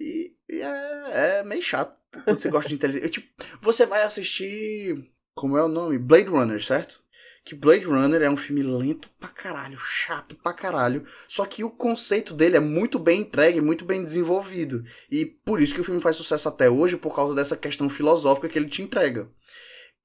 e, 0.00 0.34
e 0.48 0.62
é, 0.62 1.40
é, 1.40 1.44
meio 1.44 1.60
chato 1.60 1.94
quando 2.24 2.38
você 2.38 2.48
gosta 2.48 2.70
de 2.70 2.76
inteligência. 2.76 3.10
Tipo, 3.10 3.28
você 3.60 3.84
vai 3.84 4.02
assistir. 4.02 5.06
Como 5.36 5.58
é 5.58 5.62
o 5.62 5.68
nome? 5.68 5.98
Blade 5.98 6.30
Runner, 6.30 6.64
certo? 6.64 7.03
Que 7.44 7.54
Blade 7.54 7.84
Runner 7.84 8.22
é 8.22 8.30
um 8.30 8.36
filme 8.36 8.62
lento 8.62 9.08
pra 9.20 9.28
caralho, 9.28 9.78
chato 9.78 10.34
pra 10.36 10.52
caralho, 10.52 11.04
só 11.28 11.44
que 11.44 11.62
o 11.62 11.70
conceito 11.70 12.32
dele 12.32 12.56
é 12.56 12.60
muito 12.60 12.98
bem 12.98 13.20
entregue, 13.20 13.60
muito 13.60 13.84
bem 13.84 14.02
desenvolvido. 14.02 14.82
E 15.10 15.26
por 15.26 15.60
isso 15.60 15.74
que 15.74 15.80
o 15.80 15.84
filme 15.84 16.00
faz 16.00 16.16
sucesso 16.16 16.48
até 16.48 16.70
hoje, 16.70 16.96
por 16.96 17.14
causa 17.14 17.34
dessa 17.34 17.56
questão 17.56 17.90
filosófica 17.90 18.48
que 18.48 18.58
ele 18.58 18.68
te 18.68 18.80
entrega. 18.80 19.28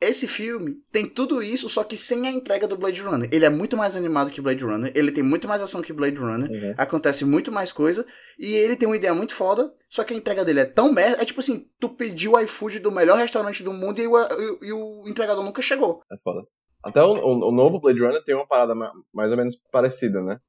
Esse 0.02 0.28
filme 0.28 0.82
tem 0.94 1.06
tudo 1.06 1.44
isso, 1.44 1.70
só 1.70 1.84
que 1.84 1.98
sem 1.98 2.26
a 2.26 2.32
entrega 2.32 2.66
do 2.66 2.78
Blade 2.78 3.02
Runner. 3.02 3.30
Ele 3.34 3.44
é 3.44 3.50
muito 3.50 3.76
mais 3.76 3.98
animado 3.98 4.32
que 4.32 4.40
Blade 4.40 4.64
Runner, 4.64 4.92
ele 4.96 5.12
tem 5.12 5.24
muito 5.24 5.46
mais 5.46 5.62
ação 5.62 5.82
que 5.82 5.92
Blade 5.92 6.16
Runner, 6.16 6.50
uhum. 6.50 6.74
acontece 6.78 7.26
muito 7.26 7.52
mais 7.52 7.74
coisa, 7.74 8.06
e 8.38 8.54
ele 8.54 8.78
tem 8.78 8.88
uma 8.88 8.96
ideia 8.96 9.14
muito 9.14 9.36
foda, 9.36 9.74
só 9.90 10.06
que 10.06 10.14
a 10.14 10.18
entrega 10.18 10.46
dele 10.46 10.62
é 10.62 10.66
tão 10.66 10.94
merda. 10.94 11.22
É 11.22 11.26
tipo 11.26 11.42
assim, 11.42 11.70
tu 11.80 11.90
pediu 11.90 12.34
o 12.34 12.40
iFood 12.40 12.80
do 12.80 12.92
melhor 12.92 13.18
restaurante 13.18 13.62
do 13.62 13.74
mundo 13.74 14.00
e 14.02 14.08
o, 14.08 14.18
e, 14.18 14.68
e 14.68 14.72
o 14.72 15.04
entregador 15.06 15.44
nunca 15.44 15.62
chegou. 15.62 16.02
É 16.10 16.16
foda. 16.24 16.46
Até 16.84 17.04
o, 17.04 17.14
o, 17.14 17.50
o, 17.50 17.52
novo 17.52 17.80
Blade 17.80 18.00
Runner 18.00 18.24
tem 18.24 18.36
uma 18.36 18.48
parada 18.48 18.74
mais 19.14 19.32
ou 19.32 19.38
menos 19.38 19.56
parecida, 19.72 20.22
né? 20.22 20.40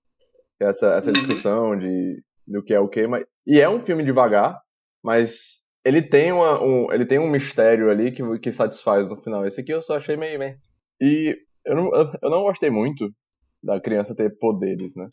Essa, 0.61 0.95
essa 0.95 1.09
uhum. 1.09 1.12
discussão 1.12 1.79
de 1.79 2.23
do 2.47 2.62
que 2.62 2.75
é 2.75 2.81
o 2.81 2.88
que, 2.88 3.07
mas 3.07 3.25
e 3.47 3.61
é 3.61 3.69
um 3.69 3.81
filme 3.81 4.05
devagar, 4.05 4.61
mas 5.03 5.64
ele 5.85 6.03
tem 6.03 6.33
uma, 6.33 6.62
um 6.62 6.93
ele 6.93 7.07
tem 7.07 7.19
um 7.19 7.31
mistério 7.31 7.90
ali 7.90 8.12
que, 8.12 8.38
que 8.38 8.53
satisfaz 8.53 9.09
no 9.09 9.16
final. 9.16 9.47
Esse 9.47 9.61
aqui 9.61 9.73
eu 9.73 9.83
só 9.83 9.97
achei 9.97 10.16
meio 10.16 10.38
bem. 10.38 10.57
E 11.01 11.37
eu 11.64 11.77
não, 11.77 11.90
eu 11.95 12.31
não 12.31 12.43
gostei 12.43 12.71
muito 12.71 13.11
da 13.62 13.81
criança 13.81 14.14
ter 14.14 14.37
poderes, 14.38 14.95
né? 14.97 15.09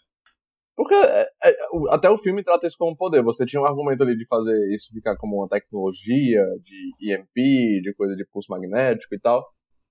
Porque 0.75 0.93
é, 0.93 1.27
é, 1.43 1.55
até 1.89 2.07
o 2.09 2.19
filme 2.19 2.43
trata 2.43 2.67
isso 2.67 2.77
como 2.77 2.95
poder. 2.95 3.23
Você 3.23 3.45
tinha 3.45 3.61
um 3.61 3.65
argumento 3.65 4.03
ali 4.03 4.15
de 4.15 4.27
fazer 4.27 4.55
isso 4.73 4.93
ficar 4.93 5.17
como 5.17 5.37
uma 5.37 5.49
tecnologia 5.49 6.45
de 6.63 7.13
EMP, 7.13 7.81
de 7.81 7.93
coisa 7.95 8.15
de 8.15 8.25
pulso 8.31 8.51
magnético 8.51 9.15
e 9.15 9.19
tal. 9.19 9.43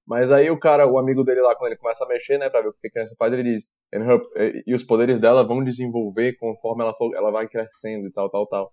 Mas 0.07 0.31
aí 0.31 0.49
o 0.51 0.59
cara, 0.59 0.87
o 0.87 0.99
amigo 0.99 1.25
dele 1.25 1.41
lá, 1.41 1.57
quando 1.57 1.73
ele 1.73 1.81
começa 1.81 2.05
a 2.05 2.09
mexer, 2.09 2.39
né, 2.39 2.49
pra 2.49 2.61
ver 2.61 2.69
o 2.69 2.73
que 2.73 2.87
a 2.87 2.91
criança 2.91 3.17
faz, 3.19 3.33
ele 3.33 3.43
diz, 3.43 3.73
e 4.65 4.75
os 4.75 4.85
poderes 4.85 5.21
dela 5.21 5.43
vão 5.43 5.65
desenvolver 5.65 6.37
conforme 6.39 6.85
ela, 6.85 6.95
for, 6.95 7.13
ela 7.17 7.33
vai 7.33 7.49
crescendo 7.49 8.07
e 8.07 8.13
tal, 8.13 8.31
tal, 8.31 8.47
tal. 8.47 8.73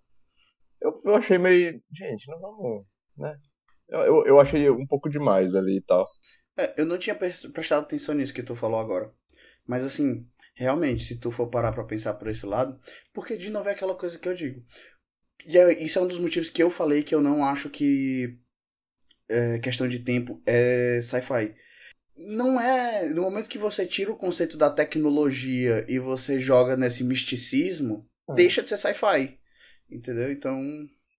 Eu, 0.80 0.92
eu 1.04 1.14
achei 1.16 1.36
meio, 1.38 1.80
gente, 1.92 2.28
não 2.28 2.38
vamos, 2.40 2.86
né? 3.16 3.36
Eu, 3.88 4.00
eu, 4.00 4.26
eu 4.26 4.40
achei 4.40 4.70
um 4.70 4.86
pouco 4.86 5.10
demais 5.10 5.54
ali 5.56 5.78
e 5.78 5.82
tal. 5.82 6.06
É, 6.56 6.80
eu 6.80 6.86
não 6.86 6.98
tinha 6.98 7.16
prestado 7.16 7.82
atenção 7.82 8.14
nisso 8.14 8.32
que 8.32 8.42
tu 8.42 8.54
falou 8.54 8.78
agora. 8.78 9.12
Mas 9.66 9.84
assim, 9.84 10.26
realmente, 10.54 11.04
se 11.04 11.18
tu 11.18 11.30
for 11.30 11.48
parar 11.48 11.72
pra 11.72 11.84
pensar 11.84 12.14
por 12.14 12.28
esse 12.28 12.46
lado, 12.46 12.78
porque 13.12 13.36
de 13.36 13.50
novo 13.50 13.68
é 13.68 13.72
aquela 13.72 13.94
coisa 13.94 14.18
que 14.18 14.28
eu 14.28 14.34
digo. 14.34 14.62
E 15.46 15.58
é, 15.58 15.82
isso 15.82 15.98
é 15.98 16.02
um 16.02 16.08
dos 16.08 16.18
motivos 16.18 16.48
que 16.48 16.62
eu 16.62 16.70
falei 16.70 17.02
que 17.02 17.14
eu 17.14 17.20
não 17.20 17.44
acho 17.44 17.68
que 17.70 18.38
é, 19.30 19.58
questão 19.58 19.88
de 19.88 19.98
tempo 19.98 20.40
é 20.46 21.00
sci-fi. 21.02 21.54
Não 22.16 22.60
é. 22.60 23.08
No 23.08 23.22
momento 23.22 23.48
que 23.48 23.58
você 23.58 23.86
tira 23.86 24.12
o 24.12 24.16
conceito 24.16 24.56
da 24.56 24.70
tecnologia 24.70 25.84
e 25.88 25.98
você 25.98 26.38
joga 26.38 26.76
nesse 26.76 27.04
misticismo, 27.04 28.06
hum. 28.28 28.34
deixa 28.34 28.62
de 28.62 28.68
ser 28.68 28.78
sci-fi. 28.78 29.38
Entendeu? 29.90 30.30
Então. 30.30 30.60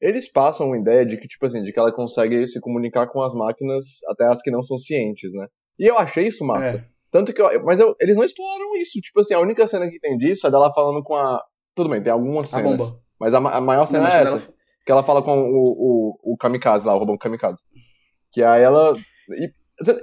Eles 0.01 0.31
passam 0.31 0.67
uma 0.67 0.77
ideia 0.77 1.05
de 1.05 1.17
que, 1.17 1.27
tipo 1.27 1.45
assim, 1.45 1.63
de 1.63 1.71
que 1.71 1.79
ela 1.79 1.91
consegue 1.91 2.45
se 2.47 2.59
comunicar 2.59 3.07
com 3.07 3.21
as 3.21 3.33
máquinas, 3.33 3.85
até 4.09 4.25
as 4.25 4.41
que 4.41 4.51
não 4.51 4.63
são 4.63 4.77
cientes, 4.77 5.33
né? 5.33 5.47
E 5.79 5.85
eu 5.85 5.97
achei 5.97 6.27
isso 6.27 6.45
massa. 6.45 6.77
É. 6.77 6.85
Tanto 7.11 7.33
que 7.33 7.41
eu, 7.41 7.63
Mas 7.63 7.79
eu, 7.79 7.95
eles 7.99 8.15
não 8.15 8.23
exploraram 8.23 8.75
isso. 8.75 8.99
Tipo 8.99 9.21
assim, 9.21 9.33
a 9.33 9.39
única 9.39 9.67
cena 9.67 9.89
que 9.89 9.99
tem 9.99 10.17
disso 10.17 10.45
é 10.47 10.51
dela 10.51 10.73
falando 10.73 11.01
com 11.01 11.15
a. 11.15 11.41
Tudo 11.73 11.89
bem, 11.89 12.01
tem 12.01 12.11
algumas 12.11 12.47
cenas. 12.47 12.73
A 12.73 12.77
bomba. 12.77 12.99
Mas 13.19 13.33
a, 13.33 13.37
a 13.37 13.61
maior 13.61 13.85
cena 13.85 14.03
não, 14.03 14.15
é 14.15 14.21
essa. 14.21 14.31
Ela... 14.31 14.55
Que 14.85 14.91
ela 14.91 15.03
fala 15.03 15.23
com 15.23 15.31
o, 15.31 15.63
o, 16.23 16.33
o 16.33 16.37
kamikaze 16.37 16.85
lá, 16.85 16.93
o 16.93 16.99
robô 16.99 17.17
kamikaze. 17.17 17.63
Que 18.35 18.43
aí 18.43 18.61
ela. 18.61 18.93
E, 19.29 19.49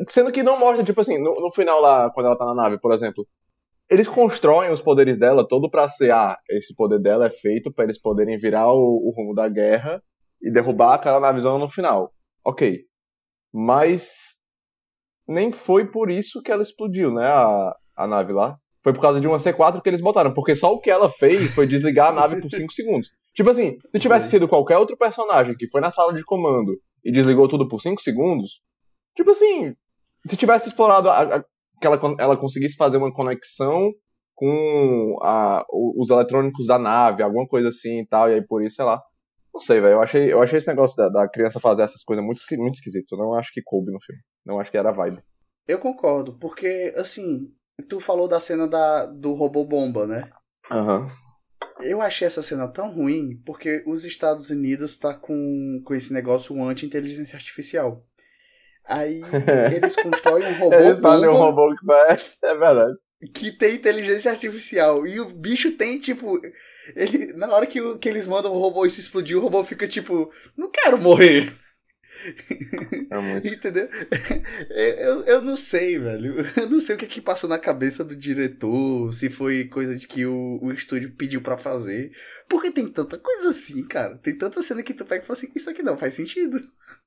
sendo 0.08 0.32
que 0.32 0.42
não 0.42 0.58
mostra, 0.58 0.82
tipo 0.82 1.02
assim, 1.02 1.18
no, 1.18 1.34
no 1.34 1.52
final 1.52 1.82
lá, 1.82 2.10
quando 2.10 2.26
ela 2.26 2.36
tá 2.36 2.46
na 2.46 2.54
nave, 2.54 2.80
por 2.80 2.90
exemplo, 2.90 3.28
eles 3.90 4.08
constroem 4.08 4.72
os 4.72 4.80
poderes 4.80 5.18
dela 5.18 5.46
todo 5.46 5.70
pra 5.70 5.86
ser, 5.90 6.12
ah, 6.12 6.38
esse 6.48 6.74
poder 6.74 6.98
dela 6.98 7.26
é 7.26 7.30
feito 7.30 7.70
para 7.70 7.84
eles 7.84 8.00
poderem 8.00 8.38
virar 8.38 8.72
o, 8.72 8.78
o, 8.78 9.12
rumo 9.14 9.34
da 9.34 9.50
guerra 9.50 10.02
e 10.40 10.50
derrubar 10.50 10.94
aquela 10.94 11.20
navezona 11.20 11.58
no 11.58 11.68
final. 11.68 12.10
Ok. 12.42 12.80
Mas 13.52 14.38
nem 15.28 15.52
foi 15.52 15.90
por 15.90 16.10
isso 16.10 16.40
que 16.40 16.50
ela 16.50 16.62
explodiu, 16.62 17.12
né, 17.12 17.26
a, 17.26 17.76
a 17.98 18.06
nave 18.06 18.32
lá. 18.32 18.56
Foi 18.82 18.94
por 18.94 19.02
causa 19.02 19.20
de 19.20 19.28
uma 19.28 19.36
C4 19.36 19.82
que 19.82 19.90
eles 19.90 20.00
botaram, 20.00 20.32
porque 20.32 20.56
só 20.56 20.72
o 20.72 20.80
que 20.80 20.90
ela 20.90 21.10
fez 21.10 21.52
foi 21.52 21.66
desligar 21.66 22.08
a 22.08 22.12
nave 22.12 22.40
por 22.40 22.50
5 22.50 22.72
segundos. 22.72 23.10
Tipo 23.34 23.50
assim, 23.50 23.76
se 23.94 24.00
tivesse 24.00 24.28
sido 24.28 24.48
qualquer 24.48 24.78
outro 24.78 24.96
personagem 24.96 25.54
que 25.54 25.68
foi 25.68 25.82
na 25.82 25.90
sala 25.90 26.14
de 26.14 26.24
comando 26.24 26.72
e 27.04 27.12
desligou 27.12 27.48
tudo 27.48 27.68
por 27.68 27.80
5 27.80 28.00
segundos, 28.00 28.60
tipo 29.16 29.30
assim, 29.30 29.74
se 30.26 30.36
tivesse 30.36 30.68
explorado 30.68 31.08
a, 31.08 31.36
a, 31.36 31.44
que 31.80 31.86
ela, 31.86 32.00
ela 32.18 32.36
conseguisse 32.36 32.76
fazer 32.76 32.96
uma 32.96 33.12
conexão 33.12 33.92
com 34.34 35.18
a, 35.22 35.64
os 35.70 36.10
eletrônicos 36.10 36.66
da 36.66 36.78
nave, 36.78 37.22
alguma 37.22 37.46
coisa 37.46 37.68
assim 37.68 38.00
e 38.00 38.06
tal, 38.06 38.30
e 38.30 38.34
aí 38.34 38.46
por 38.46 38.62
isso, 38.62 38.76
sei 38.76 38.84
lá. 38.84 39.02
Não 39.52 39.60
sei, 39.60 39.80
velho. 39.80 39.94
Eu 39.94 40.02
achei, 40.02 40.32
eu 40.32 40.42
achei 40.42 40.58
esse 40.58 40.68
negócio 40.68 40.96
da, 40.96 41.08
da, 41.08 41.28
criança 41.28 41.60
fazer 41.60 41.82
essas 41.82 42.02
coisas 42.02 42.24
muito, 42.24 42.40
muito 42.52 42.76
esquisito. 42.76 43.12
Eu 43.12 43.18
não 43.18 43.34
acho 43.34 43.52
que 43.52 43.62
coube 43.62 43.92
no 43.92 44.00
filme. 44.00 44.22
Não 44.46 44.58
acho 44.58 44.70
que 44.70 44.78
era 44.78 44.90
vibe. 44.90 45.22
Eu 45.68 45.78
concordo, 45.78 46.38
porque, 46.38 46.92
assim, 46.96 47.52
tu 47.88 48.00
falou 48.00 48.26
da 48.26 48.40
cena 48.40 48.66
da, 48.66 49.06
do 49.06 49.32
robô 49.34 49.64
bomba, 49.64 50.06
né? 50.06 50.30
Aham. 50.70 51.02
Uhum. 51.02 51.21
Eu 51.84 52.00
achei 52.00 52.26
essa 52.26 52.42
cena 52.42 52.68
tão 52.68 52.90
ruim 52.90 53.40
porque 53.44 53.82
os 53.86 54.04
Estados 54.04 54.50
Unidos 54.50 54.96
tá 54.96 55.14
com, 55.14 55.82
com 55.84 55.94
esse 55.94 56.12
negócio 56.12 56.60
anti-inteligência 56.62 57.36
artificial. 57.36 58.04
Aí 58.84 59.22
eles 59.74 59.96
constroem 59.96 60.46
um 60.46 60.58
robô. 60.58 60.74
Eles 60.74 60.98
fazem 60.98 61.28
um 61.28 61.36
robô 61.36 61.74
que 61.76 61.86
vai. 61.86 62.16
É 62.42 62.56
verdade. 62.56 62.98
Que 63.32 63.52
tem 63.52 63.76
inteligência 63.76 64.32
artificial. 64.32 65.06
E 65.06 65.20
o 65.20 65.26
bicho 65.26 65.72
tem, 65.72 65.98
tipo. 66.00 66.40
Ele, 66.96 67.32
na 67.34 67.48
hora 67.54 67.66
que, 67.66 67.96
que 67.98 68.08
eles 68.08 68.26
mandam 68.26 68.52
o 68.52 68.58
robô 68.58 68.84
isso 68.84 68.98
explodir, 68.98 69.38
o 69.38 69.40
robô 69.40 69.62
fica 69.62 69.86
tipo. 69.86 70.28
Não 70.56 70.68
quero 70.68 70.98
morrer. 70.98 71.52
É 73.10 73.18
muito. 73.18 73.48
Entendeu? 73.48 73.88
Eu, 74.70 75.24
eu 75.24 75.42
não 75.42 75.56
sei, 75.56 75.98
velho. 75.98 76.36
Eu 76.56 76.68
não 76.68 76.80
sei 76.80 76.94
o 76.94 76.98
que, 76.98 77.06
que 77.06 77.20
passou 77.20 77.48
na 77.48 77.58
cabeça 77.58 78.04
do 78.04 78.14
diretor, 78.14 79.12
se 79.12 79.28
foi 79.28 79.64
coisa 79.64 79.96
de 79.96 80.06
que 80.06 80.24
o, 80.26 80.58
o 80.62 80.72
estúdio 80.72 81.14
pediu 81.16 81.42
para 81.42 81.56
fazer. 81.56 82.12
Porque 82.48 82.70
tem 82.70 82.88
tanta 82.88 83.18
coisa 83.18 83.50
assim, 83.50 83.86
cara. 83.86 84.16
Tem 84.18 84.36
tanta 84.36 84.62
cena 84.62 84.82
que 84.82 84.94
tu 84.94 85.04
pega 85.04 85.22
e 85.22 85.26
fala 85.26 85.38
assim, 85.38 85.52
isso 85.54 85.70
aqui 85.70 85.82
não 85.82 85.96
faz 85.96 86.14
sentido. 86.14 86.60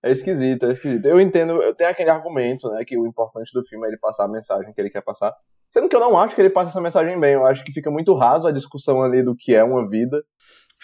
É 0.04 0.12
esquisito, 0.12 0.66
é 0.66 0.72
esquisito. 0.72 1.06
Eu 1.06 1.20
entendo, 1.20 1.62
eu 1.62 1.74
tenho 1.74 1.90
aquele 1.90 2.10
argumento, 2.10 2.70
né, 2.70 2.84
que 2.86 2.98
o 2.98 3.08
importante 3.08 3.52
do 3.54 3.66
filme 3.66 3.86
é 3.86 3.90
ele 3.90 3.98
passar 3.98 4.26
a 4.26 4.30
mensagem 4.30 4.74
que 4.74 4.82
ele 4.82 4.90
quer 4.90 5.02
passar. 5.02 5.34
Sendo 5.72 5.90
que 5.90 5.96
eu 5.96 6.00
não 6.00 6.18
acho 6.18 6.36
que 6.36 6.42
ele 6.42 6.50
passe 6.50 6.70
essa 6.70 6.82
mensagem 6.82 7.20
bem. 7.20 7.34
Eu 7.34 7.46
acho 7.46 7.64
que 7.64 7.74
fica 7.74 7.92
muito 7.92 8.16
raso 8.16 8.48
a 8.48 8.52
discussão 8.52 9.02
ali 9.02 9.22
do 9.22 9.36
que 9.36 9.54
é 9.54 9.64
uma 9.64 9.88
vida 9.88 10.24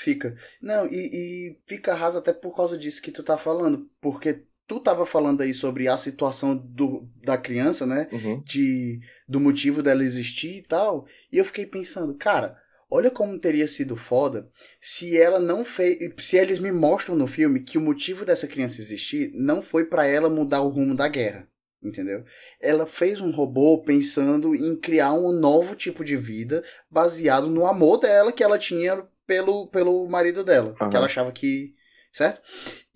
Fica. 0.02 0.36
Não, 0.60 0.88
e, 0.88 0.96
e 0.96 1.60
fica 1.68 1.94
raso 1.94 2.18
até 2.18 2.34
por 2.34 2.56
causa 2.56 2.76
disso 2.76 3.04
que 3.04 3.12
tu 3.12 3.22
tá 3.22 3.38
falando. 3.38 3.88
Porque 4.02 4.46
tu 4.68 4.80
tava 4.80 5.06
falando 5.06 5.42
aí 5.42 5.54
sobre 5.54 5.88
a 5.88 5.96
situação 5.96 6.58
do, 6.58 7.08
da 7.24 7.38
criança, 7.38 7.86
né? 7.86 8.10
Uhum. 8.12 8.42
De, 8.44 9.00
do 9.28 9.40
motivo 9.40 9.84
dela 9.84 10.04
existir 10.04 10.58
e 10.58 10.62
tal. 10.64 11.06
E 11.32 11.38
eu 11.38 11.46
fiquei 11.46 11.68
pensando, 11.68 12.16
cara, 12.16 12.58
olha 12.90 13.12
como 13.12 13.38
teria 13.38 13.68
sido 13.68 13.96
foda 13.96 14.50
se 14.80 15.16
ela 15.16 15.40
não 15.40 15.64
fez. 15.64 16.00
Se 16.18 16.36
eles 16.36 16.58
me 16.58 16.72
mostram 16.72 17.16
no 17.16 17.28
filme 17.28 17.60
que 17.60 17.78
o 17.78 17.82
motivo 17.82 18.26
dessa 18.26 18.48
criança 18.48 18.82
existir 18.82 19.32
não 19.36 19.62
foi 19.62 19.86
para 19.86 20.08
ela 20.08 20.32
mudar 20.32 20.62
o 20.62 20.70
rumo 20.70 20.96
da 20.96 21.08
guerra. 21.08 21.48
Entendeu? 21.84 22.24
Ela 22.60 22.88
fez 22.88 23.22
um 23.22 23.30
robô 23.30 23.84
pensando 23.84 24.56
em 24.56 24.76
criar 24.76 25.14
um 25.14 25.32
novo 25.32 25.76
tipo 25.76 26.04
de 26.04 26.18
vida 26.18 26.64
baseado 26.90 27.48
no 27.48 27.68
amor 27.68 28.00
dela 28.00 28.32
que 28.32 28.44
ela 28.44 28.58
tinha 28.58 29.04
pelo, 29.32 29.68
pelo 29.68 30.10
marido 30.10 30.44
dela, 30.44 30.76
uhum. 30.82 30.90
que 30.90 30.98
ela 30.98 31.06
achava 31.06 31.32
que. 31.32 31.74
Certo? 32.12 32.42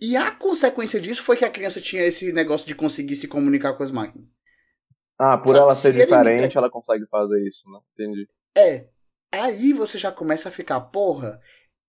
E 0.01 0.17
a 0.17 0.29
consequência 0.29 0.99
disso 0.99 1.23
foi 1.23 1.37
que 1.37 1.45
a 1.45 1.49
criança 1.49 1.79
tinha 1.79 2.03
esse 2.03 2.33
negócio 2.33 2.67
de 2.67 2.75
conseguir 2.75 3.15
se 3.15 3.29
comunicar 3.29 3.73
com 3.75 3.83
as 3.83 3.91
máquinas. 3.91 4.35
Ah, 5.17 5.37
por 5.37 5.55
Sabe, 5.55 5.59
ela 5.59 5.75
ser 5.75 5.93
diferente, 5.93 6.53
me... 6.53 6.57
ela 6.57 6.69
consegue 6.69 7.07
fazer 7.07 7.41
isso, 7.47 7.63
né? 7.71 7.79
Entendi. 7.93 8.27
É. 8.57 8.89
Aí 9.31 9.71
você 9.71 9.97
já 9.97 10.11
começa 10.11 10.49
a 10.49 10.51
ficar, 10.51 10.81
porra, 10.81 11.39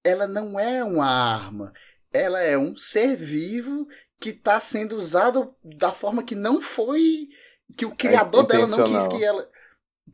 ela 0.04 0.28
não 0.28 0.60
é 0.60 0.84
uma 0.84 1.08
arma. 1.08 1.72
Ela 2.12 2.40
é 2.40 2.56
um 2.56 2.76
ser 2.76 3.16
vivo 3.16 3.88
que 4.20 4.28
está 4.28 4.60
sendo 4.60 4.96
usado 4.96 5.56
da 5.64 5.90
forma 5.90 6.22
que 6.22 6.36
não 6.36 6.60
foi. 6.60 7.26
que 7.76 7.84
o 7.84 7.96
criador 7.96 8.44
é 8.44 8.46
dela 8.46 8.66
não 8.68 8.84
quis 8.84 9.08
que 9.08 9.24
ela. 9.24 9.50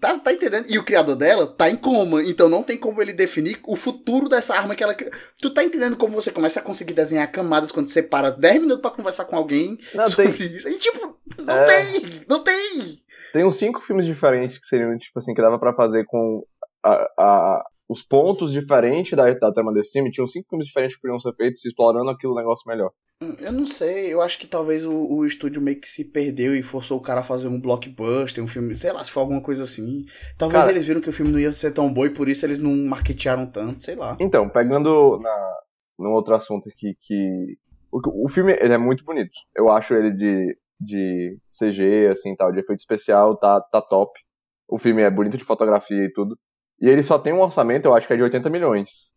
Tá, 0.01 0.19
tá 0.19 0.33
entendendo? 0.33 0.67
E 0.69 0.79
o 0.79 0.85
criador 0.85 1.15
dela 1.15 1.47
tá 1.47 1.71
em 1.71 1.77
coma, 1.77 2.23
então 2.25 2.49
não 2.49 2.63
tem 2.63 2.77
como 2.77 3.01
ele 3.01 3.13
definir 3.13 3.61
o 3.67 3.77
futuro 3.77 4.29
dessa 4.29 4.55
arma 4.55 4.75
que 4.75 4.83
ela 4.83 4.97
Tu 5.41 5.51
tá 5.51 5.63
entendendo 5.63 5.97
como 5.97 6.15
você 6.15 6.33
começa 6.33 6.61
a 6.61 6.63
conseguir 6.63 6.93
desenhar 6.93 7.31
camadas 7.31 7.71
quando 7.71 7.89
você 7.89 8.03
para 8.03 8.31
10 8.31 8.63
minutos 8.63 8.83
para 8.83 8.91
conversar 8.91 9.27
com 9.27 9.37
alguém 9.37 9.79
não, 9.95 10.09
sobre 10.09 10.33
tem... 10.33 10.47
isso? 10.47 10.69
E 10.69 10.79
tipo, 10.79 11.17
não 11.39 11.55
é... 11.55 11.65
tem! 11.67 12.03
Não 12.29 12.43
tem! 12.43 13.03
Tem 13.33 13.45
uns 13.45 13.57
cinco 13.57 13.81
filmes 13.81 14.07
diferentes 14.07 14.59
que 14.59 14.67
seriam, 14.67 14.97
tipo 14.99 15.19
assim, 15.19 15.35
que 15.35 15.41
dava 15.41 15.59
para 15.59 15.75
fazer 15.75 16.05
com 16.07 16.45
a, 16.85 16.93
a, 17.19 17.65
os 17.89 18.03
pontos 18.03 18.53
diferentes 18.53 19.17
da, 19.17 19.33
da 19.33 19.53
trama 19.53 19.73
desse 19.73 19.93
filme. 19.93 20.11
Tinham 20.11 20.27
cinco 20.27 20.49
filmes 20.49 20.67
diferentes 20.67 20.97
que 20.97 21.03
podiam 21.03 21.21
ser 21.21 21.33
feitos 21.35 21.65
explorando 21.65 22.11
aquilo 22.11 22.35
negócio 22.35 22.65
melhor. 22.67 22.91
Eu 23.39 23.53
não 23.53 23.67
sei, 23.67 24.13
eu 24.13 24.21
acho 24.21 24.39
que 24.39 24.47
talvez 24.47 24.85
o, 24.85 24.93
o 24.93 25.27
estúdio 25.27 25.61
meio 25.61 25.81
que 25.81 25.89
se 25.89 26.05
perdeu 26.05 26.55
e 26.55 26.63
forçou 26.63 26.99
o 26.99 27.03
cara 27.03 27.21
a 27.21 27.25
fazer 27.25 27.49
um 27.49 27.61
blockbuster, 27.61 28.43
um 28.43 28.49
filme, 28.49 28.75
sei 28.75 28.93
lá, 28.93 29.05
se 29.05 29.11
for 29.11 29.21
alguma 29.21 29.41
coisa 29.41 29.65
assim. 29.65 30.05
Talvez 30.37 30.63
cara, 30.63 30.73
eles 30.73 30.87
viram 30.87 31.01
que 31.01 31.09
o 31.09 31.13
filme 31.13 31.33
não 31.33 31.39
ia 31.39 31.53
ser 31.53 31.73
tão 31.73 31.93
bom 31.93 32.07
e 32.07 32.11
por 32.11 32.29
isso 32.29 32.45
eles 32.47 32.61
não 32.61 32.75
marketearam 32.87 33.47
tanto, 33.47 33.85
sei 33.85 33.95
lá. 33.95 34.17
Então, 34.21 34.49
pegando 34.49 35.19
na, 35.21 35.55
no 35.99 36.11
outro 36.11 36.35
assunto 36.35 36.69
aqui, 36.69 36.97
que. 37.01 37.57
O, 37.91 38.27
o 38.27 38.29
filme 38.29 38.53
ele 38.59 38.73
é 38.73 38.79
muito 38.79 39.05
bonito. 39.05 39.33
Eu 39.55 39.71
acho 39.71 39.95
ele 39.95 40.11
de, 40.13 40.57
de 40.81 41.39
CG, 41.49 42.09
assim, 42.11 42.35
tal, 42.35 42.51
de 42.51 42.61
efeito 42.61 42.81
especial, 42.81 43.37
tá, 43.37 43.61
tá 43.61 43.83
top. 43.83 44.13
O 44.69 44.79
filme 44.79 45.03
é 45.03 45.11
bonito 45.11 45.37
de 45.37 45.45
fotografia 45.45 46.05
e 46.05 46.13
tudo. 46.13 46.39
E 46.81 46.89
ele 46.89 47.03
só 47.03 47.19
tem 47.19 47.33
um 47.33 47.41
orçamento, 47.41 47.87
eu 47.87 47.95
acho 47.95 48.07
que 48.07 48.13
é 48.13 48.17
de 48.17 48.23
80 48.23 48.51
milhões. 48.51 49.12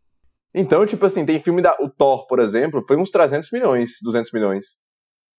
Então, 0.58 0.86
tipo 0.86 1.06
assim, 1.06 1.26
tem 1.26 1.42
filme 1.42 1.62
da. 1.62 1.76
O 1.82 1.90
Thor, 1.90 2.26
por 2.28 2.40
exemplo, 2.40 2.82
foi 2.88 2.96
uns 2.96 3.12
300 3.12 3.52
milhões, 3.52 3.98
200 4.02 4.32
milhões. 4.32 4.78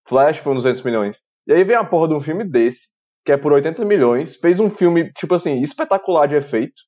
Flash 0.06 0.36
foi 0.36 0.52
uns 0.52 0.62
200 0.62 0.82
milhões. 0.82 1.22
E 1.46 1.54
aí 1.54 1.64
vem 1.64 1.74
a 1.74 1.84
porra 1.84 2.08
de 2.08 2.14
um 2.14 2.20
filme 2.20 2.44
desse, 2.44 2.88
que 3.24 3.32
é 3.32 3.36
por 3.38 3.50
80 3.50 3.82
milhões, 3.86 4.36
fez 4.36 4.60
um 4.60 4.68
filme, 4.68 5.10
tipo 5.14 5.34
assim, 5.34 5.62
espetacular 5.62 6.26
de 6.26 6.36
efeito. 6.36 6.82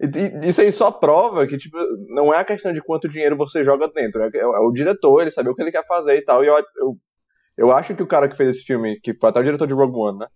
E, 0.00 0.48
isso 0.48 0.60
aí 0.60 0.72
só 0.72 0.90
prova 0.90 1.46
que, 1.46 1.56
tipo, 1.56 1.78
não 2.08 2.34
é 2.34 2.38
a 2.38 2.44
questão 2.44 2.72
de 2.72 2.82
quanto 2.82 3.08
dinheiro 3.08 3.36
você 3.36 3.62
joga 3.62 3.88
dentro. 3.88 4.20
É, 4.24 4.38
é 4.38 4.46
o 4.46 4.72
diretor, 4.72 5.20
ele 5.22 5.30
sabe 5.30 5.48
o 5.48 5.54
que 5.54 5.62
ele 5.62 5.70
quer 5.70 5.86
fazer 5.86 6.16
e 6.16 6.24
tal. 6.24 6.42
E 6.42 6.48
eu, 6.48 6.56
eu, 6.56 6.98
eu 7.56 7.70
acho 7.70 7.94
que 7.94 8.02
o 8.02 8.06
cara 8.06 8.28
que 8.28 8.36
fez 8.36 8.48
esse 8.48 8.64
filme, 8.64 8.98
que 9.00 9.14
foi 9.14 9.30
até 9.30 9.38
o 9.38 9.44
diretor 9.44 9.68
de 9.68 9.74
Rogue 9.74 9.96
One, 9.96 10.18
né? 10.18 10.26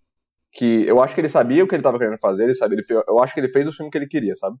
Que 0.53 0.85
eu 0.87 1.01
acho 1.01 1.13
que 1.13 1.19
ele 1.19 1.29
sabia 1.29 1.63
o 1.65 1.67
que 1.67 1.75
ele 1.75 1.83
tava 1.83 1.99
querendo 1.99 2.19
fazer, 2.19 2.45
ele 2.45 2.55
sabia, 2.55 2.77
ele, 2.77 2.85
eu 3.07 3.19
acho 3.19 3.33
que 3.33 3.41
ele 3.41 3.49
fez 3.49 3.67
o 3.67 3.73
filme 3.73 3.91
que 3.91 3.97
ele 3.97 4.07
queria, 4.07 4.35
sabe? 4.35 4.55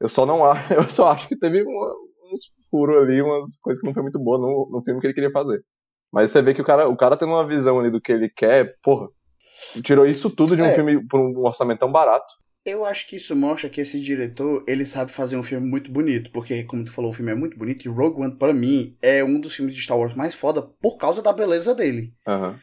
Eu 0.00 0.08
só 0.08 0.24
não 0.24 0.44
acho, 0.50 0.72
eu 0.72 0.88
só 0.88 1.08
acho 1.08 1.28
que 1.28 1.36
teve 1.36 1.62
uma, 1.62 1.94
uns 2.32 2.40
furos 2.70 3.02
ali, 3.02 3.20
umas 3.22 3.56
coisas 3.58 3.80
que 3.80 3.86
não 3.86 3.94
foi 3.94 4.02
muito 4.02 4.18
boa 4.18 4.38
no, 4.38 4.68
no 4.70 4.82
filme 4.82 5.00
que 5.00 5.06
ele 5.06 5.14
queria 5.14 5.30
fazer. 5.30 5.62
Mas 6.12 6.30
você 6.30 6.40
vê 6.40 6.54
que 6.54 6.62
o 6.62 6.64
cara, 6.64 6.88
o 6.88 6.96
cara 6.96 7.16
tendo 7.16 7.32
uma 7.32 7.46
visão 7.46 7.78
ali 7.78 7.90
do 7.90 8.00
que 8.00 8.12
ele 8.12 8.30
quer, 8.30 8.76
porra, 8.82 9.08
tirou 9.82 10.06
isso 10.06 10.30
tudo 10.30 10.56
de 10.56 10.62
um 10.62 10.66
é. 10.66 10.74
filme 10.74 11.06
por 11.06 11.20
um 11.20 11.44
orçamento 11.44 11.80
tão 11.80 11.92
barato. 11.92 12.26
Eu 12.64 12.84
acho 12.84 13.06
que 13.06 13.16
isso 13.16 13.34
mostra 13.34 13.70
que 13.70 13.80
esse 13.80 13.98
diretor, 13.98 14.62
ele 14.68 14.84
sabe 14.84 15.10
fazer 15.10 15.36
um 15.36 15.42
filme 15.42 15.66
muito 15.66 15.90
bonito, 15.90 16.30
porque 16.30 16.64
como 16.64 16.84
tu 16.84 16.92
falou, 16.92 17.10
o 17.10 17.14
filme 17.14 17.32
é 17.32 17.34
muito 17.34 17.56
bonito 17.56 17.86
e 17.86 17.88
Rogue 17.88 18.20
One 18.20 18.36
para 18.36 18.52
mim 18.52 18.96
é 19.00 19.24
um 19.24 19.40
dos 19.40 19.54
filmes 19.54 19.74
de 19.74 19.80
Star 19.80 19.98
Wars 19.98 20.14
mais 20.14 20.34
foda 20.34 20.60
por 20.62 20.98
causa 20.98 21.22
da 21.22 21.32
beleza 21.32 21.74
dele. 21.74 22.12
Uhum. 22.26 22.54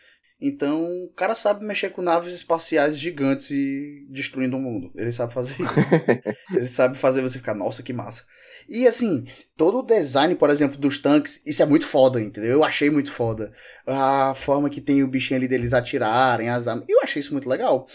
Então, 0.47 0.85
o 1.05 1.09
cara 1.15 1.33
sabe 1.33 1.65
mexer 1.65 1.89
com 1.89 2.03
naves 2.03 2.31
espaciais 2.31 2.99
gigantes 2.99 3.49
e 3.49 4.05
destruindo 4.09 4.55
o 4.55 4.61
mundo. 4.61 4.91
Ele 4.93 5.11
sabe 5.11 5.33
fazer 5.33 5.53
isso. 5.53 5.73
ele 6.55 6.67
sabe 6.67 6.95
fazer 6.95 7.23
você 7.23 7.39
ficar, 7.39 7.55
nossa, 7.55 7.81
que 7.81 7.91
massa. 7.91 8.25
E 8.69 8.87
assim, 8.87 9.25
todo 9.57 9.79
o 9.79 9.81
design, 9.81 10.35
por 10.35 10.51
exemplo, 10.51 10.77
dos 10.77 10.99
tanques, 10.99 11.41
isso 11.47 11.63
é 11.63 11.65
muito 11.65 11.87
foda, 11.87 12.21
entendeu? 12.21 12.51
Eu 12.51 12.63
achei 12.63 12.91
muito 12.91 13.11
foda. 13.11 13.51
A 13.87 14.35
forma 14.35 14.69
que 14.69 14.81
tem 14.81 15.01
o 15.01 15.07
bichinho 15.07 15.39
ali 15.39 15.47
deles 15.47 15.73
atirarem, 15.73 16.47
as 16.47 16.67
armas. 16.67 16.85
Eu 16.87 17.01
achei 17.01 17.19
isso 17.19 17.33
muito 17.33 17.49
legal. 17.49 17.87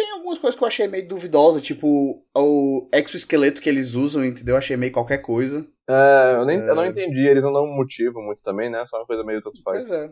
Tem 0.00 0.12
algumas 0.12 0.38
coisas 0.38 0.56
que 0.56 0.64
eu 0.64 0.66
achei 0.66 0.88
meio 0.88 1.06
duvidosa, 1.06 1.60
tipo 1.60 2.24
o 2.34 2.88
exoesqueleto 2.90 3.60
que 3.60 3.68
eles 3.68 3.92
usam, 3.92 4.24
entendeu? 4.24 4.54
Eu 4.54 4.58
achei 4.58 4.74
meio 4.74 4.90
qualquer 4.90 5.18
coisa. 5.18 5.68
É, 5.86 6.36
eu, 6.36 6.46
nem, 6.46 6.58
é... 6.58 6.70
eu 6.70 6.74
não 6.74 6.86
entendi, 6.86 7.28
eles 7.28 7.44
não 7.44 7.52
dão 7.52 7.64
um 7.64 7.76
motivo 7.76 8.22
muito 8.22 8.42
também, 8.42 8.70
né? 8.70 8.82
Só 8.86 8.96
uma 8.96 9.06
coisa 9.06 9.22
meio 9.22 9.42
tanto 9.42 9.62
faz. 9.62 9.86
Pois 9.86 9.92
é. 9.92 10.10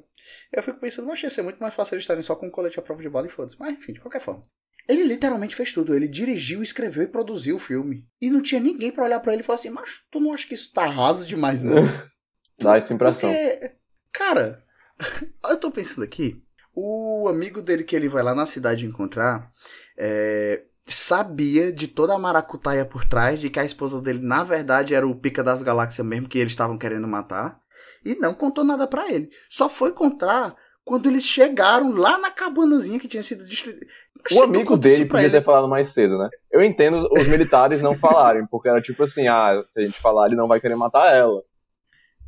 Eu 0.53 0.62
fico 0.62 0.78
pensando, 0.78 1.07
não 1.07 1.14
achei 1.14 1.30
ser 1.30 1.41
muito 1.41 1.57
mais 1.57 1.72
fácil 1.72 1.95
eles 1.95 2.03
estarem 2.03 2.22
só 2.22 2.36
com 2.36 2.49
um 2.49 2.51
colete 2.51 2.78
à 2.78 2.82
prova 2.82 3.01
de 3.01 3.09
bala 3.09 3.28
e 3.28 3.30
foda-se. 3.30 3.57
Mas 3.59 3.78
enfim, 3.78 3.95
de 3.95 4.01
qualquer 4.01 4.20
forma. 4.20 4.43
Ele 4.86 5.05
literalmente 5.05 5.57
fez 5.57 5.72
tudo. 5.72 5.95
Ele 5.95 6.07
dirigiu, 6.07 6.62
escreveu 6.62 7.05
e 7.05 7.09
produziu 7.09 7.57
o 7.57 7.59
filme. 7.59 8.05
E 8.20 8.28
não 8.28 8.43
tinha 8.43 8.61
ninguém 8.61 8.93
para 8.93 9.05
olhar 9.05 9.20
para 9.20 9.32
ele 9.32 9.41
e 9.41 9.45
falar 9.45 9.59
assim, 9.59 9.70
mas 9.70 10.05
tu 10.11 10.20
não 10.20 10.34
acha 10.34 10.47
que 10.47 10.55
isso 10.55 10.70
tá 10.70 10.84
raso 10.84 11.24
demais, 11.24 11.64
não? 11.64 11.76
Dá 12.61 12.76
essa 12.76 12.93
impressão. 12.93 13.32
Porque, 13.32 13.72
cara, 14.12 14.62
eu 15.49 15.59
tô 15.59 15.70
pensando 15.70 16.05
aqui, 16.05 16.43
o 16.81 17.26
amigo 17.29 17.61
dele 17.61 17.83
que 17.83 17.97
ele 17.97 18.09
vai 18.09 18.22
lá 18.22 18.35
na 18.35 18.47
cidade 18.47 18.87
encontrar, 18.87 19.51
é, 19.97 20.62
sabia 20.85 21.72
de 21.72 21.89
toda 21.89 22.14
a 22.14 22.18
maracutaia 22.18 22.85
por 22.85 23.05
trás, 23.05 23.41
de 23.41 23.51
que 23.51 23.59
a 23.59 23.64
esposa 23.64 24.01
dele, 24.01 24.20
na 24.22 24.45
verdade, 24.45 24.95
era 24.95 25.07
o 25.07 25.16
pica 25.16 25.43
das 25.43 25.61
galáxias 25.61 26.07
mesmo, 26.07 26.29
que 26.29 26.39
eles 26.39 26.53
estavam 26.53 26.79
querendo 26.79 27.09
matar, 27.09 27.59
e 28.05 28.14
não 28.14 28.33
contou 28.33 28.62
nada 28.62 28.87
para 28.87 29.11
ele. 29.12 29.29
Só 29.51 29.68
foi 29.68 29.91
contar 29.91 30.55
quando 30.85 31.09
eles 31.09 31.24
chegaram 31.24 31.95
lá 31.95 32.16
na 32.16 32.31
cabanazinha 32.31 33.01
que 33.01 33.09
tinha 33.09 33.24
sido 33.24 33.45
destruída. 33.45 33.85
O 34.33 34.43
amigo 34.43 34.76
dele 34.76 35.05
podia 35.05 35.26
ele. 35.26 35.33
ter 35.33 35.45
falado 35.45 35.68
mais 35.68 35.89
cedo, 35.89 36.16
né? 36.16 36.29
Eu 36.51 36.62
entendo 36.62 37.09
os 37.11 37.26
militares 37.26 37.83
não 37.83 37.95
falarem, 37.99 38.47
porque 38.47 38.68
era 38.68 38.81
tipo 38.81 39.03
assim, 39.03 39.26
ah, 39.26 39.64
se 39.68 39.81
a 39.81 39.85
gente 39.85 39.99
falar, 39.99 40.26
ele 40.26 40.37
não 40.37 40.47
vai 40.47 40.61
querer 40.61 40.76
matar 40.76 41.14
ela. 41.14 41.43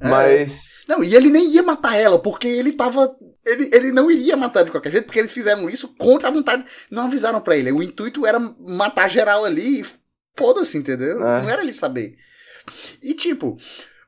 É. 0.01 0.09
Mas. 0.09 0.85
Não, 0.89 1.05
e 1.05 1.15
ele 1.15 1.31
nem 1.31 1.49
ia 1.51 1.63
matar 1.63 1.97
ela, 1.97 2.19
porque 2.19 2.49
ele 2.49 2.73
tava. 2.73 3.15
Ele, 3.45 3.71
ele 3.73 3.93
não 3.93 4.11
iria 4.11 4.37
matar 4.37 4.65
de 4.65 4.71
qualquer 4.71 4.93
jeito, 4.93 5.05
porque 5.05 5.19
eles 5.19 5.33
fizeram 5.33 5.69
isso 5.69 5.95
contra 5.97 6.29
a 6.29 6.33
vontade. 6.33 6.65
Não 6.91 7.05
avisaram 7.05 7.41
pra 7.41 7.57
ele. 7.57 7.73
O 7.73 7.83
intuito 7.83 8.27
era 8.27 8.39
matar 8.39 9.09
geral 9.11 9.45
ali 9.45 9.81
e 9.81 9.87
foda-se, 10.37 10.79
entendeu? 10.79 11.27
É. 11.27 11.43
Não 11.43 11.51
era 11.51 11.63
ele 11.63 11.73
saber. 11.73 12.17
E 13.03 13.15
tipo, 13.15 13.59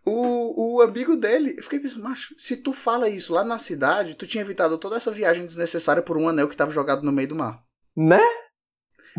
o, 0.05 0.77
o 0.77 0.83
amigo 0.83 1.17
dele, 1.17 1.55
eu 1.57 1.63
fiquei 1.63 1.79
pensando, 1.79 2.03
macho, 2.03 2.35
se 2.37 2.57
tu 2.57 2.73
fala 2.73 3.09
isso 3.09 3.33
lá 3.33 3.45
na 3.45 3.59
cidade, 3.59 4.15
tu 4.15 4.27
tinha 4.27 4.43
evitado 4.43 4.77
toda 4.79 4.97
essa 4.97 5.11
viagem 5.11 5.47
desnecessária 5.47 6.03
por 6.03 6.19
um 6.19 6.29
anel 6.29 6.49
que 6.49 6.57
tava 6.57 6.73
jogado 6.73 7.03
no 7.03 7.13
meio 7.13 7.29
do 7.29 7.37
mar. 7.37 7.63
Né? 7.97 8.23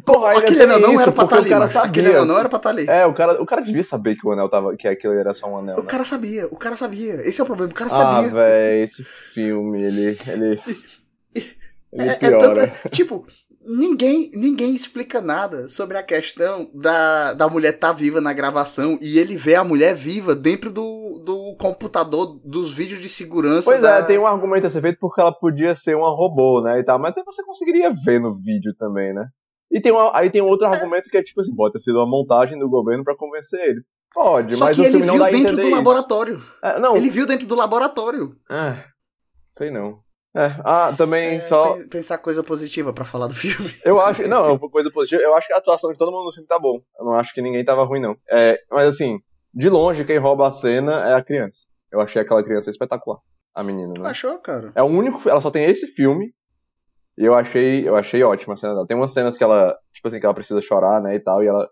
Porra, 0.06 0.30
ainda 0.30 0.39
Aquele 0.46 0.58
tem 0.58 0.66
anel 0.66 0.80
não 0.80 1.00
era 1.00 1.12
pra 1.12 1.24
estar 1.24 1.36
o 1.36 1.39
ali. 1.39 1.54
Aquele 1.54 2.08
anel 2.10 2.26
não 2.26 2.39
era 2.39 2.50
pra 2.50 2.58
estar 2.58 2.70
ali. 2.70 2.86
É, 2.89 3.06
o 3.06 3.14
cara, 3.14 3.41
o 3.41 3.46
cara 3.46 3.62
devia 3.62 3.84
saber 3.84 4.16
que 4.16 4.26
o 4.28 4.32
anel 4.32 4.50
tava. 4.50 4.76
que 4.76 4.88
aquilo 4.88 5.14
era 5.14 5.34
só 5.34 5.48
um 5.48 5.58
anel. 5.58 5.78
O 5.78 5.82
né? 5.82 5.88
cara 5.88 6.04
sabia, 6.04 6.48
o 6.48 6.56
cara 6.58 6.76
sabia. 6.76 7.16
Esse 7.28 7.39
é 7.39 7.44
o 7.44 7.48
problema, 7.48 7.72
o 7.72 7.76
cara 7.76 7.89
Ah, 7.91 7.96
sabia. 7.96 8.30
véi, 8.32 8.82
esse 8.84 9.04
filme, 9.04 9.82
ele. 9.84 10.18
Ele, 10.28 10.60
ele 11.36 11.50
É, 11.94 12.08
é 12.08 12.16
piora. 12.16 12.68
tanta- 12.68 12.89
tipo, 12.89 13.26
ninguém, 13.66 14.32
ninguém 14.34 14.76
explica 14.76 15.22
nada 15.22 15.70
sobre 15.70 15.98
a 15.98 16.04
questão 16.04 16.70
da, 16.74 17.34
da 17.34 17.48
mulher 17.48 17.76
estar 17.76 17.94
viva 17.94 18.20
na 18.20 18.34
gravação 18.34 18.98
e 19.02 19.20
ele 19.20 19.36
vê 19.38 19.56
a 19.56 19.64
mulher 19.64 19.96
viva 19.96 20.36
dentro 20.36 20.72
do, 20.72 21.22
do 21.24 21.56
computador 21.60 22.39
dos 22.44 22.74
vídeos 22.74 23.00
de 23.00 23.08
segurança. 23.10 23.70
Pois 23.70 23.82
da... 23.82 24.00
é, 24.00 24.04
tem 24.04 24.18
um 24.18 24.26
argumento 24.28 24.68
a 24.68 24.70
ser 24.70 24.82
feito 24.82 24.98
porque 25.00 25.22
ela 25.22 25.32
podia 25.32 25.76
ser 25.76 25.96
uma 25.96 26.10
robô, 26.10 26.62
né, 26.64 26.80
e 26.80 26.84
tal, 26.84 26.98
mas 27.00 27.16
aí 27.16 27.24
você 27.24 27.44
conseguiria 27.44 27.94
ver 27.94 28.20
no 28.20 28.34
vídeo 28.34 28.74
também, 28.78 29.14
né? 29.14 29.28
E 29.74 29.82
tem 29.82 29.91
uma, 29.91 30.15
aí 30.15 30.30
tem 30.30 30.41
um 30.41 30.47
outro 30.47 30.67
argumento 30.67 31.09
que 31.09 31.17
é 31.17 31.24
tipo 31.24 31.41
assim, 31.41 31.53
pode 31.55 31.74
ter 31.74 31.80
sido 31.80 31.97
uma 31.97 32.05
montagem 32.09 32.57
do 32.59 32.69
governo 32.69 33.03
pra 33.03 33.17
convencer 33.17 33.59
ele. 33.59 33.82
Pode, 34.13 34.55
Só 34.55 34.65
mas 34.65 34.76
que 34.76 34.82
o 34.84 34.86
ele 34.86 34.91
filme 34.97 35.07
não 35.07 35.13
viu 35.15 35.24
dá 35.24 35.28
a 35.28 35.32
dentro 35.32 35.57
do 35.57 35.69
laboratório. 35.71 36.43
É, 36.63 36.80
não, 36.80 36.95
Ele 36.95 37.09
viu 37.09 37.26
dentro 37.26 37.47
do 37.47 37.55
laboratório. 37.55 38.36
é, 38.49 38.84
sei 39.51 39.71
não. 39.71 39.99
É, 40.36 40.55
ah, 40.63 40.93
também 40.97 41.36
É, 41.36 41.39
só... 41.39 41.74
pen- 41.74 41.88
Pensar 41.89 42.17
coisa 42.19 42.43
positiva 42.43 42.91
pra 42.93 43.05
falar 43.05 43.28
do 43.28 43.34
filme. 43.36 43.71
Eu 43.84 43.99
acho, 43.99 44.28
não, 44.28 44.53
é 44.55 44.59
coisa 44.69 44.89
positiva. 44.91 45.21
Eu 45.21 45.36
acho 45.36 45.47
que 45.47 45.53
a 45.53 45.57
atuação 45.57 45.91
de 45.91 45.97
todo 45.97 46.11
mundo 46.11 46.26
no 46.26 46.32
filme 46.32 46.47
tá 46.47 46.57
bom. 46.59 46.80
Eu 46.99 47.05
não 47.05 47.13
acho 47.15 47.34
que 47.34 47.41
ninguém 47.41 47.63
tava 47.65 47.84
ruim, 47.84 47.99
não. 47.99 48.15
É, 48.30 48.59
mas 48.71 48.88
assim, 48.88 49.19
de 49.53 49.69
longe, 49.69 50.05
quem 50.05 50.17
rouba 50.17 50.47
a 50.47 50.51
cena 50.51 51.07
é 51.09 51.13
a 51.15 51.24
criança. 51.24 51.67
Eu 51.91 51.99
achei 52.01 52.21
aquela 52.21 52.43
criança 52.43 52.69
espetacular. 52.71 53.17
A 53.55 53.63
menina, 53.63 53.93
né? 53.99 54.09
Achou, 54.09 54.38
cara? 54.39 54.71
É 54.76 54.82
o 54.82 54.88
único. 54.88 55.28
Ela 55.30 55.39
só 55.41 55.51
tem 55.51 55.65
esse 55.65 55.86
filme. 55.88 56.34
E 57.18 57.26
eu 57.26 57.36
achei, 57.36 57.88
eu 57.88 57.95
achei 57.95 58.24
ótima 58.24 58.53
a 58.53 58.57
cena 58.57 58.74
dela. 58.74 58.88
Tem 58.88 58.97
umas 58.97 59.11
cenas 59.14 59.38
que 59.38 59.43
ela, 59.43 59.78
tipo 59.93 60.07
assim, 60.07 60.20
que 60.20 60.26
ela 60.26 60.34
precisa 60.34 60.61
chorar, 60.61 61.01
né, 61.01 61.16
e 61.16 61.20
tal, 61.20 61.43
e 61.43 61.47
ela. 61.47 61.70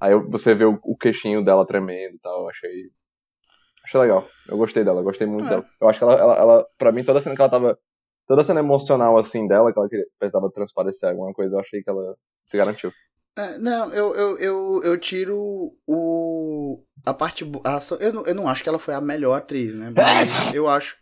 Aí 0.00 0.14
você 0.28 0.54
vê 0.54 0.64
o, 0.64 0.78
o 0.82 0.96
queixinho 0.96 1.44
dela 1.44 1.64
tremendo 1.66 2.16
e 2.16 2.18
tal. 2.18 2.42
Eu 2.42 2.48
achei. 2.48 2.70
Achei 3.84 4.00
legal. 4.00 4.26
Eu 4.48 4.56
gostei 4.56 4.82
dela, 4.84 5.00
eu 5.00 5.04
gostei 5.04 5.26
muito 5.26 5.46
É. 5.46 5.50
dela. 5.50 5.64
Eu 5.80 5.88
acho 5.88 5.98
que 5.98 6.04
ela, 6.04 6.14
ela, 6.14 6.36
ela, 6.36 6.66
pra 6.78 6.90
mim, 6.92 7.04
toda 7.04 7.20
cena 7.20 7.34
que 7.36 7.40
ela 7.40 7.50
tava. 7.50 7.78
Toda 8.26 8.44
cena 8.44 8.60
emocional, 8.60 9.18
assim, 9.18 9.46
dela, 9.48 9.72
que 9.72 9.78
ela 9.78 9.88
queria, 9.88 10.06
precisava 10.18 10.50
transparecer 10.50 11.08
alguma 11.08 11.32
coisa, 11.32 11.56
eu 11.56 11.60
achei 11.60 11.82
que 11.82 11.90
ela 11.90 12.14
se 12.46 12.56
garantiu. 12.56 12.92
É, 13.36 13.58
não, 13.58 13.92
eu, 13.92 14.14
eu, 14.14 14.38
eu, 14.38 14.82
eu 14.84 14.98
tiro 14.98 15.72
o. 15.86 16.82
A 17.04 17.14
parte. 17.14 17.44
A, 17.64 17.78
eu, 18.00 18.12
não, 18.12 18.26
eu 18.26 18.34
não 18.34 18.48
acho 18.48 18.62
que 18.62 18.68
ela 18.68 18.78
foi 18.78 18.94
a 18.94 19.00
melhor 19.00 19.34
atriz, 19.34 19.74
né? 19.74 19.88
Mas 19.96 20.28
eu 20.54 20.68
acho. 20.68 20.96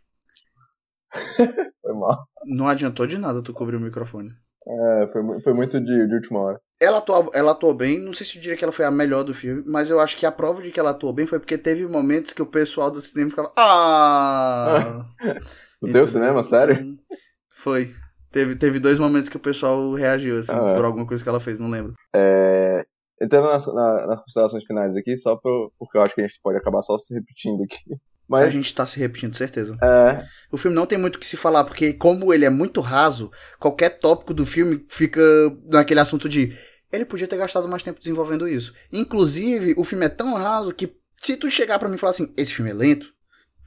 Foi 1.83 1.95
mal. 1.95 2.27
Não 2.45 2.69
adiantou 2.69 3.07
de 3.07 3.19
nada 3.19 3.43
tu 3.43 3.53
cobrir 3.53 3.77
o 3.77 3.81
microfone. 3.81 4.31
É, 4.67 5.09
foi, 5.13 5.23
foi 5.43 5.55
muito 5.55 5.81
de, 5.81 6.07
de 6.07 6.15
última 6.15 6.39
hora. 6.41 6.61
Ela 6.81 6.99
atuou, 6.99 7.31
ela 7.35 7.53
atuou 7.53 7.75
bem, 7.75 7.99
não 7.99 8.13
sei 8.15 8.27
se 8.27 8.37
eu 8.37 8.43
diria 8.43 8.57
que 8.57 8.63
ela 8.65 8.73
foi 8.73 8.85
a 8.85 8.91
melhor 8.91 9.23
do 9.25 9.35
filme, 9.35 9.63
mas 9.67 9.91
eu 9.91 9.99
acho 10.01 10.17
que 10.17 10.25
a 10.27 10.33
prova 10.33 10.63
de 10.63 10.71
que 10.71 10.79
ela 10.79 10.91
atuou 10.91 11.13
bem 11.13 11.27
foi 11.27 11.39
porque 11.39 11.59
teve 11.59 11.87
momentos 11.87 12.33
que 12.33 12.43
o 12.43 12.47
pessoal 12.47 12.91
do 12.91 13.01
cinema 13.01 13.31
ficava. 13.31 13.53
Ah! 13.57 15.05
No 15.83 15.91
teu 15.91 16.07
cinema, 16.07 16.43
sério? 16.43 16.75
Então, 16.75 16.99
foi. 17.57 17.91
Teve, 18.31 18.55
teve 18.55 18.79
dois 18.79 18.99
momentos 18.99 19.31
que 19.31 19.37
o 19.39 19.41
pessoal 19.41 19.95
reagiu, 19.95 20.39
assim, 20.39 20.53
Ah, 20.53 20.73
é. 20.73 20.75
por 20.75 20.85
alguma 20.85 21.07
coisa 21.07 21.23
que 21.23 21.29
ela 21.29 21.41
fez, 21.41 21.59
não 21.59 21.71
lembro. 21.71 21.95
É, 22.15 22.85
entrando 23.21 23.47
nas, 23.51 23.67
na- 23.67 24.07
nas 24.07 24.21
considerações 24.23 24.65
finais 24.67 24.95
aqui, 24.95 25.17
só 25.17 25.37
pro, 25.37 25.73
porque 25.79 25.97
eu 25.97 26.03
acho 26.03 26.15
que 26.15 26.21
a 26.21 26.27
gente 26.27 26.39
pode 26.43 26.59
acabar 26.59 26.83
só 26.83 26.99
se 26.99 27.15
repetindo 27.15 27.63
aqui. 27.65 27.97
A 28.33 28.43
Mas, 28.43 28.53
gente 28.53 28.72
tá 28.74 28.87
se 28.87 28.99
repetindo, 28.99 29.35
certeza. 29.37 29.76
é, 29.83 30.24
O 30.53 30.57
filme 30.57 30.74
não 30.76 30.87
tem 30.87 30.97
muito 30.97 31.16
o 31.16 31.18
que 31.18 31.26
se 31.26 31.37
falar, 31.37 31.64
porque 31.64 31.93
como 31.95 32.33
ele 32.33 32.45
é 32.45 32.51
muito 32.51 32.81
raso, 32.81 33.31
qualquer 33.59 33.99
tópico 33.99 34.33
do 34.33 34.47
filme 34.47 34.85
fica 34.89 35.20
naquele 35.64 35.99
assunto 36.01 36.28
de 36.28 36.57
ele 36.93 37.05
podia 37.05 37.26
ter 37.28 37.37
gastado 37.37 37.68
mais 37.68 37.83
tempo 37.83 37.99
desenvolvendo 38.01 38.47
isso. 38.49 38.72
Inclusive, 38.93 39.74
o 39.76 39.85
filme 39.85 40.07
é 40.07 40.09
tão 40.09 40.35
raso 40.35 40.72
que 40.74 40.93
se 41.18 41.37
tu 41.37 41.51
chegar 41.51 41.78
pra 41.78 41.89
mim 41.89 41.95
e 41.97 41.99
falar 41.99 42.11
assim, 42.12 42.33
esse 42.37 42.53
filme 42.53 42.70
é 42.70 42.74
lento, 42.74 43.07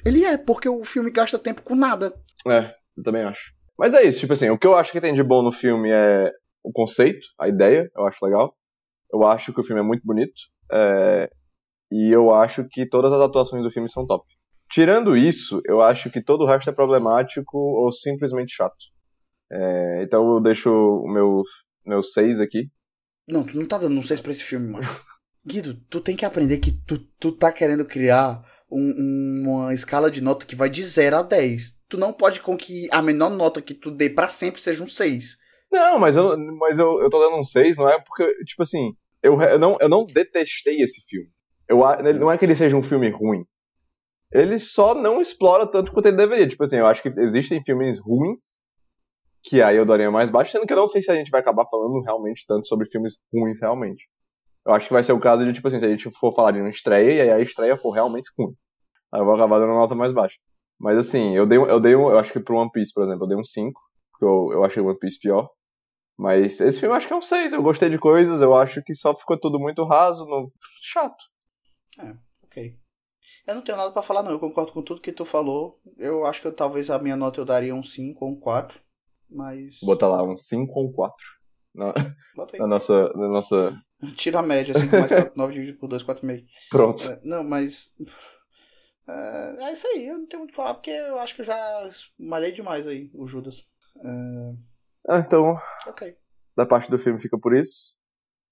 ele 0.06 0.24
é, 0.26 0.38
porque 0.38 0.68
o 0.68 0.84
filme 0.86 1.12
gasta 1.12 1.38
tempo 1.40 1.62
com 1.62 1.76
nada. 1.76 2.14
é, 2.48 2.74
eu 2.98 3.04
também 3.04 3.24
acho. 3.24 3.54
Mas 3.78 3.94
é 3.94 4.04
isso, 4.04 4.20
tipo 4.20 4.34
assim, 4.34 4.50
o 4.50 4.58
que 4.58 4.68
eu 4.68 4.76
acho 4.76 4.92
que 4.92 5.02
tem 5.02 5.14
de 5.14 5.24
bom 5.24 5.42
no 5.44 5.52
filme 5.52 5.90
é 5.92 6.32
o 6.64 6.72
conceito, 6.72 7.26
a 7.40 7.48
ideia, 7.48 7.90
eu 7.96 8.06
acho 8.08 8.24
legal. 8.24 8.56
Eu 9.12 9.26
acho 9.26 9.54
que 9.54 9.60
o 9.60 9.64
filme 9.64 9.82
é 9.82 9.86
muito 9.86 10.04
bonito. 10.06 10.34
é, 10.72 11.30
e 11.92 12.12
eu 12.12 12.34
acho 12.34 12.66
que 12.72 12.88
todas 12.90 13.12
as 13.12 13.22
atuações 13.22 13.62
do 13.64 13.70
filme 13.70 13.88
são 13.90 14.06
top. 14.08 14.26
Tirando 14.74 15.16
isso, 15.16 15.62
eu 15.66 15.84
acho 15.84 16.10
que 16.10 16.20
todo 16.20 16.42
o 16.44 16.48
resto 16.48 16.68
é 16.68 16.74
problemático 16.74 17.56
ou 17.58 17.92
simplesmente 17.92 18.56
chato. 18.56 18.76
É, 19.52 20.02
então 20.04 20.34
eu 20.34 20.42
deixo 20.42 20.72
o 20.72 21.08
meu, 21.08 21.44
meu 21.86 22.02
6 22.02 22.40
aqui. 22.40 22.72
Não, 23.28 23.44
tu 23.44 23.56
não 23.56 23.68
tá 23.68 23.78
dando 23.78 23.96
um 24.00 24.02
6 24.02 24.20
pra 24.20 24.32
esse 24.32 24.44
filme, 24.44 24.68
mano. 24.70 24.88
Guido, 25.46 25.76
tu 25.92 26.02
tem 26.02 26.16
que 26.16 26.26
aprender 26.26 26.58
que 26.58 26.72
tu, 26.88 26.98
tu 27.20 27.32
tá 27.32 27.52
querendo 27.52 27.86
criar 27.86 28.44
um- 28.72 28.96
um- 28.98 29.44
uma 29.52 29.74
escala 29.76 30.10
de 30.10 30.22
nota 30.22 30.44
que 30.44 30.56
vai 30.56 30.72
de 30.72 30.82
0 30.82 31.18
a 31.18 31.22
10. 31.22 31.80
Tu 31.88 31.96
não 31.96 32.12
pode 32.12 32.40
com 32.42 32.58
que 32.58 32.88
a 32.92 33.00
menor 33.00 33.30
nota 33.30 33.62
que 33.62 33.76
tu 33.76 33.92
dê 33.92 34.10
pra 34.10 34.28
sempre 34.28 34.60
seja 34.60 34.84
um 34.84 34.88
6. 34.88 35.38
Não, 35.72 36.00
mas 36.00 36.16
eu, 36.16 36.36
mas 36.58 36.80
eu, 36.80 37.00
eu 37.00 37.10
tô 37.12 37.20
dando 37.20 37.40
um 37.40 37.46
6, 37.46 37.78
não 37.78 37.88
é 37.88 38.00
porque, 38.02 38.26
tipo 38.46 38.64
assim, 38.64 38.96
eu, 39.22 39.40
eu, 39.40 39.60
não, 39.60 39.78
eu 39.80 39.88
não 39.88 40.04
detestei 40.06 40.78
esse 40.82 41.00
filme. 41.08 41.30
Eu, 41.70 41.80
não 42.20 42.32
é 42.32 42.38
que 42.40 42.46
ele 42.46 42.56
seja 42.56 42.76
um 42.76 42.82
filme 42.84 43.10
ruim. 43.10 43.46
Ele 44.34 44.58
só 44.58 44.96
não 44.96 45.22
explora 45.22 45.68
tanto 45.68 45.92
quanto 45.92 46.08
ele 46.08 46.18
deveria. 46.18 46.48
Tipo 46.48 46.64
assim, 46.64 46.78
eu 46.78 46.88
acho 46.88 47.02
que 47.02 47.10
existem 47.20 47.64
filmes 47.64 48.00
ruins 48.00 48.62
que 49.44 49.62
aí 49.62 49.76
eu 49.76 49.86
daria 49.86 50.10
mais 50.10 50.30
baixo, 50.30 50.52
sendo 50.52 50.66
que 50.66 50.72
eu 50.72 50.78
não 50.78 50.88
sei 50.88 51.02
se 51.02 51.12
a 51.12 51.16
gente 51.16 51.30
vai 51.30 51.42
acabar 51.42 51.68
falando 51.70 52.02
realmente 52.02 52.46
tanto 52.48 52.66
sobre 52.66 52.90
filmes 52.90 53.18
ruins 53.32 53.60
realmente. 53.60 54.08
Eu 54.66 54.74
acho 54.74 54.88
que 54.88 54.94
vai 54.94 55.04
ser 55.04 55.12
o 55.12 55.20
caso 55.20 55.44
de, 55.44 55.52
tipo 55.52 55.68
assim, 55.68 55.80
se 55.80 55.86
a 55.86 55.90
gente 55.90 56.10
for 56.12 56.34
falar 56.34 56.52
de 56.52 56.62
uma 56.62 56.70
estreia 56.70 57.14
e 57.14 57.22
aí 57.22 57.32
a 57.32 57.40
estreia 57.42 57.76
for 57.76 57.92
realmente 57.92 58.32
ruim. 58.40 58.56
Aí 59.14 59.20
eu 59.20 59.26
vou 59.26 59.36
acabar 59.36 59.60
dando 59.60 59.72
uma 59.72 59.82
nota 59.82 59.94
mais 59.94 60.14
baixa. 60.14 60.38
Mas 60.80 60.98
assim, 60.98 61.36
eu 61.36 61.46
dei, 61.46 61.58
eu 61.58 61.80
dei 61.80 61.94
eu 61.94 62.18
acho 62.18 62.32
que 62.32 62.40
pro 62.40 62.56
One 62.56 62.72
Piece, 62.72 62.94
por 62.94 63.04
exemplo, 63.04 63.26
eu 63.26 63.28
dei 63.28 63.38
um 63.38 63.44
5, 63.44 63.80
porque 64.12 64.26
eu, 64.26 64.50
eu 64.54 64.64
achei 64.64 64.82
One 64.82 64.98
Piece 64.98 65.20
pior. 65.20 65.50
Mas 66.18 66.62
esse 66.62 66.80
filme 66.80 66.94
eu 66.94 66.98
acho 66.98 67.08
que 67.08 67.14
é 67.14 67.18
um 67.18 67.22
6. 67.22 67.54
Eu 67.54 67.62
gostei 67.62 67.90
de 67.90 68.00
coisas, 68.00 68.42
eu 68.42 68.56
acho 68.56 68.82
que 68.82 68.96
só 68.96 69.14
ficou 69.14 69.38
tudo 69.38 69.60
muito 69.60 69.84
raso, 69.84 70.26
no... 70.26 70.50
chato. 70.82 71.24
Ok. 72.46 72.83
Eu 73.46 73.56
não 73.56 73.62
tenho 73.62 73.78
nada 73.78 73.92
pra 73.92 74.02
falar, 74.02 74.24
não. 74.24 74.32
Eu 74.32 74.40
concordo 74.40 74.72
com 74.72 74.82
tudo 74.82 75.02
que 75.02 75.12
tu 75.12 75.26
falou. 75.26 75.80
Eu 75.98 76.26
acho 76.26 76.42
que 76.42 76.48
eu, 76.48 76.54
talvez 76.54 76.90
a 76.90 76.98
minha 77.00 77.16
nota 77.18 77.42
eu 77.42 77.46
daria 77.46 77.76
um 77.76 77.84
5 77.84 78.24
ou 78.26 78.32
um 78.32 78.40
4. 78.40 78.80
Mas. 79.30 79.80
Vou 79.82 79.94
botar 79.94 80.08
lá 80.08 80.24
um 80.24 80.38
5 80.38 80.72
ou 80.80 80.88
um 80.90 80.92
4 80.94 81.18
na, 81.74 81.92
Bota 82.36 82.56
aí. 82.56 82.60
na 82.60 82.68
nossa, 82.68 83.10
na 83.14 83.28
nossa. 83.28 83.82
Tira 84.16 84.40
a 84.40 84.44
média, 84.44 84.78
5 84.78 84.92
mais 84.96 85.08
4, 85.08 85.34
9 85.36 85.54
dividido 85.54 85.80
por 85.80 85.88
2, 85.88 86.04
4,5. 86.04 86.46
Pronto. 86.70 87.10
É, 87.10 87.20
não, 87.24 87.44
mas. 87.44 87.94
É, 89.08 89.66
é 89.66 89.72
isso 89.74 89.88
aí, 89.88 90.08
eu 90.08 90.18
não 90.20 90.26
tenho 90.28 90.40
muito 90.42 90.52
o 90.52 90.52
que 90.52 90.56
falar, 90.56 90.74
porque 90.76 90.92
eu 90.92 91.20
acho 91.20 91.36
que 91.36 91.42
eu 91.42 91.46
já 91.46 91.90
malhei 92.18 92.52
demais 92.52 92.88
aí, 92.88 93.10
o 93.14 93.28
Judas. 93.28 93.64
É, 93.98 94.54
Ah, 95.10 95.20
então, 95.20 95.56
ok. 95.88 96.16
da 96.56 96.66
parte 96.66 96.90
do 96.90 96.98
filme 97.00 97.20
fica 97.20 97.38
por 97.38 97.54
isso. 97.54 97.98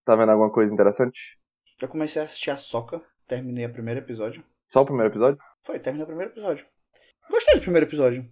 Tá 0.03 0.15
vendo 0.15 0.31
alguma 0.31 0.51
coisa 0.51 0.73
interessante? 0.73 1.39
Eu 1.81 1.87
comecei 1.87 2.21
a 2.21 2.25
assistir 2.25 2.49
a 2.49 2.57
Soca, 2.57 3.01
terminei 3.27 3.65
o 3.65 3.71
primeiro 3.71 3.99
episódio. 4.01 4.43
Só 4.71 4.81
o 4.81 4.85
primeiro 4.85 5.11
episódio? 5.11 5.37
Foi, 5.63 5.79
terminei 5.79 6.03
o 6.03 6.07
primeiro 6.07 6.31
episódio. 6.31 6.65
Gostei 7.29 7.55
do 7.55 7.61
primeiro 7.61 7.87
episódio. 7.87 8.25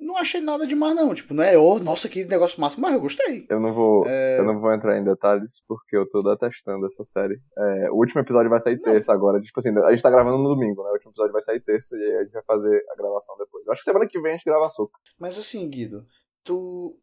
Não 0.00 0.16
achei 0.16 0.40
nada 0.40 0.66
demais, 0.66 0.96
não. 0.96 1.12
Tipo, 1.12 1.34
não 1.34 1.44
é, 1.44 1.58
oh, 1.58 1.78
nossa, 1.78 2.08
que 2.08 2.24
negócio 2.24 2.58
massa, 2.58 2.80
mas 2.80 2.94
eu 2.94 3.00
gostei. 3.00 3.46
Eu 3.50 3.60
não 3.60 3.74
vou. 3.74 4.06
É, 4.06 4.38
Eu 4.38 4.44
não 4.44 4.58
vou 4.58 4.72
entrar 4.72 4.96
em 4.96 5.04
detalhes 5.04 5.62
porque 5.68 5.94
eu 5.94 6.08
tô 6.08 6.22
detestando 6.22 6.86
essa 6.86 7.04
série. 7.04 7.38
É, 7.58 7.90
o 7.90 7.96
último 7.96 8.22
episódio 8.22 8.48
vai 8.48 8.58
sair 8.58 8.76
Não. 8.76 8.84
terça 8.84 9.12
agora. 9.12 9.38
Tipo 9.38 9.60
assim, 9.60 9.68
a 9.78 9.90
gente 9.90 10.02
tá 10.02 10.10
gravando 10.10 10.38
no 10.38 10.48
domingo, 10.48 10.82
né? 10.82 10.88
O 10.88 10.92
último 10.94 11.10
episódio 11.10 11.32
vai 11.32 11.42
sair 11.42 11.60
terça 11.60 11.94
e 11.94 12.16
a 12.16 12.22
gente 12.22 12.32
vai 12.32 12.42
fazer 12.44 12.82
a 12.90 12.96
gravação 12.96 13.36
depois. 13.36 13.66
Eu 13.66 13.72
acho 13.72 13.82
que 13.82 13.90
semana 13.90 14.08
que 14.08 14.20
vem 14.20 14.32
a 14.32 14.36
gente 14.36 14.46
grava 14.46 14.64
a 14.64 14.70
soca. 14.70 14.98
Mas 15.20 15.38
assim, 15.38 15.68
Guido, 15.68 16.06
tu. 16.42 16.98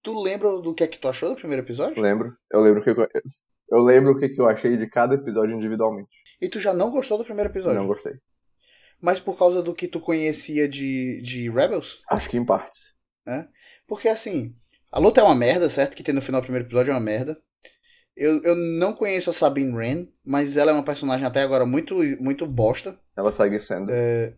Tu 0.00 0.22
lembra 0.22 0.56
do 0.58 0.72
que 0.72 0.84
é 0.84 0.86
que 0.86 1.00
tu 1.00 1.08
achou 1.08 1.30
do 1.30 1.34
primeiro 1.34 1.64
episódio? 1.64 2.00
Lembro. 2.00 2.30
Eu 2.52 2.60
lembro 2.60 2.80
o 2.80 2.84
que 2.84 2.90
eu, 2.90 3.08
eu 3.72 3.78
lembro 3.80 4.12
o 4.12 4.18
que 4.18 4.28
que 4.28 4.40
eu 4.40 4.48
achei 4.48 4.76
de 4.76 4.88
cada 4.88 5.16
episódio 5.16 5.56
individualmente. 5.56 6.16
E 6.40 6.48
tu 6.48 6.58
já 6.60 6.72
não 6.72 6.90
gostou 6.90 7.18
do 7.18 7.24
primeiro 7.24 7.50
episódio? 7.50 7.78
Não 7.78 7.86
gostei. 7.86 8.14
Mas 9.00 9.20
por 9.20 9.38
causa 9.38 9.62
do 9.62 9.74
que 9.74 9.86
tu 9.88 10.00
conhecia 10.00 10.68
de, 10.68 11.20
de 11.22 11.50
Rebels? 11.50 12.02
Acho 12.10 12.28
que 12.28 12.36
em 12.36 12.44
partes. 12.44 12.94
Porque 13.86 14.08
assim, 14.08 14.54
a 14.90 14.98
luta 14.98 15.20
é 15.20 15.24
uma 15.24 15.34
merda, 15.34 15.68
certo? 15.68 15.96
Que 15.96 16.02
tem 16.02 16.14
no 16.14 16.22
final 16.22 16.40
do 16.40 16.44
primeiro 16.44 16.66
episódio 16.66 16.90
é 16.90 16.94
uma 16.94 17.00
merda. 17.00 17.38
Eu, 18.16 18.42
eu 18.42 18.56
não 18.56 18.92
conheço 18.92 19.30
a 19.30 19.32
Sabine 19.32 19.72
Wren, 19.72 20.08
mas 20.24 20.56
ela 20.56 20.70
é 20.72 20.74
uma 20.74 20.82
personagem 20.82 21.24
até 21.26 21.42
agora 21.42 21.64
muito, 21.64 21.94
muito 22.20 22.46
bosta. 22.46 22.98
Ela 23.16 23.30
segue 23.30 23.60
sendo. 23.60 23.90
É, 23.92 24.34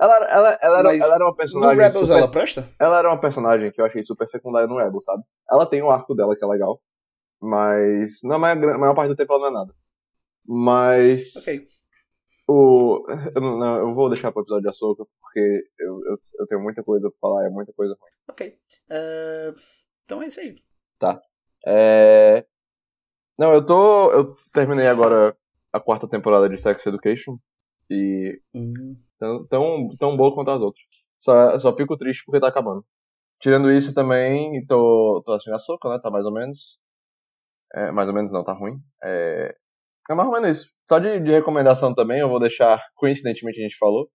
Ela, 0.00 0.16
ela, 0.30 0.58
ela, 0.62 0.78
era, 0.78 0.96
ela 0.96 1.14
era 1.16 1.24
uma 1.24 1.30
no 1.30 1.36
personagem. 1.36 1.76
Rebels 1.78 2.06
super- 2.06 2.18
ela 2.18 2.30
presta? 2.30 2.68
Ela 2.78 2.98
era 2.98 3.08
uma 3.08 3.20
personagem 3.20 3.70
que 3.70 3.80
eu 3.80 3.84
achei 3.84 4.02
super 4.02 4.26
secundária 4.26 4.66
no 4.66 4.78
Rebels, 4.78 5.04
sabe? 5.04 5.22
Ela 5.50 5.66
tem 5.66 5.82
o 5.82 5.90
arco 5.90 6.14
dela 6.14 6.34
que 6.34 6.42
é 6.42 6.48
legal. 6.48 6.80
Mas 7.42 8.22
na 8.24 8.38
maior, 8.38 8.56
gra- 8.58 8.78
maior 8.78 8.94
parte 8.94 9.08
do 9.10 9.16
tempo 9.16 9.32
ela 9.34 9.42
não 9.42 9.48
é 9.48 9.60
nada. 9.60 9.74
Mas. 10.52 11.36
Ok. 11.36 11.68
O, 12.48 13.06
eu, 13.36 13.40
não, 13.40 13.76
eu 13.76 13.94
vou 13.94 14.08
deixar 14.08 14.32
pro 14.32 14.42
episódio 14.42 14.64
de 14.64 14.68
Açúcar, 14.68 15.06
porque 15.20 15.40
eu, 15.78 16.04
eu, 16.06 16.16
eu 16.40 16.46
tenho 16.46 16.60
muita 16.60 16.82
coisa 16.82 17.08
pra 17.08 17.18
falar, 17.20 17.46
é 17.46 17.50
muita 17.50 17.72
coisa 17.72 17.96
ruim. 18.00 18.10
Ok. 18.28 18.58
É, 18.90 19.54
então 20.04 20.20
é 20.20 20.26
isso 20.26 20.40
aí. 20.40 20.56
É... 21.64 22.44
Não, 23.38 23.52
eu 23.52 23.64
tô. 23.64 24.10
Eu 24.10 24.34
terminei 24.52 24.88
agora 24.88 25.36
a 25.72 25.78
quarta 25.78 26.08
temporada 26.08 26.48
de 26.48 26.58
Sex 26.58 26.84
Education. 26.84 27.38
E 27.88 28.40
Hum, 28.54 28.96
tão, 29.18 29.46
tão, 29.46 29.96
tão 29.96 30.16
boa 30.16 30.34
quanto 30.34 30.50
as 30.50 30.60
outras. 30.60 30.84
Só, 31.20 31.58
só 31.60 31.76
fico 31.76 31.96
triste 31.96 32.24
porque 32.24 32.40
tá 32.40 32.48
acabando. 32.48 32.84
Tirando 33.38 33.70
isso 33.70 33.94
também, 33.94 34.64
tô, 34.66 35.22
tô 35.24 35.32
assistindo 35.32 35.54
Açúcar, 35.54 35.90
né? 35.90 36.00
Tá 36.02 36.10
mais 36.10 36.24
ou 36.24 36.32
menos. 36.32 36.78
É, 37.74 37.92
mais 37.92 38.08
ou 38.08 38.14
menos 38.14 38.32
não, 38.32 38.44
tá 38.44 38.52
ruim. 38.52 38.80
É, 39.02 39.56
é 40.10 40.14
mais 40.14 40.28
ou 40.28 40.34
menos 40.34 40.58
isso. 40.58 40.70
Só 40.88 40.98
de, 40.98 41.20
de 41.20 41.30
recomendação 41.30 41.94
também, 41.94 42.20
eu 42.20 42.28
vou 42.28 42.40
deixar. 42.40 42.82
Coincidentemente 42.94 43.60
a 43.60 43.62
gente 43.62 43.78
falou. 43.78 44.08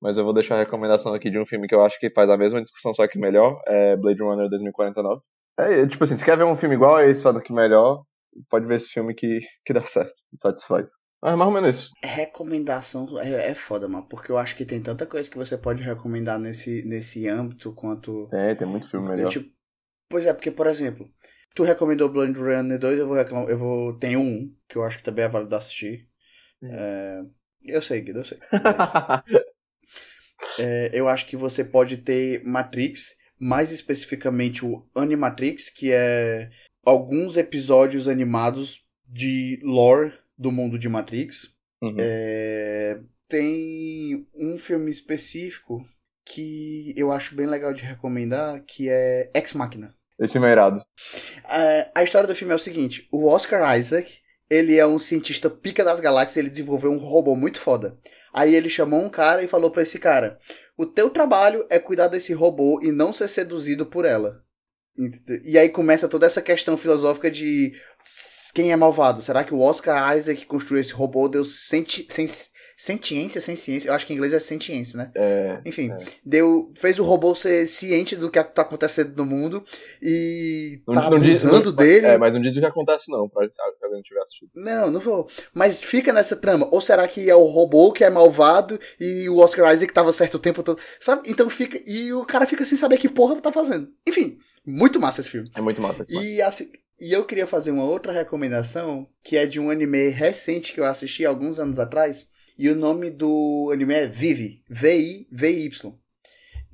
Mas 0.00 0.16
eu 0.16 0.24
vou 0.24 0.32
deixar 0.32 0.54
a 0.54 0.58
recomendação 0.58 1.12
aqui 1.12 1.28
de 1.28 1.38
um 1.38 1.46
filme 1.46 1.66
que 1.66 1.74
eu 1.74 1.82
acho 1.82 1.98
que 1.98 2.10
faz 2.10 2.30
a 2.30 2.36
mesma 2.36 2.62
discussão, 2.62 2.94
só 2.94 3.06
que 3.08 3.18
melhor. 3.18 3.60
É 3.66 3.96
Blade 3.96 4.22
Runner 4.22 4.48
2049. 4.48 5.20
É, 5.58 5.86
tipo 5.88 6.04
assim, 6.04 6.16
se 6.16 6.24
quer 6.24 6.36
ver 6.36 6.44
um 6.44 6.54
filme 6.54 6.76
igual 6.76 6.96
a 6.96 7.04
esse, 7.04 7.20
só 7.22 7.36
que 7.40 7.52
melhor, 7.52 8.04
pode 8.48 8.66
ver 8.66 8.76
esse 8.76 8.88
filme 8.90 9.12
que, 9.12 9.40
que 9.64 9.72
dá 9.72 9.82
certo. 9.82 10.14
Satisfaz. 10.40 10.88
Mas 11.20 11.32
é 11.32 11.36
mais 11.36 11.48
ou 11.48 11.54
menos 11.54 11.76
isso. 11.76 11.90
recomendação 12.04 13.18
é, 13.18 13.50
é 13.50 13.54
foda, 13.54 13.88
mano. 13.88 14.06
Porque 14.08 14.30
eu 14.30 14.38
acho 14.38 14.54
que 14.54 14.64
tem 14.64 14.80
tanta 14.80 15.04
coisa 15.04 15.28
que 15.28 15.36
você 15.36 15.58
pode 15.58 15.82
recomendar 15.82 16.38
nesse, 16.38 16.86
nesse 16.86 17.26
âmbito 17.26 17.72
quanto. 17.74 18.28
Tem, 18.28 18.54
tem 18.54 18.68
muito 18.68 18.88
filme 18.88 19.08
melhor. 19.08 19.30
Tipo, 19.30 19.50
pois 20.08 20.26
é, 20.26 20.32
porque, 20.32 20.52
por 20.52 20.68
exemplo, 20.68 21.08
tu 21.58 21.64
recomendou 21.64 22.08
Blade 22.08 22.38
Runner 22.38 22.78
2, 22.78 23.00
eu 23.00 23.08
vou 23.08 23.16
reclamar. 23.16 23.50
Eu 23.50 23.58
vou. 23.58 23.92
Tem 23.98 24.16
um, 24.16 24.54
que 24.68 24.76
eu 24.76 24.84
acho 24.84 24.98
que 24.98 25.02
também 25.02 25.24
é 25.24 25.28
válido 25.28 25.56
assistir. 25.56 26.08
Hum. 26.62 26.68
É, 26.70 27.22
eu 27.64 27.82
sei, 27.82 28.00
Guido, 28.00 28.20
eu 28.20 28.24
sei. 28.24 28.38
É, 30.56 30.90
eu 30.92 31.08
acho 31.08 31.26
que 31.26 31.36
você 31.36 31.64
pode 31.64 31.96
ter 31.96 32.44
Matrix, 32.44 33.16
mais 33.40 33.72
especificamente 33.72 34.64
o 34.64 34.88
Animatrix, 34.94 35.68
que 35.68 35.90
é 35.92 36.48
alguns 36.84 37.36
episódios 37.36 38.06
animados 38.06 38.84
de 39.04 39.58
lore 39.64 40.14
do 40.38 40.52
mundo 40.52 40.78
de 40.78 40.88
Matrix. 40.88 41.56
Uhum. 41.82 41.96
É, 41.98 43.00
tem 43.28 44.28
um 44.32 44.56
filme 44.56 44.92
específico 44.92 45.84
que 46.24 46.94
eu 46.96 47.10
acho 47.10 47.34
bem 47.34 47.48
legal 47.48 47.74
de 47.74 47.82
recomendar, 47.82 48.64
que 48.64 48.88
é 48.88 49.32
Ex 49.34 49.54
Machina. 49.54 49.97
Esse 50.20 50.32
filme 50.32 50.48
é 50.48 50.52
irado. 50.52 50.82
É, 51.48 51.90
a 51.94 52.02
história 52.02 52.26
do 52.26 52.34
filme 52.34 52.52
é 52.52 52.56
o 52.56 52.58
seguinte: 52.58 53.08
o 53.12 53.28
Oscar 53.28 53.78
Isaac, 53.78 54.18
ele 54.50 54.76
é 54.76 54.86
um 54.86 54.98
cientista 54.98 55.48
pica 55.48 55.84
das 55.84 56.00
galáxias, 56.00 56.36
ele 56.36 56.50
desenvolveu 56.50 56.90
um 56.90 56.98
robô 56.98 57.36
muito 57.36 57.60
foda. 57.60 57.96
Aí 58.32 58.54
ele 58.54 58.68
chamou 58.68 59.00
um 59.00 59.08
cara 59.08 59.42
e 59.42 59.48
falou 59.48 59.70
pra 59.70 59.82
esse 59.82 59.98
cara: 59.98 60.38
"O 60.76 60.84
teu 60.86 61.08
trabalho 61.10 61.66
é 61.70 61.78
cuidar 61.78 62.08
desse 62.08 62.32
robô 62.32 62.80
e 62.82 62.90
não 62.90 63.12
ser 63.12 63.28
seduzido 63.28 63.86
por 63.86 64.04
ela". 64.04 64.42
E 65.44 65.56
aí 65.56 65.68
começa 65.68 66.08
toda 66.08 66.26
essa 66.26 66.42
questão 66.42 66.76
filosófica 66.76 67.30
de 67.30 67.72
quem 68.52 68.72
é 68.72 68.76
malvado? 68.76 69.22
Será 69.22 69.44
que 69.44 69.54
o 69.54 69.60
Oscar 69.60 70.16
Isaac 70.16 70.40
que 70.40 70.46
construiu 70.46 70.80
esse 70.80 70.92
robô 70.92 71.28
deu 71.28 71.44
senti 71.44 72.04
sen- 72.10 72.26
sentiência, 72.80 73.40
sem 73.40 73.56
ciência? 73.56 73.88
Eu 73.88 73.94
acho 73.94 74.06
que 74.06 74.12
em 74.12 74.16
inglês 74.16 74.32
é 74.32 74.38
sentiência, 74.38 74.96
né? 74.96 75.10
É, 75.16 75.60
Enfim, 75.66 75.90
É. 75.90 75.98
deu, 76.24 76.72
fez 76.76 76.98
o 77.00 77.02
robô 77.04 77.34
ser 77.34 77.66
ciente 77.66 78.14
do 78.14 78.30
que 78.30 78.42
tá 78.42 78.62
acontecendo 78.62 79.14
no 79.16 79.26
mundo 79.26 79.64
e 80.00 80.80
Não, 80.86 80.94
tá 80.94 81.10
não 81.10 81.18
diz, 81.18 81.44
abusando 81.44 81.70
não- 81.70 81.76
dele. 81.76 82.06
É, 82.06 82.16
mas 82.16 82.32
não 82.32 82.40
diz 82.40 82.56
o 82.56 82.60
que 82.60 82.66
acontece, 82.66 83.10
não, 83.10 83.28
pra 83.28 83.42
alguém 83.42 83.96
não 83.98 84.02
tiver 84.02 84.20
assistido. 84.22 84.50
Não, 84.54 84.90
não 84.90 85.00
vou. 85.00 85.28
Mas 85.52 85.82
fica 85.82 86.12
nessa 86.12 86.36
trama. 86.36 86.68
Ou 86.70 86.80
será 86.80 87.06
que 87.08 87.28
é 87.28 87.34
o 87.34 87.44
robô 87.44 87.92
que 87.92 88.04
é 88.04 88.10
malvado 88.10 88.78
e 89.00 89.28
o 89.28 89.38
Oscar 89.38 89.74
Isaac 89.74 89.92
tava 89.92 90.12
certo 90.12 90.36
o 90.36 90.38
tempo 90.38 90.62
todo? 90.62 90.78
Sabe? 91.00 91.22
Então 91.28 91.50
fica. 91.50 91.80
E 91.84 92.12
o 92.12 92.24
cara 92.24 92.46
fica 92.46 92.64
sem 92.64 92.78
saber 92.78 92.98
que 92.98 93.08
porra 93.08 93.40
tá 93.40 93.52
fazendo. 93.52 93.88
Enfim, 94.06 94.38
muito 94.64 95.00
massa 95.00 95.20
esse 95.20 95.30
filme. 95.30 95.48
É 95.54 95.60
muito 95.60 95.80
massa. 95.82 96.04
esse 96.08 96.34
E, 96.36 96.40
assim, 96.42 96.70
e 97.00 97.12
eu 97.12 97.24
queria 97.24 97.46
fazer 97.46 97.70
uma 97.72 97.84
outra 97.84 98.12
recomendação, 98.12 99.06
que 99.24 99.36
é 99.36 99.46
de 99.46 99.58
um 99.58 99.68
anime 99.70 100.08
recente 100.10 100.72
que 100.72 100.80
eu 100.80 100.84
assisti 100.84 101.24
alguns 101.26 101.58
anos 101.58 101.78
atrás. 101.78 102.28
E 102.58 102.68
o 102.68 102.74
nome 102.74 103.10
do 103.10 103.70
anime 103.72 103.94
é 103.94 104.06
Vivi. 104.06 104.62
V-I-V-Y. 104.68 105.94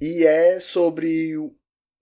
E 0.00 0.24
é 0.24 0.58
sobre 0.58 1.34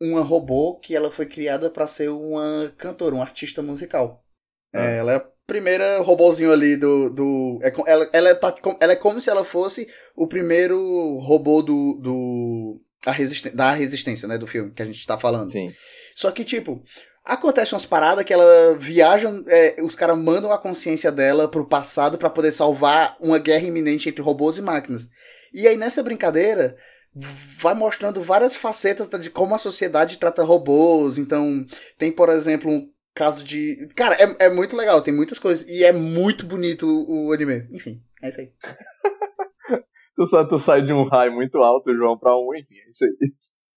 uma 0.01 0.23
robô 0.23 0.79
que 0.79 0.95
ela 0.95 1.11
foi 1.11 1.27
criada 1.27 1.71
para 1.71 1.87
ser 1.87 2.11
uma 2.11 2.73
cantora, 2.79 3.15
uma 3.15 3.25
artista 3.25 3.61
musical. 3.63 4.25
Ah. 4.73 4.85
É, 4.85 4.99
ela 4.99 5.13
é 5.13 5.17
a 5.17 5.29
primeira 5.47 5.99
robôzinho 5.99 6.53
ali 6.53 6.77
do. 6.77 7.11
do 7.11 7.59
é, 7.63 7.73
ela, 7.87 8.11
ela, 8.13 8.35
com- 8.35 8.79
ela 8.81 8.93
é 8.93 8.97
como 8.97 9.21
se 9.21 9.29
ela 9.29 9.45
fosse 9.45 9.89
o 10.17 10.27
primeiro 10.27 11.19
robô 11.19 11.61
do. 11.63 11.99
do 12.01 12.81
a 13.05 13.11
resisten 13.11 13.53
da 13.55 13.73
resistência, 13.73 14.29
né? 14.29 14.39
Do 14.39 14.47
filme 14.47 14.73
que 14.73 14.83
a 14.83 14.87
gente 14.87 15.05
tá 15.07 15.19
falando. 15.19 15.51
Sim. 15.51 15.73
Só 16.15 16.31
que, 16.31 16.45
tipo, 16.45 16.83
acontece 17.25 17.75
umas 17.75 17.87
paradas 17.87 18.25
que 18.25 18.33
ela 18.33 18.77
viaja, 18.79 19.29
é, 19.47 19.83
os 19.83 19.95
caras 19.95 20.19
mandam 20.19 20.53
a 20.53 20.59
consciência 20.59 21.11
dela 21.13 21.49
pro 21.49 21.67
passado 21.67 22.19
pra 22.19 22.31
poder 22.31 22.53
salvar 22.53 23.17
uma 23.21 23.39
guerra 23.39 23.67
iminente 23.67 24.09
entre 24.09 24.23
robôs 24.23 24.59
e 24.59 24.63
máquinas. 24.63 25.09
E 25.53 25.67
aí 25.69 25.77
nessa 25.77 26.03
brincadeira 26.03 26.77
vai 27.15 27.75
mostrando 27.75 28.23
várias 28.23 28.57
facetas 28.57 29.09
de 29.21 29.31
como 29.31 29.55
a 29.55 29.59
sociedade 29.59 30.19
trata 30.19 30.43
robôs. 30.43 31.19
Então, 31.19 31.65
tem, 31.99 32.11
por 32.11 32.29
exemplo, 32.31 32.71
um 32.73 32.89
caso 33.15 33.45
de. 33.45 33.87
Cara, 33.95 34.15
é, 34.15 34.47
é 34.47 34.49
muito 34.51 34.75
legal, 34.77 35.03
tem 35.03 35.13
muitas 35.13 35.39
coisas. 35.39 35.69
E 35.69 35.85
é 35.85 35.93
muito 35.93 36.47
bonito 36.47 36.87
o, 36.87 37.27
o 37.29 37.33
anime. 37.33 37.67
Enfim, 37.71 38.03
é 38.23 38.29
isso 38.31 38.41
aí. 38.41 38.53
Tu, 40.15 40.27
sa- 40.27 40.45
tu 40.47 40.59
sai 40.59 40.83
de 40.83 40.93
um 40.93 41.05
raio 41.05 41.33
muito 41.33 41.57
alto, 41.59 41.95
João, 41.95 42.19
pra 42.19 42.37
um, 42.37 42.55
enfim, 42.55 42.75
é 42.87 42.91
isso 42.91 43.03
aí. 43.05 43.33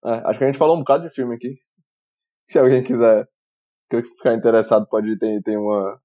É, 0.05 0.21
acho 0.29 0.37
que 0.37 0.43
a 0.43 0.47
gente 0.47 0.57
falou 0.59 0.75
um 0.75 0.79
bocado 0.79 1.07
de 1.07 1.15
filme 1.15 1.33
aqui. 1.33 1.55
Se 2.49 2.59
alguém 2.59 2.83
quiser 2.83 3.25
ficar 3.89 4.33
interessado, 4.33 4.87
pode 4.87 5.17
ter, 5.17 5.41
tem 5.43 5.57
uma, 5.57 5.99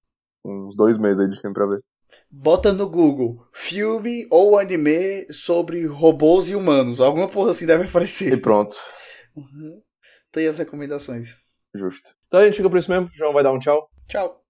uns 0.44 0.76
dois 0.76 0.98
meses 0.98 1.20
aí 1.20 1.28
de 1.28 1.40
filme 1.40 1.54
pra 1.54 1.66
ver. 1.66 1.82
Bota 2.30 2.72
no 2.72 2.88
Google 2.88 3.46
filme 3.52 4.26
ou 4.30 4.58
anime 4.58 5.26
sobre 5.32 5.86
robôs 5.86 6.48
e 6.50 6.56
humanos. 6.56 7.00
Alguma 7.00 7.28
porra 7.28 7.52
assim 7.52 7.66
deve 7.66 7.84
E 7.84 7.88
aparecer. 7.88 8.40
pronto. 8.40 8.76
Uhum. 9.36 9.80
Tem 10.32 10.46
as 10.48 10.58
recomendações. 10.58 11.38
Justo. 11.74 12.14
Então 12.26 12.40
a 12.40 12.46
gente 12.46 12.56
fica 12.56 12.68
por 12.68 12.78
isso 12.78 12.90
mesmo. 12.90 13.08
João 13.14 13.32
vai 13.32 13.42
dar 13.44 13.52
um 13.52 13.58
tchau. 13.58 13.88
Tchau. 14.08 14.44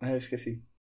Ah, 0.00 0.10
eu 0.12 0.18
esqueci. 0.18 0.65